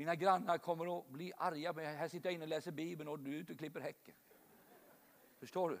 Mina 0.00 0.14
grannar 0.14 0.58
kommer 0.58 0.98
att 0.98 1.08
bli 1.08 1.32
arga, 1.36 1.72
men 1.72 1.96
här 1.96 2.08
sitter 2.08 2.28
jag 2.28 2.34
inne 2.34 2.44
och 2.44 2.48
läser 2.48 2.70
Bibeln 2.70 3.08
och 3.08 3.18
du 3.18 3.30
är 3.30 3.36
ute 3.36 3.52
och 3.52 3.58
klipper 3.58 3.80
häcken. 3.80 4.14
Förstår 5.38 5.70
du? 5.70 5.78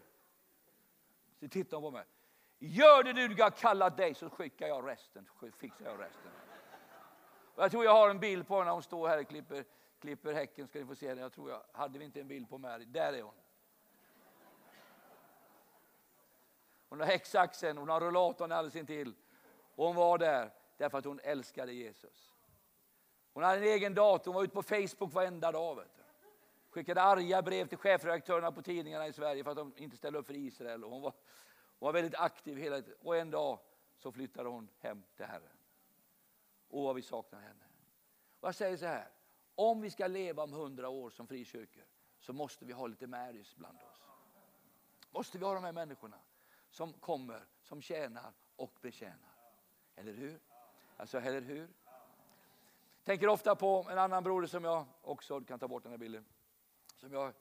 Så 1.40 1.48
tittar 1.48 1.76
hon 1.76 1.84
på 1.84 1.90
mig. 1.90 2.04
Gör 2.58 3.02
det 3.02 3.12
du 3.12 3.42
har 3.42 3.50
kallat 3.50 3.96
dig 3.96 4.14
så 4.14 4.30
skickar 4.30 4.66
jag 4.66 4.88
resten, 4.88 5.28
fixar 5.58 5.84
jag 5.84 6.00
resten. 6.00 6.32
Och 7.54 7.62
jag 7.62 7.70
tror 7.70 7.84
jag 7.84 7.92
har 7.92 8.10
en 8.10 8.20
bild 8.20 8.48
på 8.48 8.64
när 8.64 8.72
hon 8.72 8.82
står 8.82 9.08
här 9.08 9.20
och 9.20 9.28
klipper, 9.28 9.64
klipper 10.00 10.32
häcken. 10.32 10.68
Ska 10.68 10.78
ni 10.78 10.86
få 10.86 10.94
se 10.94 11.08
den. 11.08 11.18
Jag 11.18 11.32
tror 11.32 11.50
jag, 11.50 11.62
hade 11.72 11.98
vi 11.98 12.04
inte 12.04 12.20
en 12.20 12.28
bild 12.28 12.50
på 12.50 12.58
Mary? 12.58 12.84
Där 12.84 13.12
är 13.12 13.22
hon. 13.22 13.34
Hon 16.88 17.00
har 17.00 17.06
häcksaxen, 17.06 17.78
hon 17.78 17.88
har 17.88 18.00
rullatorn 18.00 18.52
alldeles 18.52 18.76
intill. 18.76 19.14
Och 19.74 19.86
hon 19.86 19.96
var 19.96 20.18
där 20.18 20.52
därför 20.76 20.98
att 20.98 21.04
hon 21.04 21.20
älskade 21.20 21.72
Jesus. 21.72 22.29
Hon 23.32 23.42
hade 23.42 23.58
en 23.58 23.64
egen 23.64 23.94
dator, 23.94 24.24
hon 24.24 24.34
var 24.34 24.44
ute 24.44 24.54
på 24.54 24.62
Facebook 24.62 25.12
varenda 25.12 25.52
dag. 25.52 25.76
Vet 25.76 25.94
du. 25.94 26.02
Skickade 26.70 27.02
arga 27.02 27.42
brev 27.42 27.66
till 27.66 27.78
chefredaktörerna 27.78 28.52
på 28.52 28.62
tidningarna 28.62 29.06
i 29.06 29.12
Sverige 29.12 29.44
för 29.44 29.50
att 29.50 29.56
de 29.56 29.72
inte 29.76 29.96
ställde 29.96 30.18
upp 30.18 30.26
för 30.26 30.34
Israel. 30.34 30.84
Och 30.84 30.90
hon, 30.90 31.02
var, 31.02 31.12
hon 31.78 31.86
var 31.86 31.92
väldigt 31.92 32.14
aktiv 32.14 32.56
hela 32.56 32.82
tiden. 32.82 32.98
Och 33.02 33.16
en 33.16 33.30
dag 33.30 33.58
så 33.96 34.12
flyttade 34.12 34.48
hon 34.48 34.68
hem 34.78 35.02
till 35.16 35.26
Herren. 35.26 35.56
Och 36.68 36.82
vad 36.82 36.96
vi 36.96 37.02
saknar 37.02 37.40
henne. 37.40 37.64
Och 38.40 38.48
jag 38.48 38.54
säger 38.54 38.76
så 38.76 38.86
här, 38.86 39.08
om 39.54 39.80
vi 39.80 39.90
ska 39.90 40.06
leva 40.06 40.42
om 40.42 40.52
hundra 40.52 40.88
år 40.88 41.10
som 41.10 41.26
frikyrkor 41.26 41.84
så 42.18 42.32
måste 42.32 42.64
vi 42.64 42.72
ha 42.72 42.86
lite 42.86 43.06
Marys 43.06 43.56
bland 43.56 43.78
oss. 43.78 44.02
Måste 45.10 45.38
vi 45.38 45.44
ha 45.44 45.54
de 45.54 45.64
här 45.64 45.72
människorna 45.72 46.20
som 46.70 46.92
kommer, 46.92 47.44
som 47.62 47.82
tjänar 47.82 48.32
och 48.56 48.78
betjänar. 48.80 49.34
Eller 49.96 50.12
hur? 50.12 50.40
Alltså, 50.96 51.18
eller 51.18 51.40
hur? 51.40 51.68
Tänker 53.04 53.28
ofta 53.28 53.56
på 53.56 53.86
en 53.90 53.98
annan 53.98 54.24
broder 54.24 54.46
som 54.46 54.64
jag 54.64 54.86
också, 55.02 55.40
du 55.40 55.46
kan 55.46 55.58
ta 55.58 55.68
bort 55.68 55.82
den 55.82 55.92
här 55.92 55.98
bilden. 55.98 56.24
Som 56.96 57.12
jag, 57.12 57.26
eh, 57.26 57.32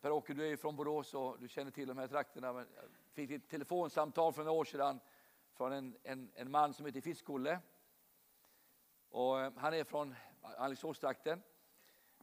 Per-Åke, 0.00 0.34
du 0.34 0.52
är 0.52 0.56
från 0.56 0.76
Borås 0.76 1.14
och 1.14 1.38
du 1.40 1.48
känner 1.48 1.70
till 1.70 1.88
de 1.88 1.98
här 1.98 2.08
trakterna. 2.08 2.46
Jag 2.46 2.66
fick 3.12 3.30
ett 3.30 3.48
telefonsamtal 3.48 4.32
för 4.32 4.44
några 4.44 4.58
år 4.58 4.64
sedan 4.64 5.00
från 5.52 5.72
en, 5.72 5.96
en, 6.02 6.30
en 6.34 6.50
man 6.50 6.74
som 6.74 6.86
heter 6.86 7.00
Fiskolle. 7.00 7.60
Och 9.08 9.40
eh, 9.40 9.52
han 9.56 9.74
är 9.74 9.84
från 9.84 10.14
Alingsåstrakten. 10.42 11.42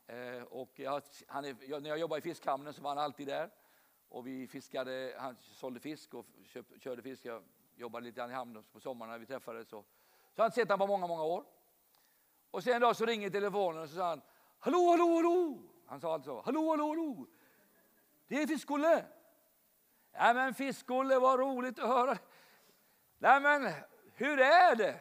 Eh, 0.07 0.43
och 0.43 0.79
jag, 0.79 1.01
han 1.27 1.45
är, 1.45 1.79
när 1.79 1.89
jag 1.89 1.99
jobbade 1.99 2.19
i 2.19 2.21
fiskhamnen 2.21 2.73
så 2.73 2.81
var 2.81 2.89
han 2.89 2.97
alltid 2.97 3.27
där. 3.27 3.49
Och 4.09 4.27
vi 4.27 4.47
fiskade, 4.47 5.15
han 5.17 5.35
sålde 5.39 5.79
fisk 5.79 6.13
och 6.13 6.25
köp, 6.43 6.65
körde 6.81 7.01
fisk. 7.01 7.25
Jag 7.25 7.43
jobbade 7.75 8.05
lite 8.05 8.17
grann 8.17 8.31
i 8.31 8.33
hamnen 8.33 8.63
på 8.71 8.79
sommaren 8.79 9.11
när 9.11 9.19
vi 9.19 9.25
träffades. 9.25 9.69
Så, 9.69 9.81
så 9.81 9.87
jag 10.35 10.43
har 10.43 10.45
inte 10.45 10.55
sett 10.55 10.69
honom 10.69 10.87
på 10.87 10.93
många, 10.93 11.07
många 11.07 11.23
år. 11.23 11.54
Och 12.55 12.63
sen 12.63 12.73
en 12.73 12.81
dag 12.81 12.95
så 12.95 13.05
ringer 13.05 13.29
telefonen 13.29 13.81
och 13.81 13.89
så 13.89 13.95
sa 13.95 14.09
han 14.09 14.21
Hallå, 14.59 14.89
hallå, 14.91 15.15
hallå! 15.15 15.59
Han 15.87 16.01
sa 16.01 16.13
alltså 16.13 16.41
Hallå, 16.41 16.69
hallå, 16.69 16.87
hallå! 16.87 17.27
Det 18.27 18.41
är 18.41 18.47
Fiskolle! 18.47 19.05
Nej 20.11 20.33
men 20.33 20.53
Fiskolle, 20.53 21.19
vad 21.19 21.39
roligt 21.39 21.79
att 21.79 21.87
höra. 21.87 22.17
Nej 23.17 23.41
men, 23.41 23.73
hur 24.13 24.39
är 24.39 24.75
det? 24.75 24.99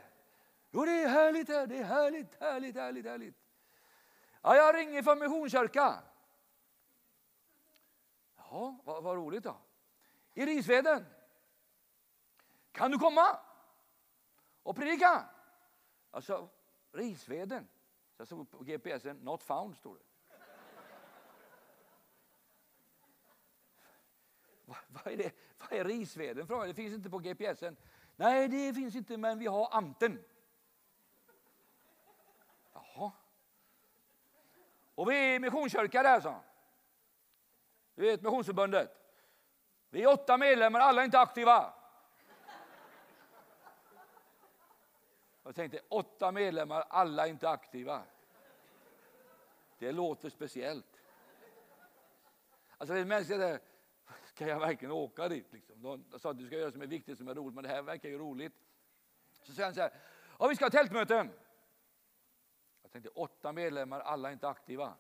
Jo, 0.71 0.85
det 0.85 1.03
är 1.03 1.09
härligt 1.09 1.49
här. 1.49 1.67
Det 1.67 1.79
är 1.79 1.85
härligt, 1.85 2.41
härligt, 2.41 2.77
härligt, 2.77 3.07
härligt. 3.07 3.37
Ja, 4.43 4.57
jag 4.57 4.75
ringer 4.77 5.03
från 5.03 5.19
Missionskyrkan. 5.19 5.95
Ja, 8.37 8.79
vad, 8.85 9.03
vad 9.03 9.17
roligt 9.17 9.45
då. 9.45 9.57
I 10.35 10.47
Risveden. 10.47 11.07
Kan 12.73 12.91
du 12.91 12.99
komma 12.99 13.39
och 14.63 14.77
predika? 14.77 15.25
Alltså, 16.11 16.49
Risveden. 16.95 17.69
Så 18.17 18.21
jag 18.21 18.29
såg 18.29 18.51
på 18.51 18.65
GPSen, 18.65 19.17
not 19.17 19.43
found 19.43 19.77
stod 19.77 19.97
det. 19.97 20.05
Vad 24.65 24.77
va 24.89 25.13
är, 25.13 25.17
det? 25.17 25.35
vad 25.59 25.73
är 25.73 25.85
Risveden? 25.85 26.47
Frågade. 26.47 26.71
Det 26.71 26.75
finns 26.75 26.95
inte 26.95 27.11
på 27.11 27.19
GPSen. 27.19 27.77
Nej, 28.17 28.49
det 28.49 28.75
finns 28.75 28.95
inte, 28.95 29.17
men 29.17 29.39
vi 29.39 29.47
har 29.47 29.69
Anten. 29.73 30.25
Jaha. 32.73 33.13
Och 34.95 35.11
vi 35.11 35.35
är 35.35 35.41
missionskyrka 35.41 36.03
där, 36.03 36.21
sa 36.21 36.31
han. 36.31 36.43
Du 37.95 38.03
vet 38.03 38.23
Missionsförbundet. 38.23 39.05
Vi 39.91 40.03
är 40.03 40.13
åtta 40.13 40.37
medlemmar, 40.37 40.81
alla 40.81 41.01
är 41.01 41.05
inte 41.05 41.19
aktiva. 41.19 41.74
Jag 45.45 45.55
tänkte, 45.55 45.81
åtta 45.89 46.33
medlemmar, 46.33 46.85
alla 46.89 47.27
är 47.27 47.31
inte 47.31 47.49
aktiva. 47.49 48.03
Det 49.79 49.93
låter 49.93 50.31
speciellt. 50.31 51.01
Alltså 52.79 52.95
det 52.95 53.05
mänskliga 53.05 53.39
där, 53.39 53.61
ska 54.25 54.47
jag 54.47 54.61
verkligen 54.61 54.93
åka 54.93 55.29
dit? 55.29 55.53
Liksom? 55.53 55.83
De 55.83 56.19
sa 56.19 56.31
att 56.31 56.39
du 56.39 56.47
ska 56.47 56.57
göra 56.57 56.67
det 56.67 56.73
som 56.73 56.83
är 56.83 56.87
viktigt, 56.87 57.19
som 57.19 57.29
är 57.29 57.35
roligt, 57.35 57.55
men 57.55 57.65
det 57.65 57.71
här 57.71 57.83
verkar 57.83 58.09
ju 58.09 58.19
roligt. 58.19 58.53
Så 59.43 59.53
säger 59.53 59.65
han 59.65 59.75
så 59.75 59.81
här, 59.81 59.93
ja, 60.39 60.47
vi 60.47 60.57
ska 60.57 60.65
ha 60.65 60.71
tältmöten. 60.71 61.31
Jag 62.83 62.91
tänkte, 62.91 63.11
åtta 63.11 63.53
medlemmar, 63.53 64.01
alla 64.01 64.29
är 64.29 64.33
inte 64.33 64.49
aktiva. 64.49 64.95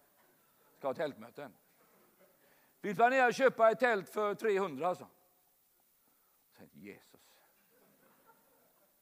Ska 0.78 0.88
ha 0.88 0.95
tältmöten. 0.95 1.57
Vi 2.80 2.95
planerar 2.95 3.28
att 3.28 3.36
köpa 3.36 3.70
ett 3.70 3.80
tält 3.80 4.09
för 4.09 4.34
300 4.34 4.88
alltså. 4.88 5.09
Jag 6.51 6.59
tänkte, 6.59 6.78
Jesus. 6.78 7.13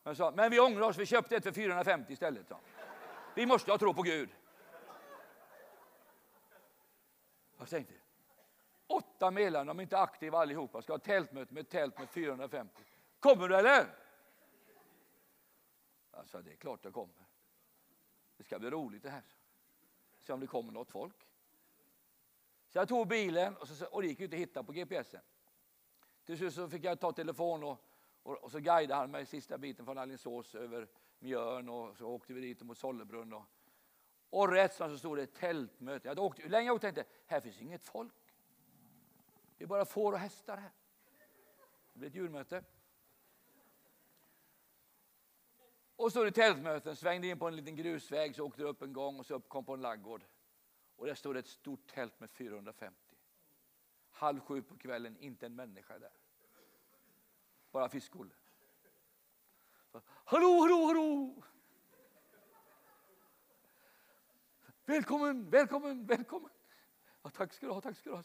Men, 0.03 0.17
sa, 0.17 0.31
men 0.31 0.51
vi 0.51 0.61
ångrar 0.61 0.83
oss, 0.83 0.97
vi 0.97 1.07
köpte 1.07 1.37
ett 1.37 1.45
för 1.45 1.53
450 1.53 2.13
istället. 2.13 2.49
Så. 2.49 2.59
Vi 3.35 3.47
måste 3.47 3.71
ha 3.71 3.79
tro 3.79 3.95
på 3.95 4.03
Gud. 4.03 4.31
Jag 7.59 7.69
tänkte, 7.69 7.95
åtta 8.87 9.31
medlemmar, 9.31 9.65
de 9.65 9.79
är 9.79 9.83
inte 9.83 9.99
aktiva 9.99 10.39
allihopa, 10.39 10.83
ska 10.83 10.93
ha 10.93 10.99
tältmöte 10.99 11.55
med 11.55 11.61
ett 11.61 11.71
tält 11.71 11.99
med 11.99 12.09
450. 12.09 12.83
Kommer 13.21 13.49
du 13.49 13.57
eller? 13.57 13.87
Alltså, 16.11 16.43
det 16.43 16.53
är 16.53 16.57
klart 16.57 16.85
jag 16.85 16.93
kommer. 16.93 17.15
Det 18.37 18.45
ska 18.45 18.59
bli 18.59 18.71
roligt 18.71 19.03
det 19.03 19.11
här. 19.11 19.25
Se 20.21 20.33
om 20.33 20.41
det 20.41 20.47
kommer 20.47 20.73
något 20.73 20.91
folk. 20.91 21.27
Så 22.69 22.79
jag 22.79 22.89
tog 22.89 23.09
bilen 23.09 23.57
och, 23.57 23.69
så, 23.69 23.87
och 23.87 24.03
det 24.03 24.09
gick 24.09 24.19
ju 24.19 24.25
inte 24.25 24.37
att 24.37 24.41
hitta 24.41 24.63
på 24.63 24.73
GPSen. 24.73 25.21
Till 26.25 26.39
slut 26.39 26.55
så 26.55 26.69
fick 26.69 26.85
jag 26.85 27.01
ta 27.01 27.13
telefon 27.13 27.65
och, 27.65 27.85
och, 28.23 28.45
och 28.45 28.51
så 28.51 28.59
guidade 28.59 29.01
han 29.01 29.11
mig 29.11 29.27
sista 29.27 29.59
biten 29.59 29.85
från 29.85 29.99
Alingsås 29.99 30.55
över 30.55 30.89
Mjörn 31.19 31.69
och 31.69 31.97
så 31.97 32.07
åkte 32.07 32.33
vi 32.33 32.41
dit 32.41 32.63
mot 32.63 32.79
Sollebrunn. 32.79 33.33
Och, 33.33 33.45
och 34.31 34.53
rätt 34.53 34.75
som 34.75 34.91
så 34.91 34.99
stod 34.99 35.17
det 35.17 35.27
tältmöte. 35.27 36.09
Jag 36.09 36.11
hade 36.11 36.21
åkt, 36.21 36.45
hur 36.45 36.49
länge 36.49 36.67
jag 36.67 36.75
åkte 36.75 36.93
tänkte 36.93 37.13
här 37.27 37.41
finns 37.41 37.61
inget 37.61 37.85
folk. 37.85 38.15
Det 39.57 39.65
är 39.65 39.69
bara 39.69 39.85
får 39.85 40.13
och 40.13 40.19
hästar 40.19 40.57
här. 40.57 40.73
Det 41.93 41.99
blir 41.99 42.09
ett 42.09 42.15
djurmöte. 42.15 42.65
Och 45.97 46.13
så 46.13 46.25
det 46.25 46.33
tältmöten, 46.33 46.97
svängde 46.97 47.27
in 47.27 47.39
på 47.39 47.49
en 47.49 47.57
liten 47.57 47.77
grusväg, 47.77 48.37
så 48.37 48.47
åkte 48.47 48.63
upp 48.63 48.83
en 48.83 48.93
gång 48.93 49.19
och 49.19 49.27
så 49.27 49.35
upp 49.35 49.49
kom 49.49 49.65
på 49.65 49.75
en 49.75 49.81
laggård. 49.81 50.25
Och 50.97 51.07
där 51.07 51.15
stod 51.15 51.37
ett 51.37 51.47
stort 51.47 51.87
tält 51.87 52.21
med 52.21 52.31
450. 52.31 53.17
Halv 54.11 54.41
sju 54.41 54.63
på 54.63 54.77
kvällen, 54.77 55.17
inte 55.17 55.47
en 55.47 55.55
människa 55.55 55.99
där. 55.99 56.22
Bara 57.73 57.89
fiskolle. 57.89 58.31
Hallå, 60.25 60.61
hallå, 60.61 60.87
hallå! 60.87 61.43
Välkommen, 64.85 65.51
välkommen, 65.51 66.07
välkommen. 66.07 66.51
Ja, 67.23 67.31
tack 67.31 67.53
ska 67.53 67.67
du 67.67 67.73
ha, 67.73 67.81
tack 67.81 67.97
ska 67.97 68.11
du 68.11 68.17
ha. 68.17 68.23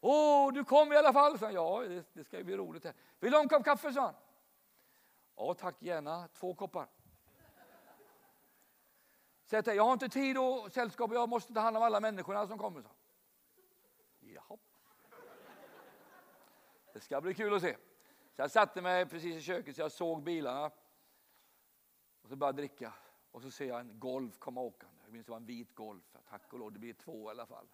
Åh, 0.00 0.52
du 0.52 0.64
kom 0.64 0.92
i 0.92 0.96
alla 0.96 1.12
fall, 1.12 1.38
sa 1.38 1.50
Ja, 1.50 1.80
det, 1.88 2.04
det 2.12 2.24
ska 2.24 2.38
ju 2.38 2.44
bli 2.44 2.56
roligt. 2.56 2.84
Här. 2.84 2.94
Vill 3.20 3.30
du 3.30 3.36
ha 3.36 3.42
en 3.42 3.48
kopp 3.48 3.64
kaffe, 3.64 3.92
sa 3.92 4.00
han. 4.00 4.14
Ja, 5.36 5.54
tack 5.54 5.82
gärna. 5.82 6.28
Två 6.28 6.54
koppar. 6.54 6.88
Sätt 9.44 9.66
jag 9.66 9.84
har 9.84 9.92
inte 9.92 10.08
tid 10.08 10.38
och 10.38 10.72
sällskap, 10.72 11.12
jag 11.12 11.28
måste 11.28 11.54
ta 11.54 11.60
hand 11.60 11.76
om 11.76 11.82
alla 11.82 12.00
människorna 12.00 12.46
som 12.46 12.58
kommer. 12.58 12.82
sa 12.82 12.88
han. 12.88 13.03
Det 16.94 17.00
ska 17.00 17.20
bli 17.20 17.34
kul 17.34 17.54
att 17.54 17.62
se. 17.62 17.76
Så 18.32 18.42
jag 18.42 18.50
satte 18.50 18.82
mig 18.82 19.06
precis 19.06 19.36
i 19.36 19.40
köket 19.40 19.76
så 19.76 19.82
jag 19.82 19.92
såg 19.92 20.22
bilarna. 20.22 20.70
Och 22.22 22.28
så 22.28 22.36
började 22.36 22.62
jag 22.62 22.70
dricka. 22.70 22.94
Och 23.30 23.42
så 23.42 23.50
ser 23.50 23.64
jag 23.64 23.80
en 23.80 24.00
Golf 24.00 24.38
komma 24.38 24.60
åkande. 24.60 25.00
Jag 25.04 25.12
minns 25.12 25.26
det 25.26 25.30
var 25.30 25.36
en 25.36 25.46
vit 25.46 25.74
Golf. 25.74 26.16
Tack 26.28 26.52
och 26.52 26.58
lov, 26.58 26.72
det 26.72 26.78
blir 26.78 26.94
två 26.94 27.28
i 27.28 27.30
alla 27.30 27.46
fall. 27.46 27.66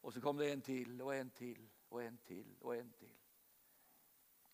Och 0.00 0.14
så 0.14 0.20
kom 0.20 0.36
det 0.36 0.52
en 0.52 0.60
till 0.60 1.02
och 1.02 1.14
en 1.14 1.30
till 1.30 1.68
och 1.88 2.02
en 2.02 2.18
till 2.18 2.56
och 2.60 2.76
en 2.76 2.92
till. 2.92 3.16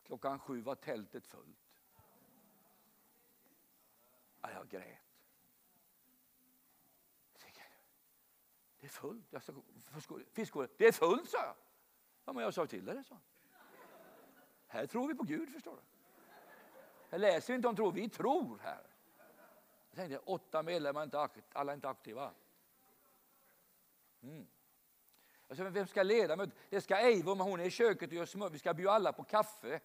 Klockan 0.02 0.38
sju 0.38 0.60
var 0.60 0.74
tältet 0.74 1.26
fullt. 1.26 1.80
Ja, 4.40 4.50
jag 4.52 4.68
grät. 4.68 4.98
Det 8.80 8.86
är 8.86 8.90
fullt. 8.90 9.26
Jag 9.30 9.42
sa, 9.42 9.52
fiskåret, 10.32 10.70
det 10.78 10.86
är 10.86 10.92
fullt, 10.92 11.30
sa 11.30 11.38
jag. 11.38 11.56
Ja, 12.24 12.32
men 12.32 12.44
jag 12.44 12.54
sa 12.54 12.66
till 12.66 12.84
dig 12.84 12.94
det, 12.94 13.04
sa 13.04 13.18
Här 14.66 14.86
tror 14.86 15.08
vi 15.08 15.14
på 15.14 15.22
Gud, 15.22 15.52
förstår 15.52 15.76
du. 15.76 15.82
Här 17.10 17.18
läser 17.18 17.52
vi 17.52 17.56
inte 17.56 17.68
om 17.68 17.76
tro, 17.76 17.90
vi 17.90 18.08
tror 18.08 18.58
här. 18.62 18.86
Jag 19.90 19.96
tänkte, 19.96 20.18
åtta 20.18 20.62
medlemmar, 20.62 21.02
inte 21.02 21.28
alla 21.52 21.72
är 21.72 21.74
inte 21.74 21.88
aktiva. 21.88 22.32
Mm. 24.22 24.46
Jag 25.48 25.56
sa, 25.56 25.62
men 25.62 25.72
vem 25.72 25.86
ska 25.86 26.02
leda 26.02 26.36
mötet? 26.36 26.54
Det 26.70 26.80
ska 26.80 26.96
Eivor, 26.96 27.34
men 27.34 27.46
hon 27.46 27.60
är 27.60 27.64
i 27.64 27.70
köket 27.70 28.08
och 28.08 28.14
gör 28.14 28.26
smör. 28.26 28.48
Vi 28.50 28.58
ska 28.58 28.74
bjuda 28.74 28.92
alla 28.92 29.12
på 29.12 29.24
kaffe. 29.24 29.80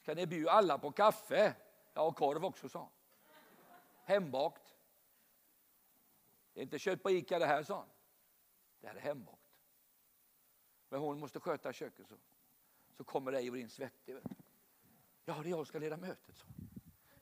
Ska 0.00 0.14
ni 0.14 0.26
bjuda 0.26 0.50
alla 0.50 0.78
på 0.78 0.92
kaffe? 0.92 1.54
Ja, 1.94 2.02
och 2.02 2.16
korv 2.16 2.44
också, 2.44 2.68
sa 2.68 2.88
Hembakt. 4.04 4.74
Det 6.52 6.60
är 6.60 6.62
inte 6.62 6.78
kött 6.78 7.02
på 7.02 7.10
Ica 7.10 7.38
det 7.38 7.46
här, 7.46 7.62
sa 7.62 7.76
han. 7.76 7.88
Det 8.80 8.86
här 8.86 8.94
är 8.94 9.00
hembakt. 9.00 9.45
Men 10.88 11.00
hon 11.00 11.20
måste 11.20 11.40
sköta 11.40 11.72
köket. 11.72 12.08
Så, 12.08 12.14
så 12.90 13.04
kommer 13.04 13.32
Eivor 13.32 13.58
in 13.58 13.70
svettig. 13.70 14.16
Ja, 15.24 15.34
det 15.42 15.48
är 15.48 15.50
jag 15.50 15.58
som 15.58 15.66
ska 15.66 15.78
leda 15.78 15.96
mötet. 15.96 16.36
Så. 16.36 16.46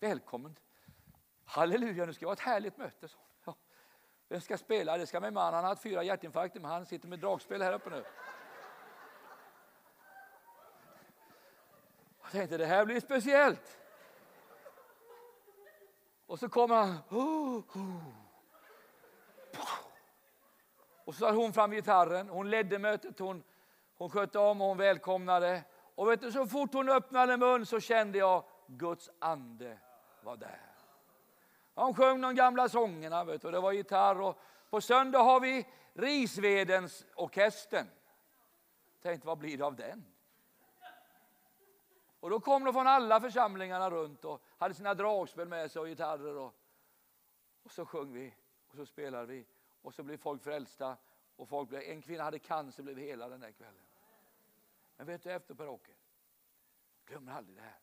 Välkommen. 0.00 0.58
Halleluja, 1.44 2.06
nu 2.06 2.12
ska 2.12 2.20
det 2.20 2.26
vara 2.26 2.32
ett 2.32 2.40
härligt 2.40 2.76
möte. 2.76 3.08
Så. 3.08 3.18
Ja. 3.44 3.56
Vem 4.28 4.40
ska 4.40 4.58
spela? 4.58 4.98
Det 4.98 5.06
ska 5.06 5.20
min 5.20 5.34
man. 5.34 5.54
Han 5.54 5.64
har 5.64 5.70
haft 5.70 5.82
fyra 5.82 6.02
hjärtinfarkter, 6.02 6.60
men 6.60 6.70
han 6.70 6.86
sitter 6.86 7.08
med 7.08 7.18
dragspel 7.18 7.62
här 7.62 7.72
uppe 7.72 7.90
nu. 7.90 8.04
Jag 12.22 12.32
tänkte, 12.32 12.56
det 12.56 12.66
här 12.66 12.84
blir 12.84 13.00
speciellt. 13.00 13.78
Och 16.26 16.38
så 16.38 16.48
kommer 16.48 16.74
han. 16.76 16.98
Oh, 17.10 17.58
oh. 17.58 18.24
Och 21.04 21.14
så 21.14 21.20
tar 21.20 21.32
hon 21.32 21.52
fram 21.52 21.70
gitarren, 21.70 22.28
hon 22.28 22.50
ledde 22.50 22.78
mötet, 22.78 23.18
hon, 23.18 23.42
hon 23.98 24.10
skötte 24.10 24.38
om 24.38 24.60
och 24.60 24.68
hon 24.68 24.76
välkomnade. 24.76 25.64
Och 25.94 26.10
vet 26.10 26.20
du, 26.20 26.32
så 26.32 26.46
fort 26.46 26.74
hon 26.74 26.88
öppnade 26.88 27.36
mun 27.36 27.66
så 27.66 27.80
kände 27.80 28.18
jag 28.18 28.44
Guds 28.66 29.10
ande 29.18 29.78
var 30.22 30.36
där. 30.36 30.60
Hon 31.74 31.94
sjöng 31.94 32.20
de 32.20 32.34
gamla 32.34 32.68
sångerna, 32.68 33.24
vet 33.24 33.42
du, 33.42 33.50
det 33.50 33.60
var 33.60 33.72
gitarr. 33.72 34.20
Och 34.20 34.38
på 34.70 34.80
söndag 34.80 35.18
har 35.18 35.40
vi 35.40 35.66
Risvedens 35.92 37.06
orkestern. 37.14 37.86
Tänkte, 39.02 39.26
vad 39.26 39.38
blir 39.38 39.58
det 39.58 39.64
av 39.64 39.76
den? 39.76 40.04
Och 42.20 42.30
då 42.30 42.40
kom 42.40 42.64
de 42.64 42.72
från 42.72 42.86
alla 42.86 43.20
församlingarna 43.20 43.90
runt 43.90 44.24
och 44.24 44.42
hade 44.58 44.74
sina 44.74 44.94
dragspel 44.94 45.48
med 45.48 45.70
sig 45.70 45.80
och 45.80 45.86
gitarrer. 45.86 46.36
Och, 46.36 46.54
och 47.62 47.70
så 47.70 47.86
sjöng 47.86 48.12
vi 48.12 48.34
och 48.68 48.76
så 48.76 48.86
spelade 48.86 49.26
vi 49.26 49.46
och 49.82 49.94
så 49.94 50.02
blev 50.02 50.16
folk 50.16 50.42
frälsta. 50.42 50.96
Och 51.36 51.48
folk 51.48 51.68
blev, 51.68 51.82
en 51.82 52.02
kvinna 52.02 52.24
hade 52.24 52.38
cancer 52.38 52.82
och 52.82 52.84
blev 52.84 52.98
hela 52.98 53.28
den 53.28 53.40
där 53.40 53.52
kvällen. 53.52 53.82
Men 54.96 55.06
vet 55.06 55.22
du 55.22 55.32
efter 55.32 55.54
Per-Åke? 55.54 55.92
Glömmer 57.06 57.32
aldrig 57.32 57.56
det 57.56 57.62
här. 57.62 57.78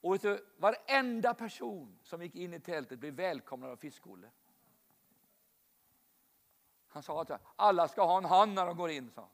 Och 0.00 0.14
vet 0.14 0.22
du, 0.22 0.46
varenda 0.56 1.34
person 1.34 1.98
som 2.02 2.22
gick 2.22 2.34
in 2.34 2.54
i 2.54 2.60
tältet 2.60 2.98
blev 2.98 3.14
välkomnad 3.14 3.70
av 3.70 3.76
Fisk-Olle. 3.76 4.30
Han 6.88 7.02
sa 7.02 7.22
att 7.22 7.42
alla 7.56 7.88
ska 7.88 8.04
ha 8.06 8.18
en 8.18 8.24
hand 8.24 8.54
när 8.54 8.66
de 8.66 8.76
går 8.76 8.90
in. 8.90 9.10
Sa. 9.10 9.28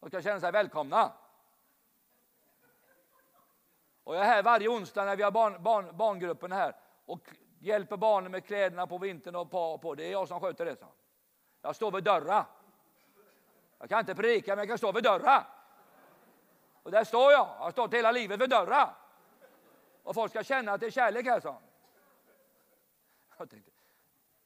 De 0.00 0.08
ska 0.08 0.22
känna 0.22 0.40
sig 0.40 0.52
välkomna. 0.52 1.12
Och 4.04 4.14
jag 4.16 4.22
är 4.22 4.26
här 4.26 4.42
varje 4.42 4.68
onsdag 4.68 5.04
när 5.04 5.16
vi 5.16 5.22
har 5.22 5.30
barn, 5.30 5.62
barn, 5.62 5.96
barngruppen 5.96 6.52
här 6.52 6.76
och 7.04 7.30
hjälper 7.60 7.96
barnen 7.96 8.32
med 8.32 8.44
kläderna 8.44 8.86
på 8.86 8.98
vintern 8.98 9.36
och 9.36 9.50
på, 9.50 9.78
på. 9.78 9.94
Det 9.94 10.04
är 10.04 10.12
jag 10.12 10.28
som 10.28 10.40
sköter 10.40 10.64
det. 10.64 10.76
Så. 10.76 10.86
Jag 11.62 11.76
står 11.76 11.92
vid 11.92 12.04
dörra. 12.04 12.46
Jag 13.78 13.88
kan 13.88 14.00
inte 14.00 14.14
predika, 14.14 14.50
men 14.50 14.58
jag 14.58 14.68
kan 14.68 14.78
stå 14.78 14.92
vid 14.92 15.04
dörra. 15.04 15.46
Och 16.82 16.90
där 16.90 17.04
står 17.04 17.32
jag. 17.32 17.40
Jag 17.40 17.64
har 17.64 17.70
stått 17.70 17.94
hela 17.94 18.12
livet 18.12 18.40
vid 18.40 18.50
dörra. 18.50 18.94
Och 20.02 20.14
folk 20.14 20.32
ska 20.32 20.42
känna 20.42 20.72
att 20.72 20.80
det 20.80 20.86
är 20.86 20.90
kärlek 20.90 21.26
här, 21.26 21.40
så. 21.40 21.56
Jag 23.38 23.50
tänkte, 23.50 23.70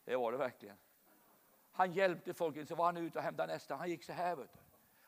det 0.05 0.17
var 0.17 0.33
det 0.33 0.39
verkligen. 0.39 0.77
Han 1.73 1.93
hjälpte 1.93 2.35
folk, 2.35 2.69
så 2.69 2.75
var 2.75 2.85
han 2.85 2.97
ute 2.97 3.19
och 3.19 3.25
hämtade 3.25 3.53
nästa. 3.53 3.77
Han 3.77 3.91
gick 3.91 4.05
så 4.05 4.13
här. 4.13 4.37
Vet 4.37 4.53
du. 4.53 4.59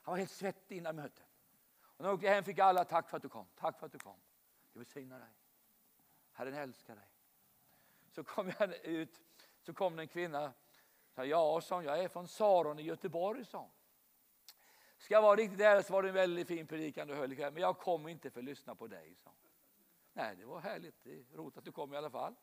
Han 0.02 0.12
var 0.12 0.18
helt 0.18 0.30
svettig 0.30 0.76
innan 0.76 0.96
mötet. 0.96 1.24
Och 1.82 2.00
när 2.00 2.09
jag 2.09 2.14
åkte 2.14 2.28
hem 2.28 2.44
fick 2.44 2.59
alla 2.59 2.84
tack 2.84 3.09
för 3.09 3.16
att 3.16 3.22
du 3.22 3.28
kom. 3.28 3.46
Tack 3.57 3.78
för 3.78 3.86
att 3.86 3.92
du 3.92 3.98
kom. 3.98 4.20
Jag 4.72 4.78
välsignar 4.78 5.18
dig. 5.18 5.28
Herren 6.32 6.54
älskar 6.54 6.94
dig. 6.94 7.04
Så 8.16 8.24
kom 8.24 8.52
jag 8.58 8.84
ut, 8.84 9.20
så 9.62 9.74
kom 9.74 9.96
det 9.96 10.02
en 10.02 10.08
kvinna. 10.08 10.52
Sa, 11.14 11.24
ja, 11.24 11.60
sa 11.60 11.82
jag 11.82 11.98
är 11.98 12.08
från 12.08 12.28
Saron 12.28 12.78
i 12.78 12.82
Göteborg, 12.82 13.44
sa 13.44 13.70
Ska 14.96 15.14
jag 15.14 15.22
vara 15.22 15.36
riktigt 15.36 15.60
ärlig 15.60 15.84
så 15.84 15.92
var 15.92 16.02
det 16.02 16.08
en 16.08 16.14
väldigt 16.14 16.48
fin 16.48 16.66
predikan 16.66 17.08
du 17.08 17.14
höll 17.14 17.32
ikväll, 17.32 17.52
men 17.52 17.62
jag 17.62 17.78
kom 17.78 18.08
inte 18.08 18.30
för 18.30 18.40
att 18.40 18.44
lyssna 18.44 18.74
på 18.74 18.86
dig, 18.86 19.14
sa 19.14 19.30
Nej, 20.12 20.36
det 20.36 20.44
var 20.44 20.60
härligt. 20.60 20.94
Det 21.02 21.10
är 21.10 21.36
roligt 21.36 21.56
att 21.56 21.64
du 21.64 21.72
kom 21.72 21.94
i 21.94 21.96
alla 21.96 22.10
fall. 22.10 22.34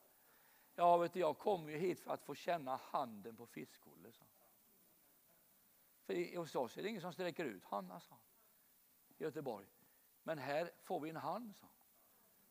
Ja, 0.75 0.97
vet 0.97 1.13
du, 1.13 1.19
jag 1.19 1.37
kom 1.37 1.69
ju 1.69 1.77
hit 1.77 1.99
för 1.99 2.11
att 2.11 2.23
få 2.23 2.35
känna 2.35 2.75
handen 2.75 3.35
på 3.35 3.45
Fiskhulle, 3.45 4.11
sa 4.11 4.25
För 6.05 6.37
hos 6.37 6.55
oss 6.55 6.77
är 6.77 6.83
det 6.83 6.89
ingen 6.89 7.01
som 7.01 7.13
sträcker 7.13 7.45
ut 7.45 7.63
handen, 7.63 8.01
sa 8.01 8.17
i 9.17 9.23
Göteborg. 9.23 9.67
Men 10.23 10.37
här 10.37 10.71
får 10.83 10.99
vi 10.99 11.09
en 11.09 11.15
hand, 11.15 11.55
sa 11.55 11.67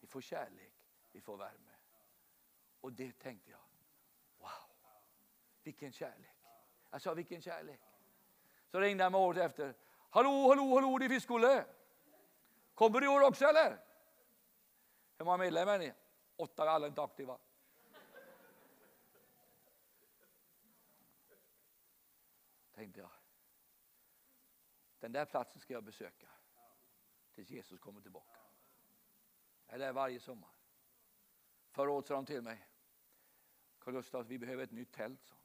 Vi 0.00 0.06
får 0.06 0.20
kärlek, 0.20 0.74
vi 1.12 1.20
får 1.20 1.36
värme. 1.36 1.71
Och 2.82 2.92
det 2.92 3.18
tänkte 3.18 3.50
jag, 3.50 3.60
wow, 4.38 4.50
vilken 5.62 5.92
kärlek. 5.92 6.36
Jag 6.90 7.02
sa, 7.02 7.14
vilken 7.14 7.42
kärlek. 7.42 7.80
Så 8.70 8.80
ringde 8.80 9.04
han 9.04 9.12
mig 9.12 9.20
året 9.20 9.38
efter. 9.38 9.74
Hallå, 10.10 10.48
hallå, 10.48 10.74
hallå, 10.74 10.98
det 10.98 11.04
är 11.04 11.08
Fiskolle. 11.08 11.66
Kommer 12.74 13.00
du 13.00 13.06
i 13.06 13.08
år 13.08 13.28
också 13.28 13.44
eller? 13.44 13.78
Hur 15.18 15.24
många 15.24 15.36
medlemmar 15.36 15.74
är 15.74 15.78
ni? 15.78 15.92
Åtta, 16.36 16.70
alla 16.70 16.86
inte 16.86 17.02
aktiva. 17.02 17.38
Tänkte 22.72 23.00
jag. 23.00 23.10
Den 25.00 25.12
där 25.12 25.24
platsen 25.24 25.60
ska 25.60 25.72
jag 25.72 25.84
besöka 25.84 26.28
tills 27.34 27.50
Jesus 27.50 27.80
kommer 27.80 28.00
tillbaka. 28.00 28.38
Jag 29.66 29.74
är 29.74 29.78
där 29.78 29.92
varje 29.92 30.20
sommar. 30.20 30.50
Förra 31.70 31.90
året 31.90 32.06
sa 32.06 32.14
de 32.14 32.26
till 32.26 32.42
mig, 32.42 32.68
Carl 33.82 33.94
Gustaf, 33.94 34.26
vi 34.26 34.38
behöver 34.38 34.64
ett 34.64 34.70
nytt 34.70 34.92
tält. 34.92 35.26
Sa 35.26 35.36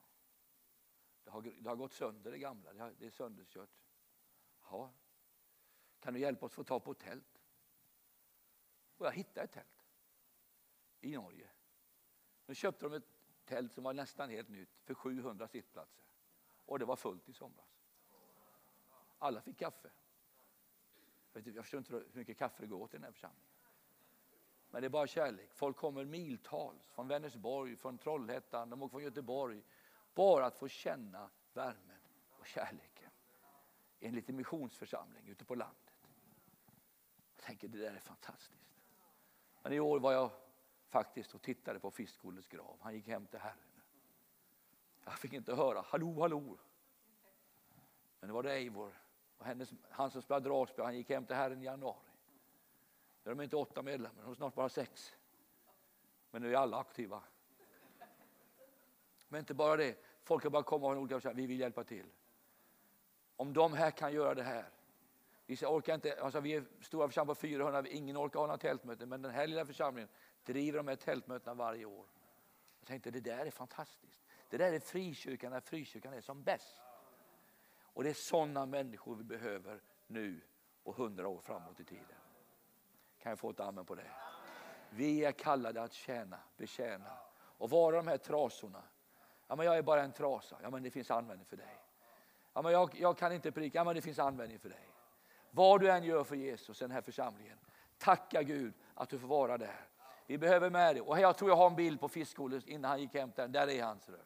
det, 1.24 1.32
har, 1.32 1.42
det 1.42 1.70
har 1.70 1.76
gått 1.76 1.94
sönder 1.94 2.32
det 2.32 2.38
gamla, 2.38 2.74
det, 2.74 2.80
har, 2.80 2.94
det 3.00 3.06
är 3.06 3.10
sönderkört. 3.12 3.70
Ja. 4.62 4.94
Kan 6.00 6.14
du 6.14 6.20
hjälpa 6.20 6.46
oss 6.46 6.54
få 6.54 6.64
tag 6.64 6.84
på 6.84 6.92
ett 6.92 7.00
tält? 7.00 7.42
Och 8.98 9.06
jag 9.06 9.12
hittade 9.12 9.44
ett 9.44 9.52
tält 9.52 9.88
i 11.02 11.12
Norge. 11.12 11.50
Nu 12.46 12.56
köpte 12.56 12.86
de 12.86 12.94
ett 12.94 13.08
tält 13.46 13.74
som 13.74 13.84
var 13.84 13.94
nästan 13.94 14.30
helt 14.30 14.50
nytt 14.50 14.70
för 14.84 14.94
700 14.94 15.48
sittplatser. 15.48 16.06
Och 16.66 16.80
det 16.80 16.86
var 16.86 16.96
fullt 16.96 17.30
i 17.30 17.34
somras. 17.34 17.82
Alla 19.18 19.42
fick 19.42 19.58
kaffe. 19.58 19.92
Jag 21.34 21.44
förstår 21.44 21.78
inte 21.78 21.94
hur 21.94 22.10
mycket 22.14 22.38
kaffe 22.38 22.64
det 22.64 22.68
går 22.68 22.82
åt 22.82 22.94
i 22.94 22.98
den 22.98 23.04
här 23.04 23.12
församlingen. 23.12 23.47
Men 24.70 24.82
det 24.82 24.88
är 24.88 24.90
bara 24.90 25.08
kärlek. 25.08 25.54
Folk 25.54 25.78
kommer 25.78 26.06
miltals 26.06 26.88
från 26.88 27.08
Vänersborg, 27.08 27.76
från 27.76 27.98
Trollhättan, 27.98 28.70
de 28.70 28.84
åker 28.84 28.92
från 28.92 29.04
Göteborg. 29.04 29.64
Bara 30.14 30.46
att 30.46 30.56
få 30.56 30.68
känna 30.68 31.30
värmen 31.54 32.00
och 32.30 32.48
kärleken 32.48 33.12
i 34.00 34.08
en 34.08 34.16
liten 34.16 34.36
missionsförsamling 34.36 35.28
ute 35.28 35.46
på 35.46 35.56
landet. 35.56 35.94
Jag 37.36 37.46
tänker 37.46 37.68
det 37.68 37.78
där 37.78 37.96
är 37.96 38.00
fantastiskt. 38.00 38.74
Men 39.62 39.74
i 39.74 39.80
år 39.80 40.00
var 40.00 40.14
jag 40.14 40.32
faktiskt 40.88 41.36
och 41.36 41.42
tittade 41.42 41.80
på 41.80 41.92
Fiskhulles 41.92 42.48
grav. 42.48 42.78
Han 42.82 42.96
gick 42.96 43.08
hem 43.08 43.28
till 43.28 43.40
Herren. 43.40 43.82
Jag 45.06 45.20
fick 45.20 45.34
inte 45.34 45.56
höra 45.56 45.82
hallå, 45.82 46.22
hallå. 46.22 46.58
Men 48.20 48.28
det 48.28 48.34
var 48.34 48.44
det 48.44 48.54
Eivor 48.54 49.02
och 49.38 49.46
hennes, 49.46 49.74
han 49.90 50.12
som 50.12 50.22
spelade 50.22 50.50
dragspel, 50.50 50.86
han 50.86 50.98
gick 50.98 51.10
hem 51.10 51.26
till 51.26 51.36
Herren 51.36 51.62
i 51.62 51.66
januari. 51.66 52.07
Nu 53.28 53.32
är 53.32 53.36
de 53.36 53.44
inte 53.44 53.56
åtta 53.56 53.82
medlemmar, 53.82 54.24
de 54.24 54.32
är 54.32 54.36
snart 54.36 54.56
bara 54.56 54.70
sex. 54.70 55.16
Men 56.32 56.42
nu 56.42 56.54
är 56.54 56.58
alla 56.58 56.80
aktiva. 56.80 57.24
Men 59.28 59.40
inte 59.40 59.54
bara 59.54 59.78
det, 59.78 59.98
folk 60.24 60.44
har 60.44 60.50
bara 60.50 60.64
kommit 60.64 60.86
och 60.86 60.98
olika 60.98 61.34
vi 61.34 61.48
vill 61.48 61.60
hjälpa 61.60 61.84
till. 61.84 62.06
Om 63.36 63.54
de 63.54 63.74
här 63.74 63.92
kan 63.92 64.14
göra 64.14 64.36
det 64.36 64.44
här. 64.44 64.70
Vi, 65.46 65.56
orkar 65.66 65.96
inte, 65.96 66.22
alltså 66.22 66.40
vi 66.40 66.54
är 66.54 66.66
stora 66.82 67.08
församlingar 67.08 67.36
på 67.36 67.40
400, 67.40 67.88
ingen 67.88 68.18
orkar 68.18 68.40
ha 68.40 68.48
några 68.48 68.58
tältmöten, 68.58 69.10
men 69.10 69.22
den 69.22 69.32
här 69.32 69.48
lilla 69.48 69.66
församlingen 69.66 70.10
driver 70.44 70.78
de 70.78 70.88
här 70.88 70.96
tältmötena 70.96 71.54
varje 71.54 71.86
år. 71.86 72.06
Jag 72.80 72.88
tänkte 72.88 73.12
det 73.12 73.20
där 73.20 73.46
är 73.46 73.52
fantastiskt. 73.52 74.26
Det 74.50 74.58
där 74.58 74.74
är 74.74 74.80
frikyrkan 74.80 75.52
när 75.52 75.60
frikyrkan 75.60 76.14
är 76.14 76.22
som 76.22 76.44
bäst. 76.44 76.82
Och 77.80 78.04
det 78.04 78.10
är 78.10 78.14
sådana 78.14 78.66
människor 78.66 79.16
vi 79.16 79.24
behöver 79.24 79.82
nu 80.08 80.42
och 80.84 80.96
hundra 80.96 81.28
år 81.28 81.42
framåt 81.42 81.80
i 81.80 81.84
tiden. 81.84 82.18
Kan 83.28 83.32
jag 83.32 83.40
få 83.40 83.50
ett 83.50 83.60
amen 83.60 83.86
på 83.86 83.96
det? 83.96 84.12
Vi 84.90 85.26
är 85.26 85.32
kallade 85.32 85.82
att 85.82 85.94
tjäna, 85.94 86.40
betjäna 86.58 87.18
och 87.58 87.70
vara 87.70 87.96
de 87.96 88.08
här 88.08 88.18
trasorna. 88.18 88.84
Ja, 89.48 89.56
men 89.56 89.66
jag 89.66 89.78
är 89.78 89.82
bara 89.82 90.04
en 90.04 90.12
trasa. 90.12 90.58
Ja, 90.64 90.70
men 90.70 90.84
det 90.84 90.92
finns 90.92 91.12
användning 91.12 91.46
för 91.46 91.58
dig. 91.58 91.80
Ja, 92.54 92.62
men 92.62 92.72
jag, 92.72 92.90
jag 92.96 93.18
kan 93.18 93.32
inte 93.32 93.52
prika. 93.52 93.78
Ja, 93.78 93.84
men 93.84 93.96
det 93.96 94.02
finns 94.02 94.20
användning 94.20 94.60
för 94.60 94.70
dig. 94.70 94.90
Vad 95.52 95.82
du 95.82 95.92
än 95.92 96.04
gör 96.04 96.24
för 96.24 96.36
Jesus 96.36 96.82
i 96.82 96.84
den 96.84 96.92
här 96.92 97.02
församlingen, 97.02 97.58
tacka 97.98 98.44
Gud 98.44 98.74
att 98.94 99.10
du 99.10 99.20
får 99.20 99.28
vara 99.28 99.58
där. 99.58 99.88
Vi 100.28 100.38
behöver 100.38 100.70
med 100.70 100.96
dig. 100.96 101.02
Och 101.02 101.20
jag 101.20 101.38
tror 101.38 101.52
jag 101.52 101.58
har 101.58 101.68
en 101.68 101.76
bild 101.76 102.00
på 102.00 102.10
Fiskskolan 102.10 102.62
innan 102.66 102.92
han 102.92 103.02
gick 103.02 103.14
hem 103.14 103.32
där. 103.36 103.48
Där 103.48 103.70
är 103.70 103.84
han. 103.84 104.00
rör. 104.06 104.26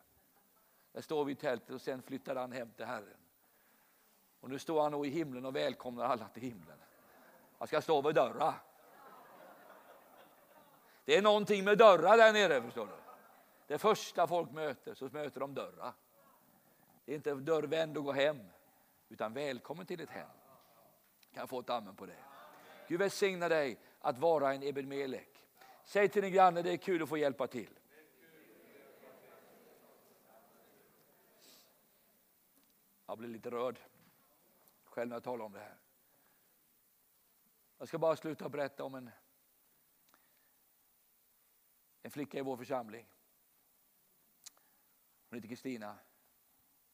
Där 0.92 1.02
står 1.02 1.26
vi 1.26 1.32
i 1.32 1.36
tältet 1.36 1.70
och 1.70 1.82
sen 1.82 2.02
flyttade 2.02 2.40
han 2.40 2.52
hem 2.52 2.72
till 2.72 2.86
Herren. 2.86 3.18
Och 4.40 4.50
nu 4.50 4.60
står 4.60 4.82
han 4.82 4.92
nog 4.92 5.08
i 5.08 5.10
himlen 5.10 5.46
och 5.46 5.56
välkomnar 5.56 6.06
alla 6.06 6.28
till 6.28 6.44
himlen. 6.44 6.78
Han 7.58 7.68
ska 7.68 7.82
stå 7.82 8.02
vid 8.02 8.16
dörren. 8.16 8.54
Det 11.12 11.18
är 11.18 11.22
någonting 11.22 11.64
med 11.64 11.78
dörrar 11.78 12.18
där 12.18 12.34
nere 12.34 12.62
förstår 12.62 12.86
du. 12.86 12.94
Det 13.68 13.78
första 13.78 14.28
folk 14.28 14.52
möter 14.52 14.94
så 14.94 15.06
möter 15.06 15.40
de 15.40 15.54
dörrar. 15.54 15.94
Det 17.06 17.12
är 17.12 17.16
inte 17.16 17.34
dörrvänd 17.34 17.98
och 17.98 18.04
gå 18.04 18.12
hem 18.12 18.40
utan 19.10 19.34
välkommen 19.34 19.86
till 19.86 19.98
ditt 19.98 20.10
hem. 20.10 20.30
Kan 21.34 21.42
jag 21.42 21.50
få 21.50 21.60
ett 21.60 21.70
amen 21.70 21.96
på 21.96 22.06
det? 22.06 22.18
Gud 22.88 23.00
välsigna 23.00 23.50
dig 23.50 23.80
att 24.00 24.18
vara 24.18 24.54
en 24.54 24.64
Ebed 24.64 24.88
Melek. 24.88 25.46
Säg 25.84 26.10
till 26.10 26.22
din 26.22 26.34
granne 26.34 26.62
det 26.62 26.72
är 26.72 26.78
kul 26.78 27.04
att 27.04 27.10
få 27.10 27.18
hjälpa 27.18 27.48
till. 27.48 27.80
Jag 33.06 33.18
blir 33.18 33.30
lite 33.30 33.52
rörd 33.52 33.80
själv 34.84 35.10
när 35.10 35.16
jag 35.16 35.24
talar 35.24 35.46
om 35.46 35.54
det 35.54 35.60
här. 35.60 35.78
Jag 37.78 37.88
ska 37.88 37.98
bara 37.98 38.16
sluta 38.16 38.50
berätta 38.50 38.84
om 38.84 38.96
en, 38.96 39.10
en 42.02 42.12
flicka 42.12 42.38
i 42.38 42.42
vår 42.42 42.58
församling. 42.58 43.08
Hon 45.30 45.38
heter 45.38 45.50
Kristina. 45.50 45.98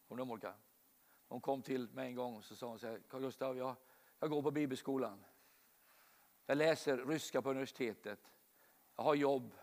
Hon 0.07 0.19
är 0.19 0.53
Hon 1.27 1.41
kom 1.41 1.61
till 1.61 1.89
mig 1.89 2.07
en 2.07 2.15
gång 2.15 2.35
och 2.35 2.43
så 2.43 2.55
sa 2.55 2.67
hon 2.67 2.79
så 2.79 2.87
här, 2.87 3.01
Carl 3.09 3.21
Gustav, 3.21 3.57
jag, 3.57 3.75
jag 4.19 4.29
går 4.29 4.41
på 4.41 4.51
bibelskolan. 4.51 5.25
Jag 6.45 6.57
läser 6.57 6.97
ryska 6.97 7.41
på 7.41 7.49
universitetet. 7.49 8.19
Jag 8.95 9.03
har 9.03 9.15
jobb. 9.15 9.55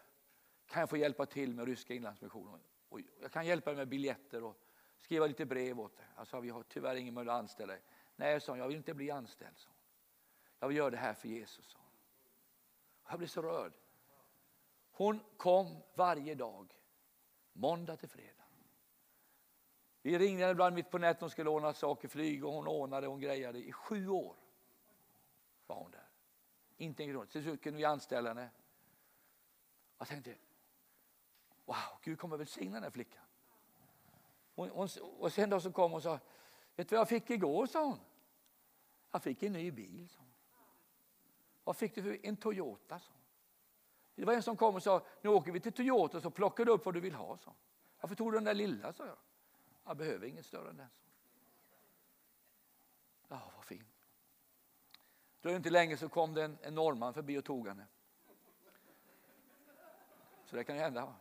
Kan 0.66 0.80
jag 0.80 0.90
få 0.90 0.97
hjälpa 0.97 1.26
till 1.26 1.55
med 1.55 1.66
ryska 1.66 1.95
inlandsmissionen? 1.95 2.61
Och 2.88 3.01
jag 3.20 3.32
kan 3.32 3.47
hjälpa 3.47 3.70
dig 3.70 3.76
med 3.76 3.88
biljetter 3.88 4.45
och 4.45 4.61
skriva 4.99 5.26
lite 5.26 5.47
brev 5.47 5.80
åt 5.80 5.97
dig. 5.97 6.07
Alltså, 6.14 6.40
vi 6.40 6.51
har 6.51 6.62
tyvärr 6.62 6.97
ingen 6.97 7.14
möjlighet 7.14 7.34
att 7.34 7.40
anställa 7.40 7.72
dig. 7.72 7.82
Nej, 8.16 8.40
sa 8.40 8.53
hon, 8.53 8.59
jag 8.59 8.68
vill 8.68 8.76
inte 8.76 8.95
bli 8.95 9.11
anställd. 9.11 9.59
Så. 9.59 9.68
Jag 10.59 10.68
vill 10.68 10.76
göra 10.76 10.90
det 10.90 10.97
här 10.97 11.14
för 11.14 11.28
Jesus. 11.28 11.66
Sa 11.66 11.78
hon. 11.78 11.92
Jag 13.09 13.18
blev 13.18 13.28
så 13.28 13.42
rörd. 13.42 13.72
Hon 14.97 15.20
kom 15.36 15.76
varje 15.95 16.34
dag, 16.34 16.80
måndag 17.53 17.97
till 17.97 18.09
fredag. 18.09 18.45
Vi 20.03 20.18
ringde 20.18 20.42
henne 20.42 20.53
ibland 20.53 20.74
mitt 20.74 20.90
på 20.90 20.99
natten 20.99 21.20
Hon 21.20 21.30
skulle 21.30 21.51
ordna 21.51 21.74
saker, 21.74 22.09
flyg 22.09 22.45
och 22.45 22.53
hon 22.53 22.68
ordnade 22.68 23.09
och 23.09 23.20
grejade. 23.20 23.59
I 23.59 23.72
sju 23.72 24.09
år 24.09 24.36
var 25.66 25.76
hon 25.76 25.90
där. 25.90 26.09
Inte 26.76 27.03
en 27.03 27.11
krona. 27.11 27.26
Till 27.26 27.42
slut 27.42 27.62
kunde 27.62 27.78
vi 27.78 27.84
anställa 27.84 28.28
henne. 28.28 28.51
Jag 29.99 30.09
tänkte, 30.09 30.34
wow, 31.64 31.76
Gud 32.03 32.18
kommer 32.18 32.36
välsigna 32.36 32.74
den 32.74 32.82
här 32.82 32.90
flickan. 32.90 33.24
Hon, 34.55 34.70
hon, 34.70 34.88
och 35.18 35.32
sen 35.32 35.51
då 35.51 35.61
så 35.61 35.72
kom 35.72 35.90
hon 35.90 35.97
och 35.97 36.03
sa, 36.03 36.18
vet 36.76 36.88
du 36.88 36.95
vad 36.95 37.01
jag 37.01 37.09
fick 37.09 37.30
igår, 37.30 37.66
sa 37.66 37.84
hon. 37.84 37.99
Jag 39.11 39.22
fick 39.22 39.42
en 39.42 39.53
ny 39.53 39.70
bil, 39.70 40.09
sa 40.09 40.18
hon. 40.18 40.34
Vad 41.64 41.76
fick 41.76 41.95
du 41.95 42.03
för 42.03 42.26
en 42.26 42.36
Toyota, 42.36 43.01
sa 43.01 43.12
hon. 43.12 43.24
Det 44.15 44.25
var 44.25 44.33
en 44.33 44.43
som 44.43 44.57
kom 44.57 44.75
och 44.75 44.83
sa, 44.83 45.07
nu 45.23 45.31
åker 45.31 45.53
vi 45.53 45.61
till 45.61 45.73
Toyota 45.73 46.21
så 46.21 46.31
plockar 46.31 46.65
du 46.65 46.73
upp 46.73 46.85
vad 46.85 46.95
du 46.95 47.01
vill 47.01 47.15
ha, 47.15 47.39
Så. 47.39 47.55
Varför 48.01 48.15
tog 48.15 48.33
du 48.33 48.37
den 48.37 48.45
där 48.45 48.55
lilla, 48.55 48.93
sa 48.93 49.07
jag. 49.07 49.17
Jag 49.85 49.97
behöver 49.97 50.27
inget 50.27 50.47
större 50.47 50.71
än 50.71 50.77
den, 50.77 50.89
Så. 53.29 53.35
Ja, 53.35 53.53
vad 53.57 53.65
fint. 53.65 53.89
Då 55.41 55.49
är 55.49 55.53
det 55.53 55.57
inte 55.57 55.71
länge 55.71 55.97
så 55.97 56.09
kom 56.09 56.35
det 56.35 56.45
en, 56.45 56.59
en 56.62 56.75
norrman 56.75 57.15
förbi 57.15 57.39
och 57.39 57.45
tog 57.45 57.69
henne. 57.69 57.87
Så 60.45 60.57
det 60.57 60.65
kan 60.65 60.77
ju 60.77 60.83
hända. 60.83 61.15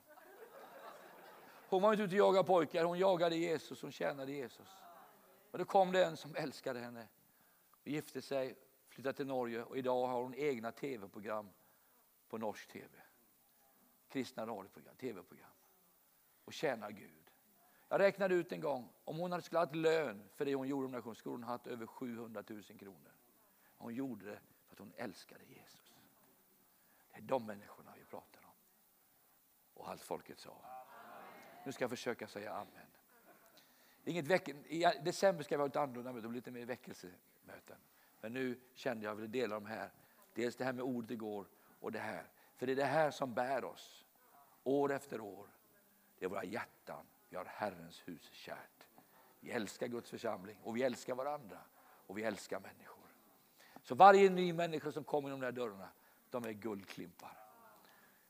Hon 1.70 1.82
var 1.82 1.92
inte 1.92 2.04
ute 2.04 2.14
och 2.14 2.20
jagade 2.20 2.48
pojkar, 2.48 2.84
hon 2.84 3.00
jagade 3.00 3.36
Jesus, 3.36 3.82
hon 3.82 3.92
tjänade 3.92 4.32
Jesus. 4.32 4.68
Och 5.52 5.58
då 5.58 5.66
kom 5.66 5.92
det 5.92 6.06
en 6.06 6.18
som 6.18 6.36
älskade 6.36 6.80
henne, 6.80 7.08
och 7.82 7.88
gifte 7.88 8.22
sig, 8.22 8.56
flyttade 8.88 9.14
till 9.14 9.28
Norge 9.28 9.64
och 9.64 9.78
idag 9.78 10.08
har 10.08 10.22
hon 10.22 10.36
egna 10.36 10.72
tv-program 10.72 11.50
på 12.34 12.38
norsk 12.38 12.68
tv. 12.68 12.90
Kristna 14.10 14.46
radioprogram, 14.46 14.96
tv-program. 14.96 15.50
och 16.46 16.54
tjänar 16.54 16.92
Gud. 16.92 17.32
Jag 17.88 18.00
räknade 18.00 18.36
ut 18.36 18.52
en 18.52 18.62
gång, 18.62 18.90
om 19.06 19.18
hon 19.18 19.42
skulle 19.42 19.60
ha 19.60 19.66
haft 19.66 19.76
lön 19.76 20.30
för 20.36 20.46
det 20.46 20.56
hon 20.56 20.68
gjorde 20.68 20.88
i 20.88 20.92
nationen 20.92 21.16
skulle 21.16 21.34
hon 21.34 21.44
ha 21.44 21.52
haft 21.52 21.68
över 21.68 21.86
700 21.86 22.44
000 22.48 22.64
kronor. 22.64 23.12
Hon 23.78 23.94
gjorde 23.94 24.26
det 24.26 24.40
för 24.68 24.76
att 24.76 24.80
hon 24.80 24.94
älskade 24.96 25.44
Jesus. 25.46 25.94
Det 27.12 27.18
är 27.18 27.22
de 27.22 27.46
människorna 27.46 27.94
vi 27.98 28.06
pratar 28.06 28.42
om. 28.46 28.54
Och 29.74 29.90
allt 29.90 30.02
folket 30.02 30.40
sa. 30.40 30.58
Nu 31.66 31.72
ska 31.72 31.84
jag 31.84 31.90
försöka 31.90 32.28
säga 32.28 32.54
amen. 32.54 32.88
Inget 34.04 34.28
veck 34.28 34.50
I 34.50 34.84
december 35.04 35.44
ska 35.44 35.58
vi 35.58 35.62
ha 35.62 35.68
ett 35.68 35.76
annorlunda 35.76 36.14
möte, 36.14 36.28
lite 36.28 36.52
mer 36.52 36.66
väckelsemöten. 36.66 37.78
Men 38.22 38.34
nu 38.34 38.60
kände 38.74 39.04
jag 39.06 39.12
att 39.12 39.18
jag 39.18 39.22
ville 39.22 39.42
dela 39.42 39.56
de 39.56 39.66
här. 39.66 39.92
Dels 40.34 40.56
det 40.56 40.64
här 40.66 40.74
med 40.74 40.84
ordet 40.84 41.12
igår 41.12 41.48
och 41.84 41.92
det 41.92 42.00
här. 42.00 42.28
För 42.56 42.66
det 42.66 42.72
är 42.72 42.76
det 42.76 42.86
här 42.86 43.12
som 43.12 43.34
bär 43.34 43.66
oss 43.66 44.06
år 44.64 44.92
efter 44.92 45.22
år. 45.22 45.48
Det 46.20 46.26
är 46.26 46.30
våra 46.30 46.44
hjärtan. 46.44 47.06
Vi 47.30 47.38
har 47.38 47.46
Herrens 47.46 48.08
hus 48.08 48.30
kärt. 48.32 48.88
Vi 49.40 49.52
älskar 49.52 49.88
Guds 49.88 50.10
församling 50.10 50.60
och 50.64 50.78
vi 50.78 50.84
älskar 50.84 51.16
varandra 51.16 51.60
och 52.08 52.18
vi 52.18 52.24
älskar 52.24 52.60
människor. 52.60 53.08
Så 53.82 53.96
varje 53.96 54.30
ny 54.30 54.54
människa 54.54 54.92
som 54.92 55.04
kommer 55.04 55.30
genom 55.30 55.40
de 55.42 55.46
där 55.46 55.52
dörrarna, 55.52 55.90
de 56.30 56.46
är 56.46 56.52
guldklimpar. 56.52 57.38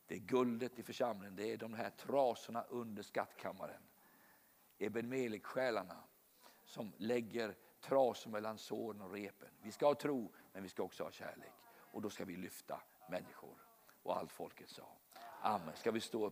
Det 0.07 0.15
är 0.15 0.19
guldet 0.19 0.79
i 0.79 0.83
församlingen, 0.83 1.35
det 1.35 1.51
är 1.51 1.57
de 1.57 1.73
här 1.73 1.89
trasorna 1.89 2.63
under 2.63 3.03
skattkammaren. 3.03 3.81
Eben 4.77 5.09
Melik-själarna 5.09 5.97
som 6.65 6.93
lägger 6.97 7.55
trasor 7.81 8.29
mellan 8.29 8.57
såren 8.57 9.01
och 9.01 9.11
repen. 9.11 9.49
Vi 9.61 9.71
ska 9.71 9.85
ha 9.85 9.95
tro, 9.95 10.31
men 10.53 10.63
vi 10.63 10.69
ska 10.69 10.83
också 10.83 11.03
ha 11.03 11.11
kärlek. 11.11 11.53
Och 11.91 12.01
då 12.01 12.09
ska 12.09 12.25
vi 12.25 12.35
lyfta 12.35 12.81
människor. 13.07 13.55
Och 14.03 14.17
allt 14.17 14.31
folket 14.31 14.69
sa. 14.69 14.83
Amen. 15.41 15.75
Ska 15.75 15.91
vi 15.91 15.99
stå 15.99 16.25
upp? 16.25 16.31